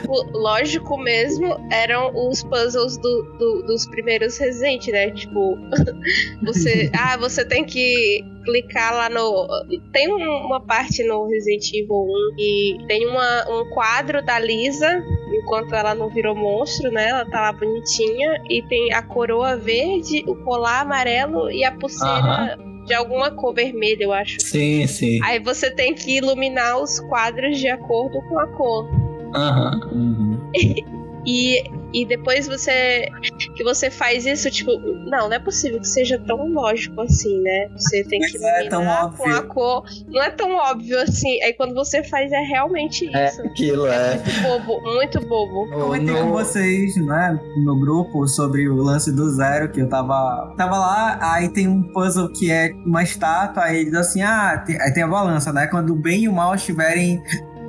O 0.09 0.39
lógico 0.39 0.97
mesmo 0.99 1.57
eram 1.71 2.11
os 2.15 2.43
puzzles 2.45 2.97
do, 2.99 3.23
do- 3.39 3.63
dos 3.67 3.87
primeiros 3.87 4.39
Resident, 4.39 4.87
né? 4.89 5.11
Tipo, 5.11 5.57
você. 6.45 6.91
Ah, 6.99 7.17
você 7.17 7.45
tem 7.45 7.65
que 7.65 8.25
clicar 8.45 8.95
lá 8.95 9.09
no. 9.11 9.47
Tem 9.93 10.09
um- 10.13 10.47
uma 10.47 10.61
parte 10.61 11.03
no 11.05 11.27
Resident 11.29 11.69
Evil 11.75 11.95
1 11.95 12.35
e 12.39 12.79
tem 12.87 13.07
uma, 13.07 13.45
um 13.51 13.69
quadro 13.71 14.25
da 14.25 14.39
Lisa, 14.39 15.03
enquanto 15.33 15.75
ela 15.75 15.95
não 15.95 16.09
virou 16.09 16.35
monstro, 16.35 16.91
né? 16.93 17.09
Ela 17.09 17.25
tá 17.31 17.41
lá 17.43 17.53
bonitinha. 17.53 18.41
E 18.49 18.63
tem 18.69 18.93
a 18.95 19.03
coroa 19.03 19.57
verde, 19.57 20.25
o 20.27 20.37
colar 20.45 20.81
amarelo 20.83 21.51
e 21.51 21.65
a 21.65 21.73
pulseira 21.73 22.57
de 22.87 22.95
alguma 22.95 23.31
cor 23.31 23.53
vermelha, 23.53 24.05
eu 24.05 24.13
acho. 24.13 24.41
Sim, 24.41 24.87
sim. 24.87 25.19
Aí 25.25 25.39
você 25.39 25.71
tem 25.71 25.95
que 25.95 26.17
iluminar 26.17 26.81
os 26.81 27.01
quadros 27.01 27.59
de 27.59 27.69
acordo 27.69 28.23
com 28.23 28.39
a 28.39 28.47
cor. 28.47 28.89
Aham. 29.35 29.81
Uhum. 29.93 30.97
E, 31.27 31.63
e 31.93 32.07
depois 32.07 32.47
você 32.47 33.09
que 33.57 33.65
você 33.65 33.91
faz 33.91 34.25
isso, 34.27 34.51
tipo, 34.51 34.71
não, 35.07 35.29
não 35.29 35.33
é 35.33 35.39
possível 35.39 35.81
que 35.81 35.89
seja 35.89 36.19
tão 36.27 36.53
lógico 36.53 37.01
assim, 37.01 37.41
né? 37.43 37.69
Você 37.77 38.05
tem 38.05 38.21
que 38.21 38.39
Mas 38.39 38.67
é 38.67 38.69
tão 38.69 38.83
iluminar 38.83 39.11
com 39.17 39.23
óbvio. 39.25 39.37
a 39.37 39.43
cor. 39.43 39.85
Não 40.09 40.23
é 40.23 40.31
tão 40.31 40.55
óbvio 40.55 41.01
assim. 41.01 41.43
Aí 41.43 41.53
quando 41.53 41.75
você 41.75 42.05
faz 42.05 42.31
é 42.31 42.39
realmente 42.41 43.11
É 43.15 43.27
isso. 43.29 43.43
aquilo, 43.43 43.87
é. 43.87 44.15
Muito 44.17 44.43
bobo, 44.43 44.95
muito 44.95 45.21
bobo. 45.27 45.73
Eu 45.73 45.81
comentei 45.81 46.15
com 46.15 46.31
vocês, 46.31 46.97
né, 46.97 47.41
no 47.65 47.79
grupo 47.81 48.27
sobre 48.29 48.69
o 48.69 48.77
lance 48.77 49.11
do 49.11 49.29
zero, 49.31 49.71
que 49.71 49.81
eu 49.81 49.89
tava. 49.89 50.55
Tava 50.57 50.79
lá, 50.79 51.19
aí 51.21 51.49
tem 51.49 51.67
um 51.67 51.83
puzzle 51.83 52.29
que 52.33 52.51
é 52.51 52.71
uma 52.85 53.03
estátua, 53.03 53.65
aí 53.65 53.81
ele 53.81 53.91
diz 53.91 53.99
assim: 53.99 54.23
ah, 54.23 54.63
tem, 54.65 54.81
aí 54.81 54.93
tem 54.93 55.03
a 55.03 55.09
balança, 55.09 55.53
né? 55.53 55.67
Quando 55.67 55.91
o 55.91 55.97
bem 55.97 56.23
e 56.25 56.29
o 56.29 56.33
mal 56.33 56.55
estiverem 56.55 57.21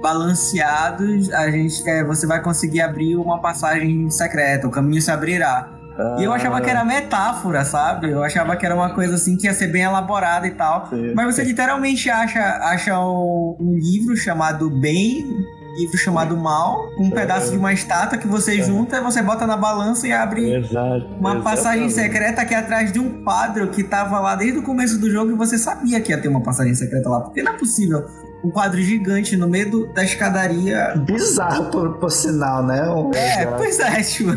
balanceados, 0.01 1.31
a 1.31 1.49
gente, 1.49 1.87
é, 1.89 2.03
você 2.03 2.25
vai 2.25 2.41
conseguir 2.41 2.81
abrir 2.81 3.15
uma 3.15 3.39
passagem 3.39 4.09
secreta, 4.09 4.67
o 4.67 4.71
caminho 4.71 5.01
se 5.01 5.11
abrirá. 5.11 5.77
E 6.19 6.23
eu 6.23 6.31
achava 6.31 6.61
que 6.61 6.69
era 6.69 6.85
metáfora, 6.85 7.65
sabe? 7.65 8.11
Eu 8.11 8.23
achava 8.23 8.55
que 8.55 8.65
era 8.65 8.75
uma 8.75 8.93
coisa 8.93 9.15
assim 9.15 9.35
que 9.35 9.47
ia 9.47 9.53
ser 9.53 9.67
bem 9.67 9.81
elaborada 9.81 10.45
e 10.45 10.51
tal. 10.51 10.87
Sim. 10.89 11.13
Mas 11.15 11.35
você 11.35 11.43
literalmente 11.43 12.09
acha, 12.09 12.39
acha 12.39 12.99
um, 12.99 13.57
um 13.59 13.73
livro 13.73 14.15
chamado 14.15 14.69
Bem, 14.69 15.25
um 15.25 15.75
livro 15.79 15.97
chamado 15.97 16.37
Mal, 16.37 16.87
um 16.99 17.09
pedaço 17.09 17.49
de 17.49 17.57
uma 17.57 17.73
estátua 17.73 18.17
que 18.17 18.27
você 18.27 18.61
junta, 18.61 19.01
você 19.01 19.23
bota 19.23 19.47
na 19.47 19.57
balança 19.57 20.07
e 20.07 20.13
abre 20.13 20.57
Exato. 20.57 21.07
uma 21.19 21.41
passagem 21.41 21.85
exatamente. 21.85 22.13
secreta 22.13 22.45
que 22.45 22.53
é 22.53 22.57
atrás 22.57 22.91
de 22.91 22.99
um 22.99 23.23
quadro 23.23 23.67
que 23.69 23.83
tava 23.83 24.19
lá 24.19 24.35
desde 24.35 24.59
o 24.59 24.63
começo 24.63 24.99
do 24.99 25.09
jogo 25.09 25.31
e 25.31 25.35
você 25.35 25.57
sabia 25.57 25.99
que 25.99 26.11
ia 26.11 26.21
ter 26.21 26.27
uma 26.27 26.41
passagem 26.41 26.75
secreta 26.75 27.09
lá. 27.09 27.21
Porque 27.21 27.41
não 27.41 27.53
é 27.53 27.57
possível. 27.57 28.05
Um 28.43 28.51
quadro 28.51 28.79
gigante 28.79 29.35
no 29.35 29.47
meio 29.47 29.69
do- 29.71 29.93
da 29.93 30.03
escadaria. 30.03 30.93
Bizarro, 31.05 31.65
por, 31.71 31.97
por 31.97 32.11
sinal, 32.11 32.63
né? 32.65 32.81
O- 32.89 33.11
É, 33.15 33.45
pois 33.57 33.79
é, 33.79 34.01
tipo. 34.03 34.29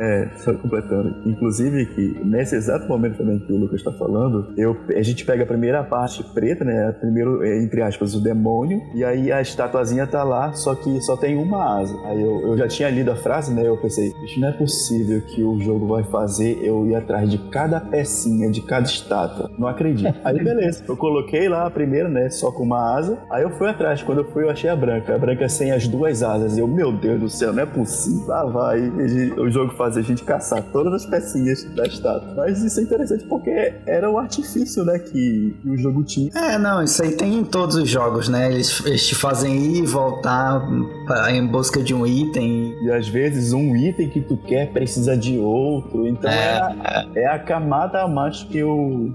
É, 0.00 0.28
só 0.38 0.54
completando. 0.54 1.14
Inclusive, 1.26 1.86
que 1.86 2.20
nesse 2.24 2.54
exato 2.56 2.88
momento 2.88 3.18
também 3.18 3.38
que 3.40 3.52
o 3.52 3.56
Lucas 3.56 3.82
tá 3.82 3.92
falando, 3.92 4.52
eu, 4.56 4.76
a 4.96 5.02
gente 5.02 5.24
pega 5.24 5.42
a 5.42 5.46
primeira 5.46 5.82
parte 5.84 6.22
preta, 6.32 6.64
né? 6.64 6.92
Primeiro, 7.00 7.42
é, 7.44 7.62
entre 7.62 7.82
aspas, 7.82 8.14
o 8.14 8.20
demônio, 8.22 8.80
e 8.94 9.04
aí 9.04 9.30
a 9.32 9.40
estatuazinha 9.42 10.06
tá 10.06 10.22
lá, 10.22 10.52
só 10.52 10.74
que 10.74 11.00
só 11.02 11.16
tem 11.16 11.36
uma 11.36 11.80
asa. 11.80 11.94
Aí 12.06 12.20
eu, 12.22 12.40
eu 12.48 12.56
já 12.56 12.68
tinha 12.68 12.88
lido 12.90 13.10
a 13.10 13.16
frase, 13.16 13.52
né? 13.52 13.66
Eu 13.66 13.76
pensei, 13.76 14.06
isso 14.24 14.40
não 14.40 14.48
é 14.48 14.52
possível 14.52 15.20
que 15.22 15.42
o 15.42 15.60
jogo 15.60 15.86
vai 15.88 16.04
fazer 16.04 16.58
eu 16.62 16.86
ir 16.86 16.94
atrás 16.94 17.28
de 17.30 17.38
cada 17.50 17.80
pecinha, 17.80 18.50
de 18.50 18.62
cada 18.62 18.86
estátua. 18.86 19.50
Não 19.58 19.68
acredito. 19.68 20.14
Aí 20.24 20.42
beleza, 20.42 20.82
eu 20.88 20.96
coloquei 20.96 21.48
lá 21.48 21.66
a 21.66 21.70
primeira, 21.70 22.08
né? 22.08 22.30
Só 22.30 22.50
com 22.52 22.62
uma 22.62 22.96
asa. 22.98 22.99
Aí 23.30 23.42
eu 23.42 23.50
fui 23.50 23.68
atrás. 23.68 24.02
Quando 24.02 24.18
eu 24.18 24.24
fui, 24.32 24.44
eu 24.44 24.50
achei 24.50 24.68
a 24.68 24.76
branca. 24.76 25.14
A 25.14 25.18
branca 25.18 25.48
sem 25.48 25.70
as 25.72 25.86
duas 25.86 26.22
asas. 26.22 26.58
Eu, 26.58 26.66
meu 26.66 26.92
Deus 26.92 27.20
do 27.20 27.28
céu, 27.28 27.52
não 27.52 27.62
é 27.62 27.66
possível. 27.66 28.26
Lá 28.26 28.44
vai 28.44 28.78
ele- 28.80 29.32
o 29.40 29.50
jogo 29.50 29.72
fazer 29.74 30.00
a 30.00 30.02
gente 30.02 30.22
caçar 30.24 30.62
todas 30.72 30.92
as 30.92 31.06
pecinhas 31.06 31.64
da 31.74 31.84
estátua. 31.86 32.34
Mas 32.36 32.62
isso 32.62 32.80
é 32.80 32.82
interessante 32.82 33.24
porque 33.24 33.72
era 33.86 34.10
o 34.10 34.18
artifício, 34.18 34.84
né? 34.84 34.98
Que, 34.98 35.54
o 35.64 35.76
jogo 35.76 36.02
tinha. 36.04 36.30
É, 36.34 36.58
não, 36.58 36.82
isso 36.82 37.02
aí 37.02 37.12
tem 37.16 37.34
em 37.38 37.44
todos 37.44 37.76
os 37.76 37.88
jogos, 37.88 38.28
né? 38.28 38.50
Eles, 38.52 38.84
eles 38.84 39.06
te 39.06 39.14
fazem 39.14 39.56
ir 39.56 39.82
e 39.82 39.86
voltar 39.86 40.60
pra- 41.06 41.30
em 41.32 41.46
busca 41.46 41.82
de 41.82 41.94
um 41.94 42.06
item. 42.06 42.74
E 42.84 42.90
às 42.90 43.08
vezes 43.08 43.52
um 43.52 43.76
item 43.76 44.08
que 44.08 44.20
tu 44.20 44.36
quer 44.36 44.70
precisa 44.72 45.16
de 45.16 45.38
outro. 45.38 46.06
Então 46.06 46.30
é, 46.30 46.54
a, 46.58 47.06
é 47.14 47.26
a 47.26 47.38
camada 47.38 48.02
a 48.02 48.08
mais 48.08 48.42
que, 48.42 48.62
o, 48.62 49.10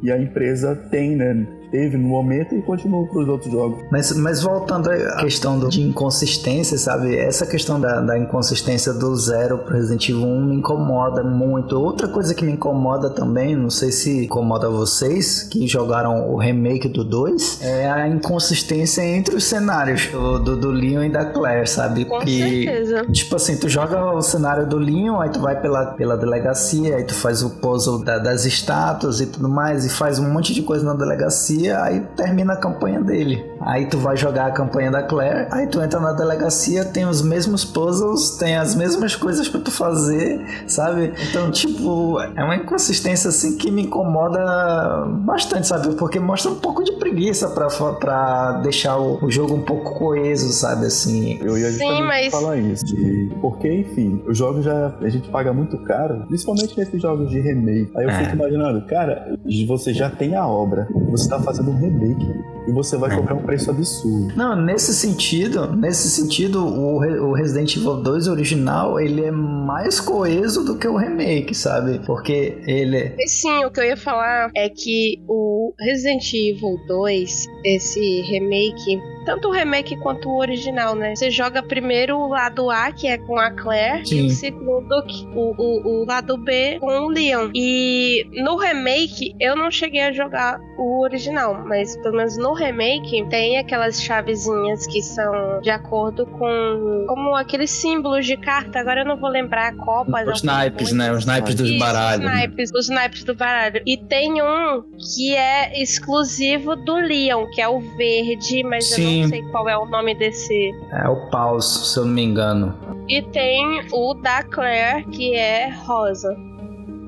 que 0.00 0.10
a 0.10 0.18
empresa 0.20 0.74
tem, 0.90 1.16
né? 1.16 1.46
Teve 1.76 1.98
no 1.98 2.08
momento 2.08 2.54
e 2.54 2.62
continua 2.62 3.06
para 3.06 3.20
os 3.20 3.28
outros 3.28 3.52
jogos. 3.52 3.84
Mas, 3.90 4.10
mas 4.16 4.40
voltando 4.42 4.88
à 4.90 5.16
questão 5.16 5.58
do- 5.58 5.68
de 5.68 5.82
inconsistência, 5.82 6.78
sabe? 6.78 7.14
Essa 7.14 7.44
questão 7.46 7.78
da, 7.78 8.00
da 8.00 8.18
inconsistência 8.18 8.94
do 8.94 9.14
zero 9.14 9.58
pro 9.58 9.74
Resident 9.74 10.08
Evil 10.08 10.24
1 10.26 10.44
me 10.46 10.54
incomoda 10.56 11.22
muito. 11.22 11.78
Outra 11.78 12.08
coisa 12.08 12.34
que 12.34 12.42
me 12.44 12.52
incomoda 12.52 13.10
também, 13.10 13.54
não 13.54 13.68
sei 13.68 13.92
se 13.92 14.24
incomoda 14.24 14.70
vocês 14.70 15.42
que 15.42 15.66
jogaram 15.66 16.30
o 16.32 16.36
remake 16.38 16.88
do 16.88 17.04
2, 17.04 17.60
é 17.62 17.90
a 17.90 18.08
inconsistência 18.08 19.02
entre 19.04 19.36
os 19.36 19.44
cenários 19.44 20.06
do, 20.06 20.38
do, 20.38 20.56
do 20.56 20.70
Leon 20.70 21.04
e 21.04 21.10
da 21.10 21.26
Claire, 21.26 21.66
sabe? 21.68 22.04
Com 22.06 22.20
Que- 22.20 22.64
certeza. 22.64 23.04
Tipo 23.12 23.36
assim, 23.36 23.56
tu 23.58 23.68
joga 23.68 24.12
o 24.14 24.22
cenário 24.22 24.66
do 24.66 24.78
Leon, 24.78 25.20
aí 25.20 25.28
tu 25.30 25.40
vai 25.40 25.60
pela, 25.60 25.86
pela 25.92 26.16
delegacia, 26.16 26.96
aí 26.96 27.04
tu 27.04 27.14
faz 27.14 27.42
o 27.42 27.50
puzzle 27.50 28.02
da- 28.02 28.18
das 28.18 28.46
estátuas 28.46 29.20
e 29.20 29.26
tudo 29.26 29.48
mais, 29.48 29.84
e 29.84 29.90
faz 29.90 30.18
um 30.18 30.32
monte 30.32 30.54
de 30.54 30.62
coisa 30.62 30.84
na 30.84 30.94
delegacia, 30.94 31.65
aí 31.70 32.00
termina 32.16 32.52
a 32.54 32.56
campanha 32.56 33.00
dele. 33.00 33.44
Aí 33.60 33.86
tu 33.86 33.98
vai 33.98 34.16
jogar 34.16 34.46
a 34.46 34.50
campanha 34.50 34.90
da 34.90 35.02
Claire, 35.02 35.48
aí 35.50 35.66
tu 35.66 35.80
entra 35.80 35.98
na 35.98 36.12
delegacia, 36.12 36.84
tem 36.84 37.04
os 37.06 37.22
mesmos 37.22 37.64
puzzles, 37.64 38.36
tem 38.36 38.56
as 38.56 38.74
mesmas 38.74 39.16
coisas 39.16 39.48
pra 39.48 39.60
tu 39.60 39.70
fazer, 39.70 40.40
sabe? 40.68 41.12
Então, 41.30 41.50
tipo, 41.50 42.20
é 42.20 42.44
uma 42.44 42.56
inconsistência 42.56 43.28
assim 43.28 43.56
que 43.56 43.70
me 43.70 43.82
incomoda 43.82 45.06
bastante, 45.24 45.66
sabe? 45.66 45.94
Porque 45.94 46.20
mostra 46.20 46.50
um 46.50 46.56
pouco 46.56 46.84
de 46.84 46.92
preguiça 46.92 47.48
pra 47.48 48.52
deixar 48.62 48.98
o, 48.98 49.24
o 49.24 49.30
jogo 49.30 49.54
um 49.54 49.62
pouco 49.62 49.94
coeso, 49.98 50.52
sabe? 50.52 50.86
Assim, 50.86 51.38
Eu 51.42 51.56
ia 51.58 51.66
Sim, 51.70 51.78
justamente 51.78 52.02
mas- 52.06 52.32
falar 52.32 52.56
isso. 52.58 52.84
De... 52.84 53.30
Porque, 53.40 53.72
enfim, 53.72 54.22
os 54.26 54.36
jogos 54.36 54.64
já 54.64 54.94
a 55.00 55.08
gente 55.08 55.28
paga 55.28 55.52
muito 55.52 55.78
caro, 55.78 56.24
principalmente 56.28 56.76
nesses 56.78 57.00
jogos 57.00 57.28
de 57.30 57.40
remake. 57.40 57.90
Aí 57.96 58.04
eu 58.04 58.10
É. 58.10 58.24
fico 58.24 58.36
imaginando, 58.36 58.82
cara, 58.86 59.36
você 59.66 59.92
já 59.92 60.10
tem 60.10 60.34
a 60.36 60.46
obra, 60.46 60.86
você 61.10 61.28
tá 61.28 61.38
fazendo 61.46 61.70
um 61.70 61.78
remake 61.78 62.26
e 62.68 62.72
você 62.72 62.96
vai 62.96 63.14
cobrar 63.14 63.34
um 63.36 63.42
preço 63.44 63.70
absurdo. 63.70 64.34
Não, 64.36 64.56
nesse 64.56 64.92
sentido, 64.92 65.72
nesse 65.76 66.10
sentido, 66.10 66.66
o, 66.66 66.98
Re- 66.98 67.20
o 67.20 67.32
Resident 67.32 67.76
Evil 67.76 67.96
2 68.02 68.26
original, 68.26 68.98
ele 69.00 69.24
é 69.24 69.30
mais 69.30 70.00
coeso 70.00 70.64
do 70.64 70.76
que 70.76 70.88
o 70.88 70.96
remake, 70.96 71.54
sabe? 71.54 72.00
Porque 72.04 72.58
ele 72.66 73.14
Mas 73.16 73.30
sim, 73.32 73.64
o 73.64 73.70
que 73.70 73.78
eu 73.80 73.84
ia 73.84 73.96
falar 73.96 74.50
é 74.56 74.68
que 74.68 75.22
o 75.28 75.72
Resident 75.78 76.24
Evil 76.34 76.76
2, 76.88 77.46
esse 77.64 78.20
remake, 78.22 79.00
tanto 79.24 79.48
o 79.48 79.52
remake 79.52 79.96
quanto 79.98 80.28
o 80.28 80.38
original, 80.40 80.94
né? 80.96 81.14
Você 81.14 81.30
joga 81.30 81.62
primeiro 81.62 82.16
o 82.18 82.28
lado 82.28 82.68
A, 82.70 82.90
que 82.90 83.06
é 83.06 83.16
com 83.18 83.38
a 83.38 83.50
Claire, 83.52 84.02
e 84.02 84.06
Sim. 84.06 84.26
o 84.26 84.30
segundo, 84.30 84.92
o, 85.34 85.54
o, 85.56 86.02
o 86.02 86.04
lado 86.06 86.36
B, 86.36 86.78
com 86.80 86.86
o 87.06 87.08
Leon. 87.08 87.50
E 87.54 88.26
no 88.42 88.56
remake, 88.56 89.34
eu 89.40 89.54
não 89.54 89.70
cheguei 89.70 90.02
a 90.02 90.12
jogar 90.12 90.58
o 90.78 91.02
original, 91.02 91.35
mas 91.66 91.96
pelo 91.98 92.16
menos 92.16 92.36
no 92.36 92.52
remake, 92.54 93.26
tem 93.28 93.58
aquelas 93.58 94.02
chavezinhas 94.02 94.86
que 94.86 95.02
são 95.02 95.60
de 95.60 95.70
acordo 95.70 96.26
com 96.26 97.04
como 97.08 97.34
aqueles 97.34 97.70
símbolos 97.70 98.26
de 98.26 98.36
carta. 98.36 98.80
Agora 98.80 99.00
eu 99.00 99.04
não 99.04 99.16
vou 99.16 99.30
lembrar 99.30 99.74
mas 100.08 100.28
os 100.28 100.42
é 100.42 100.46
naipes, 100.46 100.92
né? 100.92 101.12
Os 101.12 101.24
naipes 101.24 101.54
dos 101.54 101.68
isso, 101.68 101.78
baralhos. 101.78 102.24
Os 102.24 102.30
né? 102.30 102.38
naipes, 102.38 102.70
os 102.72 102.88
naipes 102.88 103.24
do 103.24 103.34
baralho. 103.34 103.82
E 103.86 103.96
tem 103.96 104.42
um 104.42 104.82
que 104.98 105.34
é 105.34 105.80
exclusivo 105.80 106.76
do 106.76 106.94
Leon, 106.94 107.46
que 107.52 107.60
é 107.60 107.68
o 107.68 107.80
verde, 107.80 108.62
mas 108.64 108.90
eu 108.90 108.96
Sim. 108.96 109.22
não 109.22 109.28
sei 109.28 109.42
qual 109.50 109.68
é 109.68 109.76
o 109.76 109.86
nome 109.86 110.14
desse. 110.14 110.72
É 110.92 111.08
o 111.08 111.28
paus, 111.30 111.92
se 111.92 111.98
eu 111.98 112.04
não 112.04 112.12
me 112.12 112.22
engano. 112.22 112.74
E 113.08 113.22
tem 113.22 113.86
o 113.92 114.14
da 114.14 114.42
Claire, 114.42 115.04
que 115.06 115.34
é 115.34 115.68
rosa. 115.70 116.36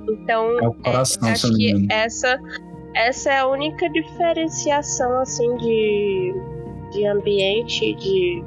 Então, 0.08 0.58
É 0.60 0.68
o 0.68 0.72
coração, 0.74 1.22
se 1.22 1.28
eu 1.28 1.32
acho 1.32 1.46
não 1.48 1.54
me 1.58 1.86
que 1.86 1.92
essa, 1.92 2.40
essa 2.98 3.32
é 3.32 3.38
a 3.38 3.46
única 3.46 3.88
diferenciação, 3.88 5.20
assim, 5.20 5.56
de, 5.56 6.34
de 6.92 7.06
ambiente, 7.06 7.94
de, 7.94 8.42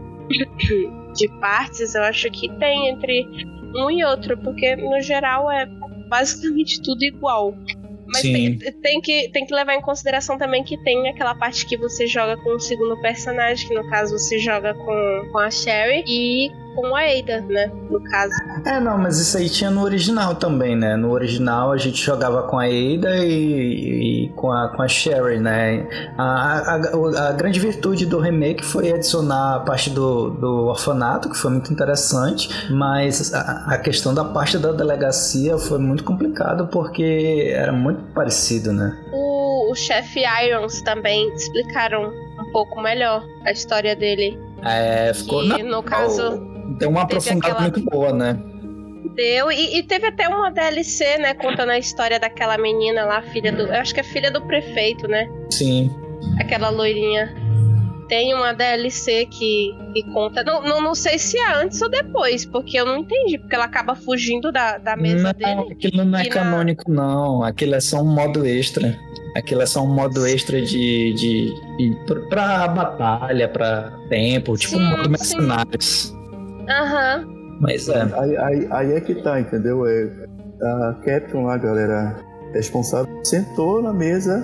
de 1.16 1.28
partes, 1.40 1.96
eu 1.96 2.04
acho 2.04 2.30
que 2.30 2.50
tem 2.58 2.90
entre 2.90 3.26
um 3.74 3.90
e 3.90 4.04
outro, 4.04 4.38
porque 4.38 4.76
no 4.76 5.00
geral 5.02 5.50
é 5.50 5.66
basicamente 6.10 6.82
tudo 6.82 7.02
igual. 7.04 7.56
Mas 8.08 8.24
tem, 8.24 8.58
tem 8.58 9.00
que, 9.00 9.30
tem 9.30 9.46
que 9.46 9.54
levar 9.56 9.74
em 9.76 9.82
consideração 9.82 10.38
também 10.38 10.66
que 10.66 10.78
tem 10.84 11.08
aquela 11.08 11.34
parte 11.34 11.66
que 11.66 11.78
você 11.78 12.06
joga 12.06 12.36
com 12.36 12.56
o 12.56 12.60
segundo 12.60 13.00
personagem, 13.02 13.70
que 13.70 13.74
no 13.74 13.90
caso 13.90 14.20
você 14.20 14.38
joga 14.38 14.74
com, 14.74 15.30
com 15.32 15.38
a 15.38 15.50
Sherry, 15.50 16.04
e 16.06 16.52
com 16.76 16.96
a 16.96 17.02
Ada, 17.02 17.42
né? 17.42 17.72
No 17.90 18.02
caso. 18.02 18.34
É, 18.66 18.80
não, 18.80 18.98
mas 18.98 19.20
isso 19.20 19.38
aí 19.38 19.50
tinha 19.50 19.70
no 19.70 19.84
original 19.84 20.36
também, 20.36 20.76
né? 20.76 20.96
No 20.96 21.12
original 21.12 21.72
a 21.72 21.78
gente 21.78 22.02
jogava 22.02 22.44
com 22.44 22.58
a 22.58 22.66
Ada 22.66 23.18
e, 23.26 24.26
e 24.26 24.30
com, 24.36 24.52
a, 24.52 24.70
com 24.70 24.82
a 24.82 24.88
Sherry, 24.88 25.40
né? 25.40 25.88
A, 26.18 26.76
a, 26.76 27.30
a, 27.30 27.32
grande 27.34 27.60
virtude 27.60 28.06
do 28.06 28.20
remake 28.20 28.64
foi 28.64 28.92
adicionar 28.92 29.56
a 29.56 29.60
parte 29.60 29.90
do, 29.90 30.30
do 30.30 30.68
orfanato, 30.68 31.30
que 31.30 31.38
foi 31.38 31.52
muito 31.52 31.72
interessante, 31.72 32.50
mas 32.72 33.34
a, 33.34 33.74
a 33.74 33.78
questão 33.78 34.14
da 34.14 34.24
parte 34.24 34.58
da 34.58 34.72
delegacia 34.72 35.58
foi 35.58 35.80
muito 35.80 36.04
complicado 36.04 36.68
porque 36.68 37.52
era 37.54 37.72
muito 37.72 38.04
parecido, 38.14 38.72
né? 38.72 38.98
O, 39.12 39.72
o 39.72 39.76
chefe 39.76 40.22
Irons 40.46 40.82
também 40.82 41.34
explicaram 41.34 42.12
um 42.40 42.52
pouco 42.52 42.82
melhor 42.82 43.24
a 43.46 43.52
história 43.52 43.96
dele. 43.96 44.40
É, 44.64 45.14
ficou. 45.14 45.42
Que, 45.42 45.64
no 45.64 45.82
caso. 45.82 46.51
Deu 46.78 46.90
uma 46.90 47.04
aprofundada 47.04 47.54
aquela... 47.54 47.62
muito 47.62 47.82
boa, 47.82 48.14
né? 48.14 48.40
Deu, 49.16 49.52
e, 49.52 49.78
e, 49.78 49.84
teve 49.84 50.08
até 50.08 50.28
uma 50.28 50.50
DLC, 50.52 51.18
né, 51.18 51.34
contando 51.34 51.72
a 51.72 51.78
história 51.78 52.20
daquela 52.20 52.58
menina 52.58 53.04
lá, 53.04 53.22
filha 53.22 53.52
do. 53.52 53.64
Eu 53.64 53.76
acho 53.76 53.94
que 53.94 54.00
é 54.00 54.04
filha 54.04 54.32
do 54.32 54.42
prefeito, 54.42 55.08
né? 55.08 55.28
Sim. 55.50 55.92
Aquela 56.40 56.70
loirinha. 56.70 57.34
Tem 58.08 58.34
uma 58.34 58.54
DLC 58.54 59.26
que, 59.26 59.74
que 59.94 60.04
conta. 60.12 60.44
Não, 60.44 60.62
não, 60.62 60.82
não 60.82 60.94
sei 60.94 61.18
se 61.18 61.38
é 61.38 61.54
antes 61.54 61.82
ou 61.82 61.90
depois, 61.90 62.46
porque 62.46 62.78
eu 62.78 62.86
não 62.86 62.98
entendi, 62.98 63.38
porque 63.38 63.56
ela 63.56 63.66
acaba 63.66 63.96
fugindo 63.96 64.52
da, 64.52 64.78
da 64.78 64.98
mesa 64.98 65.34
não, 65.40 65.66
dele. 65.66 65.74
Aquilo 65.74 66.06
não 66.06 66.20
é 66.20 66.26
canônico, 66.26 66.92
na... 66.92 67.04
não. 67.04 67.44
Aquilo 67.44 67.76
é 67.76 67.80
só 67.80 68.02
um 68.02 68.14
modo 68.14 68.46
extra. 68.46 68.98
Aquilo 69.36 69.62
é 69.62 69.66
só 69.66 69.82
um 69.82 69.94
modo 69.94 70.28
extra 70.28 70.62
de. 70.62 71.14
de, 71.14 71.54
de 71.78 71.96
pra 72.30 72.68
batalha, 72.68 73.48
pra 73.48 73.94
tempo, 74.10 74.58
tipo 74.58 74.76
sim, 74.76 74.82
um 74.82 74.90
modo 74.90 75.10
mercenários. 75.10 76.14
Aham. 76.72 77.26
Uhum. 77.26 77.58
Mas 77.62 77.88
é. 77.90 78.02
Aí, 78.02 78.38
aí, 78.38 78.68
aí, 78.72 78.92
é 78.94 79.02
que 79.02 79.16
tá, 79.16 79.40
entendeu? 79.40 79.86
É, 79.86 80.10
a 80.64 80.96
Capcom 81.06 81.44
lá, 81.44 81.58
galera, 81.58 82.16
responsável, 82.54 83.08
sentou 83.24 83.82
na 83.84 83.94
mesa 83.94 84.44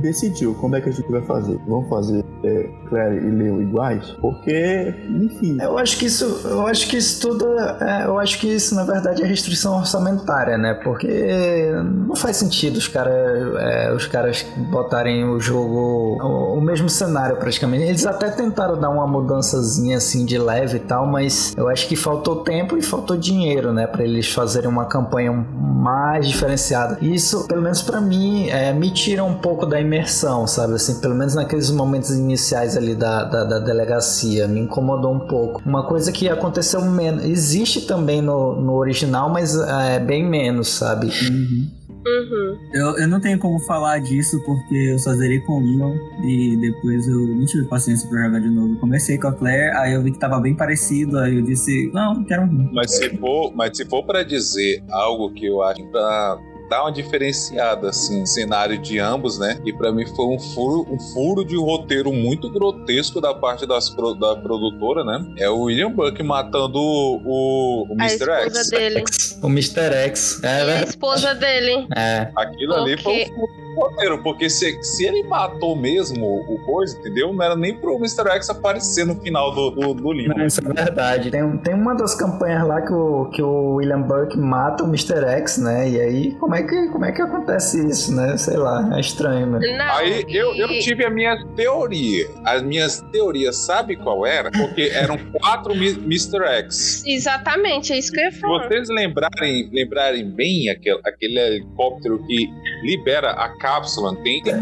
decidiu 0.00 0.54
como 0.54 0.76
é 0.76 0.80
que 0.80 0.88
a 0.88 0.92
gente 0.92 1.10
vai 1.10 1.22
fazer. 1.22 1.58
Vamos 1.66 1.88
fazer 1.88 2.24
é, 2.44 2.68
Claire 2.88 3.16
e 3.16 3.30
Leo 3.30 3.62
iguais? 3.62 4.10
Porque, 4.20 4.94
enfim. 5.08 5.58
Eu 5.60 5.78
acho 5.78 5.98
que 5.98 6.06
isso, 6.06 6.24
eu 6.44 6.66
acho 6.66 6.88
que 6.88 6.96
isso 6.96 7.20
tudo, 7.20 7.46
é, 7.58 8.04
eu 8.06 8.18
acho 8.18 8.38
que 8.38 8.48
isso 8.48 8.74
na 8.74 8.84
verdade 8.84 9.22
é 9.22 9.26
restrição 9.26 9.76
orçamentária, 9.76 10.58
né? 10.58 10.74
Porque 10.74 11.72
não 11.82 12.14
faz 12.14 12.36
sentido 12.36 12.76
os 12.76 12.88
caras, 12.88 13.14
é, 13.58 13.92
os 13.92 14.06
caras 14.06 14.44
botarem 14.70 15.24
o 15.24 15.40
jogo, 15.40 16.18
o, 16.22 16.58
o, 16.58 16.60
mesmo 16.60 16.88
cenário 16.88 17.36
praticamente. 17.36 17.84
Eles 17.84 18.06
até 18.06 18.30
tentaram 18.30 18.78
dar 18.78 18.90
uma 18.90 19.06
mudançazinha 19.06 19.96
assim 19.96 20.24
de 20.24 20.38
leve 20.38 20.76
e 20.76 20.80
tal, 20.80 21.06
mas 21.06 21.54
eu 21.56 21.68
acho 21.68 21.88
que 21.88 21.96
faltou 21.96 22.36
tempo 22.42 22.76
e 22.76 22.82
faltou 22.82 23.16
dinheiro, 23.16 23.72
né, 23.72 23.86
para 23.86 24.04
eles 24.04 24.32
fazerem 24.32 24.68
uma 24.68 24.86
campanha 24.86 25.32
mais 25.32 26.28
diferenciada. 26.28 26.98
Isso, 27.00 27.46
pelo 27.46 27.62
menos 27.62 27.82
para 27.82 28.00
mim, 28.00 28.48
é, 28.48 28.72
me 28.72 28.90
tira 28.90 29.24
um 29.24 29.34
pouco 29.34 29.66
da 29.66 29.80
imersão, 29.84 30.46
sabe? 30.46 30.74
Assim, 30.74 31.00
pelo 31.00 31.14
menos 31.14 31.34
naqueles 31.34 31.70
momentos 31.70 32.10
iniciais 32.10 32.76
ali 32.76 32.94
da, 32.94 33.24
da, 33.24 33.44
da 33.44 33.58
delegacia, 33.58 34.48
me 34.48 34.60
incomodou 34.60 35.14
um 35.14 35.20
pouco. 35.20 35.62
Uma 35.64 35.86
coisa 35.86 36.10
que 36.10 36.28
aconteceu 36.28 36.84
menos, 36.84 37.24
existe 37.24 37.86
também 37.86 38.20
no, 38.20 38.60
no 38.60 38.74
original, 38.74 39.30
mas 39.30 39.56
é 39.56 39.98
bem 39.98 40.24
menos, 40.24 40.68
sabe? 40.68 41.06
Uhum. 41.06 41.84
Uhum. 42.06 42.58
Eu, 42.74 42.98
eu 42.98 43.08
não 43.08 43.18
tenho 43.18 43.38
como 43.38 43.58
falar 43.60 43.98
disso 43.98 44.38
porque 44.44 44.74
eu 44.74 44.98
só 44.98 45.14
zerei 45.14 45.40
com 45.40 45.54
o 45.54 45.60
Leon 45.60 45.96
e 46.22 46.56
depois 46.56 47.08
eu 47.08 47.18
não 47.18 47.46
tive 47.46 47.64
paciência 47.66 48.08
pra 48.08 48.26
jogar 48.26 48.40
de 48.40 48.50
novo. 48.50 48.76
Comecei 48.78 49.16
com 49.16 49.28
a 49.28 49.32
Claire, 49.32 49.74
aí 49.76 49.94
eu 49.94 50.02
vi 50.02 50.12
que 50.12 50.18
tava 50.18 50.38
bem 50.38 50.54
parecido, 50.54 51.18
aí 51.18 51.36
eu 51.36 51.42
disse, 51.42 51.90
não, 51.94 52.14
não 52.14 52.24
quero 52.24 52.42
um. 52.42 52.70
Mas 52.72 52.94
se 52.94 53.16
for, 53.16 53.52
mas 53.54 53.76
se 53.76 53.86
for 53.86 54.04
pra 54.04 54.22
dizer 54.22 54.82
algo 54.90 55.32
que 55.32 55.46
eu 55.46 55.62
acho 55.62 55.82
pra 55.86 56.38
dá 56.68 56.82
uma 56.82 56.92
diferenciada, 56.92 57.90
assim, 57.90 58.24
cenário 58.26 58.78
de 58.78 58.98
ambos, 58.98 59.38
né? 59.38 59.60
E 59.64 59.72
para 59.72 59.92
mim 59.92 60.06
foi 60.06 60.26
um 60.26 60.38
furo, 60.38 60.86
um 60.90 60.98
furo 61.12 61.44
de 61.44 61.56
roteiro 61.56 62.12
muito 62.12 62.50
grotesco 62.50 63.20
da 63.20 63.34
parte 63.34 63.66
das, 63.66 63.90
da 64.18 64.36
produtora, 64.36 65.04
né? 65.04 65.26
É 65.38 65.48
o 65.48 65.62
William 65.62 65.90
Buck 65.90 66.22
matando 66.22 66.78
o, 66.78 67.86
o 67.90 67.96
Mr. 67.98 68.30
X. 68.30 68.70
Dele. 68.70 69.04
O 69.42 69.46
Mr. 69.48 69.94
X. 69.94 70.42
É, 70.42 70.64
né? 70.64 70.78
a 70.80 70.82
esposa 70.84 71.34
dele. 71.34 71.86
É. 71.96 72.30
Aquilo 72.36 72.74
ali 72.74 73.00
foi 73.00 73.22
um 73.22 73.26
furo 73.26 73.63
roteiro, 73.74 74.22
porque 74.22 74.48
se, 74.48 74.82
se 74.82 75.04
ele 75.06 75.22
matou 75.24 75.76
mesmo 75.76 76.44
o 76.48 76.58
coisa, 76.64 76.98
entendeu? 76.98 77.32
Não 77.32 77.44
era 77.44 77.56
nem 77.56 77.74
pro 77.74 77.96
Mr. 77.96 78.28
X 78.30 78.50
aparecer 78.50 79.06
no 79.06 79.14
final 79.20 79.54
do, 79.54 79.70
do, 79.70 79.94
do 79.94 80.12
livro. 80.12 80.36
Não, 80.36 80.46
isso 80.46 80.60
é 80.60 80.72
verdade. 80.72 81.30
Tem, 81.30 81.56
tem 81.58 81.74
uma 81.74 81.94
das 81.94 82.14
campanhas 82.14 82.66
lá 82.66 82.80
que 82.82 82.92
o, 82.92 83.26
que 83.30 83.42
o 83.42 83.74
William 83.76 84.02
Burke 84.02 84.38
mata 84.38 84.84
o 84.84 84.86
Mr. 84.86 85.24
X, 85.24 85.58
né? 85.58 85.88
E 85.88 86.00
aí, 86.00 86.34
como 86.34 86.54
é 86.54 86.62
que, 86.62 86.88
como 86.88 87.04
é 87.04 87.12
que 87.12 87.22
acontece 87.22 87.86
isso, 87.86 88.14
né? 88.14 88.36
Sei 88.36 88.56
lá, 88.56 88.90
é 88.96 89.00
estranho, 89.00 89.46
né? 89.46 89.76
Não, 89.76 89.94
aí 89.96 90.24
eu, 90.28 90.54
eu 90.54 90.68
tive 90.80 91.04
a 91.04 91.10
minha 91.10 91.36
teoria. 91.56 92.26
As 92.44 92.62
minhas 92.62 93.00
teorias, 93.12 93.56
sabe 93.56 93.96
qual 93.96 94.26
era? 94.26 94.50
Porque 94.50 94.90
eram 94.92 95.18
quatro 95.32 95.74
Mr. 95.74 96.44
X. 96.44 97.02
Exatamente, 97.06 97.92
é 97.92 97.98
isso 97.98 98.12
que 98.12 98.20
eu 98.20 98.24
ia 98.24 98.32
falar. 98.32 98.62
Se 98.62 98.68
vocês 98.68 98.88
lembrarem, 98.88 99.70
lembrarem 99.72 100.30
bem 100.30 100.68
aquele, 100.70 101.00
aquele 101.04 101.38
helicóptero 101.38 102.18
que 102.26 102.48
libera 102.82 103.30
a 103.30 103.48
cápsula, 103.64 104.14
tem, 104.16 104.42
tem 104.42 104.52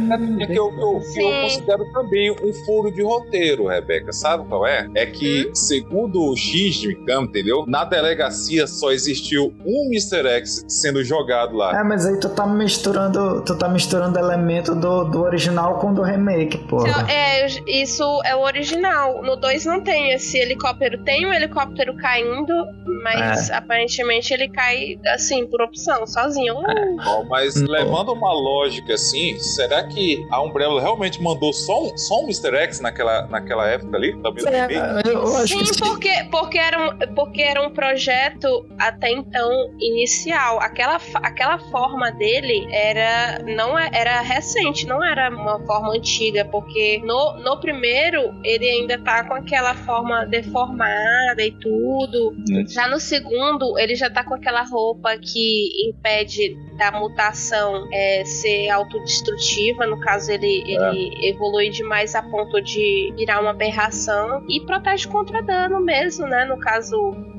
é, 0.40 0.46
que, 0.46 0.52
eu, 0.52 0.72
eu, 0.78 1.00
que 1.12 1.20
eu 1.20 1.42
considero 1.42 1.84
também 1.92 2.30
um 2.30 2.52
furo 2.64 2.92
de 2.92 3.02
roteiro, 3.02 3.66
Rebeca. 3.66 4.12
Sabe 4.12 4.46
qual 4.48 4.64
é? 4.64 4.88
É 4.94 5.04
que, 5.04 5.48
hum? 5.48 5.54
segundo 5.56 6.30
o 6.30 6.36
X 6.36 6.76
de 6.76 6.88
Mikami, 6.88 7.26
entendeu? 7.26 7.64
Na 7.66 7.84
delegacia 7.84 8.64
só 8.68 8.92
existiu 8.92 9.52
um 9.66 9.86
Mr. 9.86 10.28
X 10.28 10.64
sendo 10.68 11.02
jogado 11.02 11.56
lá. 11.56 11.80
É, 11.80 11.82
mas 11.82 12.06
aí 12.06 12.20
tu 12.20 12.28
tá 12.28 12.46
misturando, 12.46 13.42
tu 13.42 13.58
tá 13.58 13.68
misturando 13.68 14.16
elemento 14.20 14.72
do, 14.72 15.02
do 15.04 15.22
original 15.22 15.80
com 15.80 15.92
do 15.92 16.02
remake, 16.02 16.58
pô. 16.68 16.86
Então, 16.86 17.08
é, 17.08 17.46
isso 17.66 18.04
é 18.24 18.36
o 18.36 18.42
original. 18.42 19.20
No 19.24 19.34
2 19.34 19.66
não 19.66 19.80
tem 19.80 20.12
esse 20.12 20.38
helicóptero. 20.38 21.02
Tem 21.02 21.26
o 21.26 21.30
um 21.30 21.32
helicóptero 21.32 21.96
caindo, 21.96 22.52
mas 23.02 23.50
é. 23.50 23.54
aparentemente 23.54 24.32
ele 24.32 24.48
cai 24.48 24.96
assim, 25.08 25.44
por 25.46 25.60
opção, 25.60 26.06
sozinho. 26.06 26.54
Uh. 26.58 26.96
Bom, 27.02 27.24
mas 27.28 27.56
levando 27.56 28.12
uma 28.12 28.32
lógica 28.32 28.91
assim, 28.92 29.38
será 29.38 29.84
que 29.84 30.26
a 30.30 30.40
Umbrella 30.42 30.80
realmente 30.80 31.22
mandou 31.22 31.52
só 31.52 31.84
um, 31.84 31.96
só 31.96 32.20
um 32.20 32.24
Mr. 32.24 32.54
X 32.56 32.80
naquela, 32.80 33.26
naquela 33.26 33.68
época 33.68 33.96
ali? 33.96 34.12
É, 34.12 35.10
eu 35.10 35.36
acho 35.36 35.58
sim, 35.58 35.64
que 35.64 35.78
porque, 35.78 36.28
porque, 36.30 36.58
era 36.58 36.78
um, 36.78 37.14
porque 37.14 37.42
era 37.42 37.62
um 37.62 37.70
projeto 37.70 38.66
até 38.78 39.10
então 39.10 39.50
inicial. 39.78 40.60
Aquela, 40.60 41.00
aquela 41.14 41.58
forma 41.58 42.10
dele 42.12 42.66
era, 42.70 43.42
não 43.44 43.78
é, 43.78 43.90
era 43.92 44.20
recente, 44.20 44.86
não 44.86 45.02
era 45.02 45.30
uma 45.30 45.64
forma 45.66 45.94
antiga, 45.94 46.44
porque 46.44 47.00
no, 47.04 47.38
no 47.42 47.60
primeiro 47.60 48.32
ele 48.44 48.68
ainda 48.68 48.98
tá 48.98 49.24
com 49.24 49.34
aquela 49.34 49.74
forma 49.74 50.24
deformada 50.26 51.42
e 51.42 51.52
tudo. 51.52 52.34
Hum. 52.50 52.64
Já 52.68 52.88
no 52.88 53.00
segundo, 53.00 53.78
ele 53.78 53.94
já 53.94 54.10
tá 54.10 54.24
com 54.24 54.34
aquela 54.34 54.62
roupa 54.62 55.16
que 55.18 55.88
impede 55.88 56.56
da 56.76 56.90
mutação 56.92 57.88
é, 57.92 58.24
ser 58.24 58.70
autodestrutiva. 58.82 59.86
No 59.86 59.98
caso, 59.98 60.30
ele, 60.30 60.64
é. 60.66 60.88
ele 60.90 61.28
evolui 61.28 61.70
demais 61.70 62.14
a 62.14 62.22
ponto 62.22 62.60
de 62.60 63.12
virar 63.16 63.40
uma 63.40 63.50
aberração. 63.50 64.44
E 64.48 64.60
protege 64.60 65.08
contra 65.08 65.42
dano 65.42 65.80
mesmo, 65.80 66.26
né? 66.26 66.44
No 66.44 66.58
caso, 66.58 66.96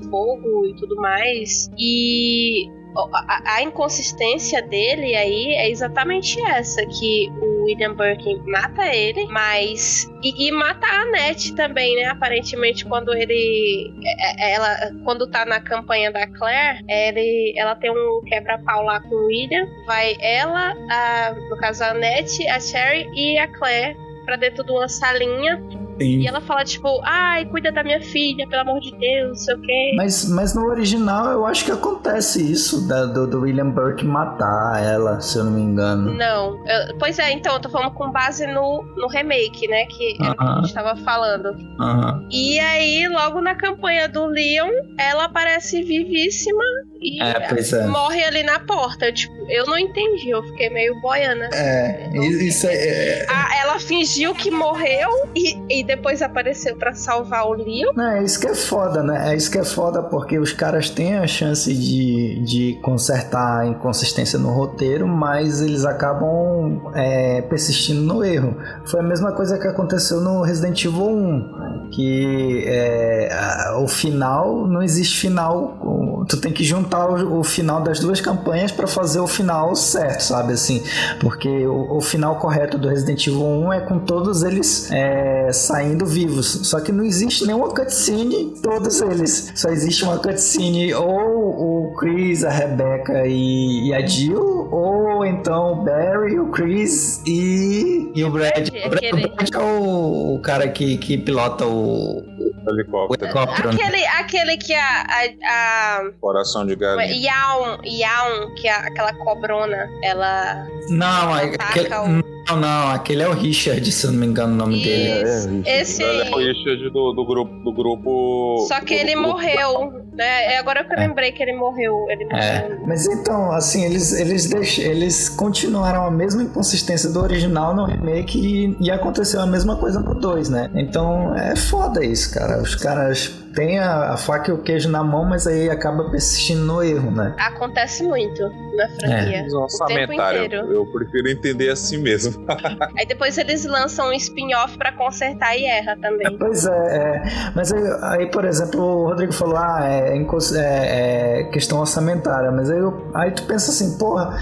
fogo 0.09 0.65
e 0.65 0.75
tudo 0.75 0.95
mais. 0.97 1.69
E 1.77 2.69
a, 2.95 3.55
a, 3.55 3.63
inconsistência 3.63 4.61
dele 4.61 5.15
aí 5.15 5.53
é 5.55 5.69
exatamente 5.69 6.39
essa: 6.41 6.85
que 6.85 7.31
o 7.41 7.52
William 7.63 7.95
Birkin 7.95 8.41
mata 8.45 8.85
ele, 8.93 9.27
mas. 9.27 10.09
E, 10.23 10.47
e, 10.47 10.51
mata 10.51 10.85
a 10.85 11.01
Annette 11.01 11.55
também, 11.55 11.95
né? 11.95 12.05
Aparentemente, 12.05 12.85
quando 12.85 13.13
ele. 13.13 13.93
É, 14.03 14.51
é, 14.51 14.53
ela, 14.53 14.77
quando 15.03 15.27
tá 15.27 15.45
na 15.45 15.59
campanha 15.59 16.11
da 16.11 16.27
Claire, 16.27 16.83
ele, 16.87 17.53
ela 17.57 17.75
tem 17.75 17.91
um 17.91 18.21
quebra-pau 18.25 18.83
lá 18.83 18.99
com 19.01 19.15
o 19.15 19.25
William. 19.27 19.67
Vai 19.85 20.15
ela, 20.19 20.73
a, 20.89 21.33
no 21.49 21.57
caso 21.57 21.83
a 21.83 21.91
Annette, 21.91 22.47
a 22.47 22.59
Sherry 22.59 23.07
e 23.15 23.37
a 23.37 23.47
Claire 23.47 23.97
pra 24.25 24.35
dentro 24.35 24.63
de 24.63 24.71
uma 24.71 24.87
salinha 24.87 25.61
Sim. 25.99 26.21
E 26.21 26.27
ela 26.27 26.41
fala, 26.41 26.63
tipo, 26.63 27.01
ai, 27.03 27.45
cuida 27.45 27.71
da 27.71 27.83
minha 27.83 28.01
filha, 28.01 28.47
pelo 28.47 28.61
amor 28.61 28.79
de 28.79 28.91
Deus, 28.97 29.29
não 29.29 29.35
sei 29.35 29.55
o 29.55 29.61
quê. 29.61 29.93
Mas, 29.95 30.29
mas 30.29 30.55
no 30.55 30.65
original 30.65 31.31
eu 31.31 31.45
acho 31.45 31.65
que 31.65 31.71
acontece 31.71 32.41
isso, 32.51 32.87
da, 32.87 33.05
do, 33.05 33.27
do, 33.27 33.41
William 33.41 33.69
Burke 33.69 34.05
matar 34.05 34.81
ela, 34.83 35.19
se 35.19 35.37
eu 35.37 35.45
não 35.45 35.51
me 35.51 35.61
engano. 35.61 36.13
Não. 36.13 36.55
Eu, 36.67 36.97
pois 36.97 37.19
é, 37.19 37.31
então, 37.31 37.53
eu 37.53 37.59
tô 37.59 37.69
falando 37.69 37.91
com 37.91 38.11
base 38.11 38.45
no, 38.47 38.83
no 38.97 39.07
remake, 39.07 39.67
né? 39.67 39.85
Que 39.85 40.17
uh 40.19 40.33
-huh. 40.33 40.59
a 40.59 40.61
gente 40.61 40.73
tava 40.73 40.95
falando. 40.97 41.49
Uh 41.49 41.83
-huh. 41.83 42.27
E 42.31 42.59
aí, 42.59 43.07
logo 43.07 43.41
na 43.41 43.55
campanha 43.55 44.07
do 44.07 44.25
Leon, 44.25 44.71
ela 44.97 45.25
aparece 45.25 45.83
vivíssima 45.83 46.63
e 47.03 47.21
É, 47.21 47.81
é. 47.83 47.87
morre 47.87 48.23
ali 48.23 48.43
na 48.43 48.59
porta. 48.59 49.11
Tipo, 49.11 49.33
eu 49.49 49.65
não 49.65 49.77
entendi, 49.77 50.29
eu 50.29 50.41
fiquei 50.43 50.69
meio 50.69 50.99
boiana. 51.01 51.49
É, 51.53 52.09
isso 52.15 52.67
é. 52.67 53.25
Ah, 53.29 53.49
ela 53.61 53.79
fingiu 53.79 54.33
que 54.33 54.49
morreu 54.49 55.09
e, 55.35 55.57
e 55.69 55.82
depois 55.83 56.21
apareceu 56.21 56.75
pra 56.75 56.93
salvar 56.93 57.45
o 57.47 57.53
Leo. 57.53 57.91
É 57.99 58.23
isso 58.23 58.39
que 58.39 58.47
é 58.47 58.55
foda, 58.55 59.03
né? 59.03 59.31
É 59.31 59.35
isso 59.35 59.51
que 59.51 59.57
é 59.57 59.63
foda 59.63 60.01
porque 60.01 60.39
os 60.39 60.53
caras 60.53 60.89
têm 60.89 61.15
a 61.15 61.27
chance 61.27 61.73
de, 61.73 62.43
de 62.45 62.79
consertar 62.81 63.61
a 63.61 63.65
inconsistência 63.65 64.37
no 64.39 64.51
roteiro, 64.51 65.07
mas 65.07 65.61
eles 65.61 65.85
acabam 65.85 66.81
é, 66.95 67.41
persistindo 67.41 68.01
no 68.01 68.23
erro. 68.23 68.57
Foi 68.85 68.99
a 68.99 69.03
mesma 69.03 69.31
coisa 69.31 69.57
que 69.57 69.67
aconteceu 69.67 70.21
no 70.21 70.41
Resident 70.41 70.83
Evil 70.83 71.09
1, 71.09 71.89
que 71.91 72.63
é, 72.67 73.73
o 73.77 73.87
final 73.87 74.67
não 74.67 74.81
existe 74.81 75.19
final. 75.19 76.25
Tu 76.27 76.37
tem 76.37 76.51
que 76.53 76.63
juntar 76.63 77.09
o, 77.09 77.39
o 77.39 77.43
final 77.43 77.81
das 77.81 77.99
duas 77.99 78.21
campanhas 78.21 78.71
para 78.71 78.87
fazer 78.87 79.19
o 79.19 79.27
final 79.27 79.75
certo, 79.75 80.21
sabe 80.21 80.53
assim? 80.53 80.81
Porque 81.19 81.67
o, 81.67 81.97
o 81.97 82.01
final 82.01 82.37
correto 82.37 82.77
do 82.77 82.87
Resident 82.87 83.27
Evil 83.27 83.43
1 83.43 83.73
é 83.73 83.81
com 83.81 83.99
todos 83.99 84.43
eles 84.43 84.89
é, 84.91 85.51
saindo 85.73 86.05
vivos. 86.05 86.45
Só 86.69 86.79
que 86.79 86.91
não 86.91 87.03
existe 87.03 87.45
nenhuma 87.47 87.69
cutscene, 87.73 88.53
todos 88.61 89.01
eles. 89.01 89.51
Só 89.55 89.69
existe 89.69 90.03
uma 90.03 90.19
cutscene 90.19 90.93
ou 90.93 91.89
o 91.89 91.95
Chris, 91.97 92.43
a 92.43 92.51
Rebecca 92.51 93.25
e, 93.25 93.87
e 93.89 93.93
a 93.93 94.05
Jill, 94.05 94.69
ou 94.71 95.25
então 95.25 95.73
o 95.73 95.75
Barry, 95.83 96.39
o 96.39 96.51
Chris 96.51 97.21
e, 97.25 98.11
e 98.15 98.23
o 98.23 98.29
Brad. 98.29 98.67
O 98.69 98.89
Brad, 98.89 98.93
Aquele- 99.03 99.25
o 99.25 99.35
Brad 99.35 99.49
é 99.53 99.57
o, 99.59 100.35
o 100.35 100.41
cara 100.43 100.67
que, 100.67 100.97
que 100.97 101.17
pilota 101.17 101.65
o, 101.65 102.19
o 102.19 102.69
Helicóptero. 102.69 103.25
helicóptero. 103.25 103.73
né? 103.73 103.79
Aquele, 103.83 104.05
aquele 104.07 104.57
que 104.57 104.73
a. 104.75 105.05
a, 105.43 105.97
a 105.97 106.11
Coração 106.21 106.65
de 106.67 106.75
galinha. 106.75 107.31
Yaun, 107.31 107.77
Yaun, 107.83 108.53
que 108.55 108.67
é 108.67 108.71
aquela 108.75 109.13
cobrona, 109.13 109.89
ela. 110.03 110.67
Não, 110.89 111.33
Ataca 111.33 111.63
aquele, 111.63 111.87
o- 111.95 112.42
não, 112.47 112.57
não, 112.57 112.89
aquele 112.89 113.23
é 113.23 113.27
o 113.27 113.33
Richard, 113.33 113.89
se 113.91 114.05
eu 114.05 114.11
não 114.11 114.19
me 114.19 114.27
engano 114.27 114.53
o 114.53 114.57
nome 114.57 114.81
dele. 114.83 115.23
Isso. 115.23 115.61
é, 115.65 115.81
Esse 115.81 116.03
Ela 116.03 116.25
é 116.25 116.31
o 116.31 116.37
aí. 116.37 116.47
Richard 116.51 116.89
do, 116.89 117.13
do 117.13 117.25
grupo. 117.25 117.53
Do 117.63 117.71
grupo 117.71 118.65
Só 118.67 118.79
que 118.81 118.93
do 118.95 119.01
ele 119.01 119.13
grupo- 119.13 119.29
morreu, 119.29 119.91
né? 120.13 120.53
É 120.53 120.57
agora 120.57 120.83
que 120.83 120.93
eu 120.93 120.99
lembrei 120.99 121.31
que 121.31 121.41
ele 121.41 121.53
morreu. 121.53 122.05
Ele 122.09 122.23
É, 122.31 122.61
morreu. 122.69 122.85
mas 122.87 123.05
então, 123.07 123.51
assim, 123.51 123.85
eles, 123.85 124.11
eles, 124.13 124.47
deix... 124.49 124.77
eles 124.79 125.29
continuaram 125.29 126.05
a 126.05 126.11
mesma 126.11 126.43
inconsistência 126.43 127.09
do 127.09 127.19
original 127.21 127.73
no 127.75 127.85
remake 127.85 128.37
e, 128.39 128.77
e 128.85 128.91
aconteceu 128.91 129.39
a 129.41 129.47
mesma 129.47 129.77
coisa 129.77 129.99
no 129.99 130.13
2, 130.13 130.49
né? 130.49 130.69
Então 130.75 131.35
é 131.35 131.55
foda 131.55 132.03
isso, 132.05 132.33
cara. 132.33 132.61
Os 132.61 132.75
caras 132.75 133.33
têm 133.53 133.79
a, 133.79 134.11
a 134.13 134.17
faca 134.17 134.51
e 134.51 134.53
o 134.53 134.57
queijo 134.57 134.89
na 134.89 135.03
mão, 135.03 135.23
mas 135.25 135.45
aí 135.47 135.69
acaba 135.69 136.09
persistindo 136.09 136.63
no 136.63 136.83
erro, 136.83 137.11
né? 137.11 137.33
Acontece 137.37 138.03
muito 138.03 138.41
na 138.75 138.87
franquia. 138.89 139.41
Mas 139.43 139.53
Orçamentário. 139.53 140.45
inteiro. 140.45 140.73
Eu 140.73 140.85
prefiro 140.87 141.29
entender 141.29 141.69
assim 141.69 141.97
mesmo. 141.97 142.43
Aí 142.97 143.05
depois 143.05 143.37
eles 143.37 143.65
lançam 143.65 144.09
um 144.09 144.13
spin-off 144.13 144.77
pra 144.77 144.91
consertar 144.91 145.55
e 145.57 145.65
erra 145.65 145.95
também. 146.01 146.37
Pois 146.43 146.65
é, 146.65 146.71
é. 146.97 147.23
mas 147.55 147.71
aí, 147.71 147.81
aí, 148.01 148.31
por 148.31 148.43
exemplo, 148.45 148.81
o 148.81 149.07
Rodrigo 149.07 149.31
falou, 149.31 149.55
ah, 149.57 149.79
é, 149.85 150.15
incons- 150.15 150.53
é- 150.55 151.39
é 151.41 151.43
questão 151.45 151.79
orçamentária, 151.79 152.51
mas 152.51 152.69
aí, 152.69 152.79
eu- 152.79 153.09
aí 153.13 153.31
tu 153.31 153.43
pensa 153.43 153.71
assim, 153.71 153.97
porra, 153.97 154.37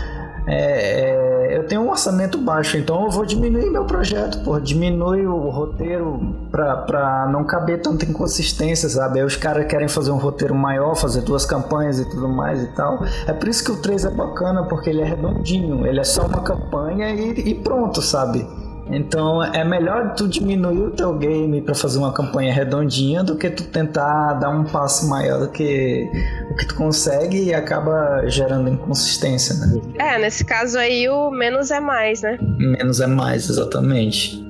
é, 0.52 1.54
é, 1.54 1.58
eu 1.58 1.66
tenho 1.66 1.82
um 1.82 1.90
orçamento 1.90 2.38
baixo, 2.38 2.76
então 2.78 3.06
eu 3.06 3.10
vou 3.10 3.26
diminuir 3.26 3.70
meu 3.70 3.86
projeto, 3.86 4.44
porra, 4.44 4.60
diminui 4.60 5.26
o 5.26 5.50
roteiro 5.50 6.20
pra 6.52 7.30
não 7.32 7.46
caber 7.46 7.82
tanta 7.82 8.04
inconsistência, 8.04 8.90
sabe? 8.90 9.20
Aí 9.20 9.26
os 9.26 9.38
caras 9.38 9.66
querem 9.66 9.88
fazer 9.88 10.12
um 10.12 10.18
roteiro 10.18 10.54
maior, 10.54 10.96
fazer 10.96 11.22
duas 11.22 11.46
campanhas 11.46 12.00
e 12.00 12.10
tudo 12.10 12.28
mais 12.28 12.62
e 12.62 12.68
tal. 12.76 13.00
É 13.26 13.32
por 13.32 13.48
isso 13.48 13.64
que 13.64 13.72
o 13.72 13.78
3 13.78 14.06
é 14.06 14.10
bacana, 14.10 14.64
porque 14.64 14.90
ele 14.90 15.02
é 15.02 15.06
redondinho, 15.06 15.88
ele 15.88 16.02
é 16.02 16.04
só 16.04 16.26
uma 16.26 16.42
campanha 16.42 17.10
e, 17.12 17.52
e 17.52 17.56
pronto, 17.56 18.02
sabe? 18.02 18.46
Então 18.92 19.42
é 19.42 19.64
melhor 19.64 20.14
tu 20.16 20.28
diminuir 20.28 20.80
o 20.80 20.92
teu 20.92 21.14
game 21.18 21.62
pra 21.62 21.74
fazer 21.74 21.98
uma 21.98 22.12
campanha 22.14 22.54
redondinha 22.54 23.24
do 23.24 23.38
que 23.38 23.50
tu 23.50 23.64
tentar 23.64 24.34
dar 24.34 24.50
um 24.50 24.66
passo 24.66 25.08
maior 25.08 25.40
do 25.40 25.50
que 25.50 26.10
o 26.52 26.56
que 26.56 26.68
tu 26.68 26.76
consegue 26.76 27.42
e 27.42 27.54
acaba 27.54 28.28
gerando 28.28 28.70
inconsistência, 28.70 29.56
né? 29.56 29.82
É, 29.98 30.20
nesse 30.20 30.44
caso 30.44 30.78
aí 30.78 31.08
o 31.08 31.32
menos 31.32 31.72
é 31.72 31.80
mais, 31.80 32.22
né? 32.22 32.38
Menos 32.60 33.00
é 33.00 33.08
mais, 33.08 33.50
exatamente. 33.50 34.44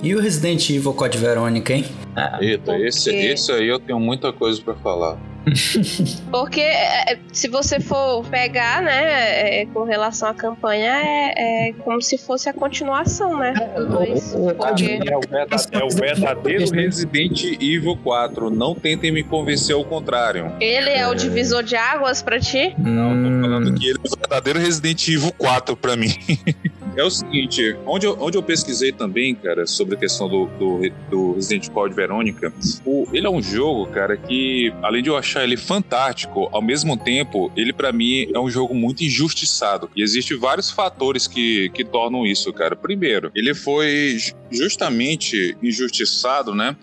E 0.00 0.14
o 0.14 0.20
Resident 0.20 0.68
Evil 0.68 0.92
Code 0.92 1.16
Verônica, 1.16 1.72
hein? 1.72 1.86
Ah, 2.14 2.38
Eita, 2.40 2.78
esse, 2.78 3.10
esse 3.10 3.50
aí 3.50 3.66
eu 3.66 3.78
tenho 3.80 3.98
muita 3.98 4.32
coisa 4.32 4.60
pra 4.62 4.74
falar. 4.74 5.18
Porque 6.30 6.60
é, 6.60 7.12
é, 7.14 7.18
se 7.32 7.48
você 7.48 7.80
for 7.80 8.24
pegar, 8.26 8.82
né, 8.82 9.60
é, 9.62 9.66
com 9.66 9.84
relação 9.84 10.28
à 10.28 10.34
campanha, 10.34 10.92
é, 11.02 11.68
é 11.68 11.72
como 11.84 12.00
se 12.02 12.16
fosse 12.18 12.48
a 12.48 12.52
continuação, 12.52 13.38
né? 13.38 13.52
do 13.76 13.86
dois. 13.86 14.34
Porque 14.56 15.00
É 15.06 15.16
o, 15.16 15.20
verda- 15.20 15.56
é 15.72 15.84
o 15.84 15.88
verdadeiro 15.90 16.70
Resident 16.70 17.42
Evil 17.60 17.96
4. 18.02 18.50
Não 18.50 18.74
tentem 18.74 19.12
me 19.12 19.22
convencer 19.22 19.74
ao 19.74 19.84
contrário. 19.84 20.52
ele 20.60 20.90
é 20.90 21.06
o 21.08 21.14
divisor 21.14 21.62
de 21.62 21.76
águas 21.76 22.22
pra 22.22 22.38
ti. 22.40 22.74
Não, 22.78 23.10
tô 23.10 23.28
hum, 23.28 23.40
falando 23.40 23.74
que 23.74 23.86
ele 23.88 23.98
é 23.98 24.08
o 24.08 24.16
verdadeiro 24.18 24.58
Resident 24.58 25.08
Evil 25.08 25.32
4 25.36 25.76
pra 25.76 25.96
mim. 25.96 26.08
é 26.96 27.02
o 27.04 27.10
seguinte, 27.10 27.76
onde 27.86 28.06
eu, 28.06 28.16
onde 28.20 28.36
eu 28.38 28.42
pesquisei 28.42 28.92
também, 28.92 29.34
cara, 29.34 29.66
sobre 29.66 29.94
a 29.96 29.98
questão 29.98 30.28
do, 30.28 30.46
do, 30.58 30.80
do 31.10 31.32
Resident 31.34 31.68
Code 31.70 31.94
Verônica, 31.94 32.52
o- 32.84 33.06
ele 33.12 33.26
é 33.26 33.30
um 33.30 33.42
jogo, 33.42 33.86
cara, 33.86 34.16
que 34.16 34.72
além 34.82 35.02
de 35.02 35.08
eu 35.10 35.16
achar 35.16 35.42
ele 35.44 35.56
fantástico, 35.56 36.48
ao 36.52 36.62
mesmo 36.62 36.96
tempo, 36.96 37.50
ele 37.56 37.72
pra 37.72 37.92
mim 37.92 38.28
é 38.34 38.38
um 38.38 38.48
jogo 38.50 38.74
muito 38.74 39.02
injustiçado. 39.04 39.90
E 39.96 40.02
existem 40.02 40.38
vários 40.38 40.70
fatores 40.70 41.26
que, 41.26 41.68
que 41.70 41.84
tornam 41.84 42.24
isso, 42.26 42.52
cara. 42.52 42.76
Primeiro, 42.76 43.30
ele 43.34 43.54
foi 43.54 44.16
ju- 44.18 44.32
justamente 44.50 45.56
injustiçado, 45.62 46.54
né? 46.54 46.76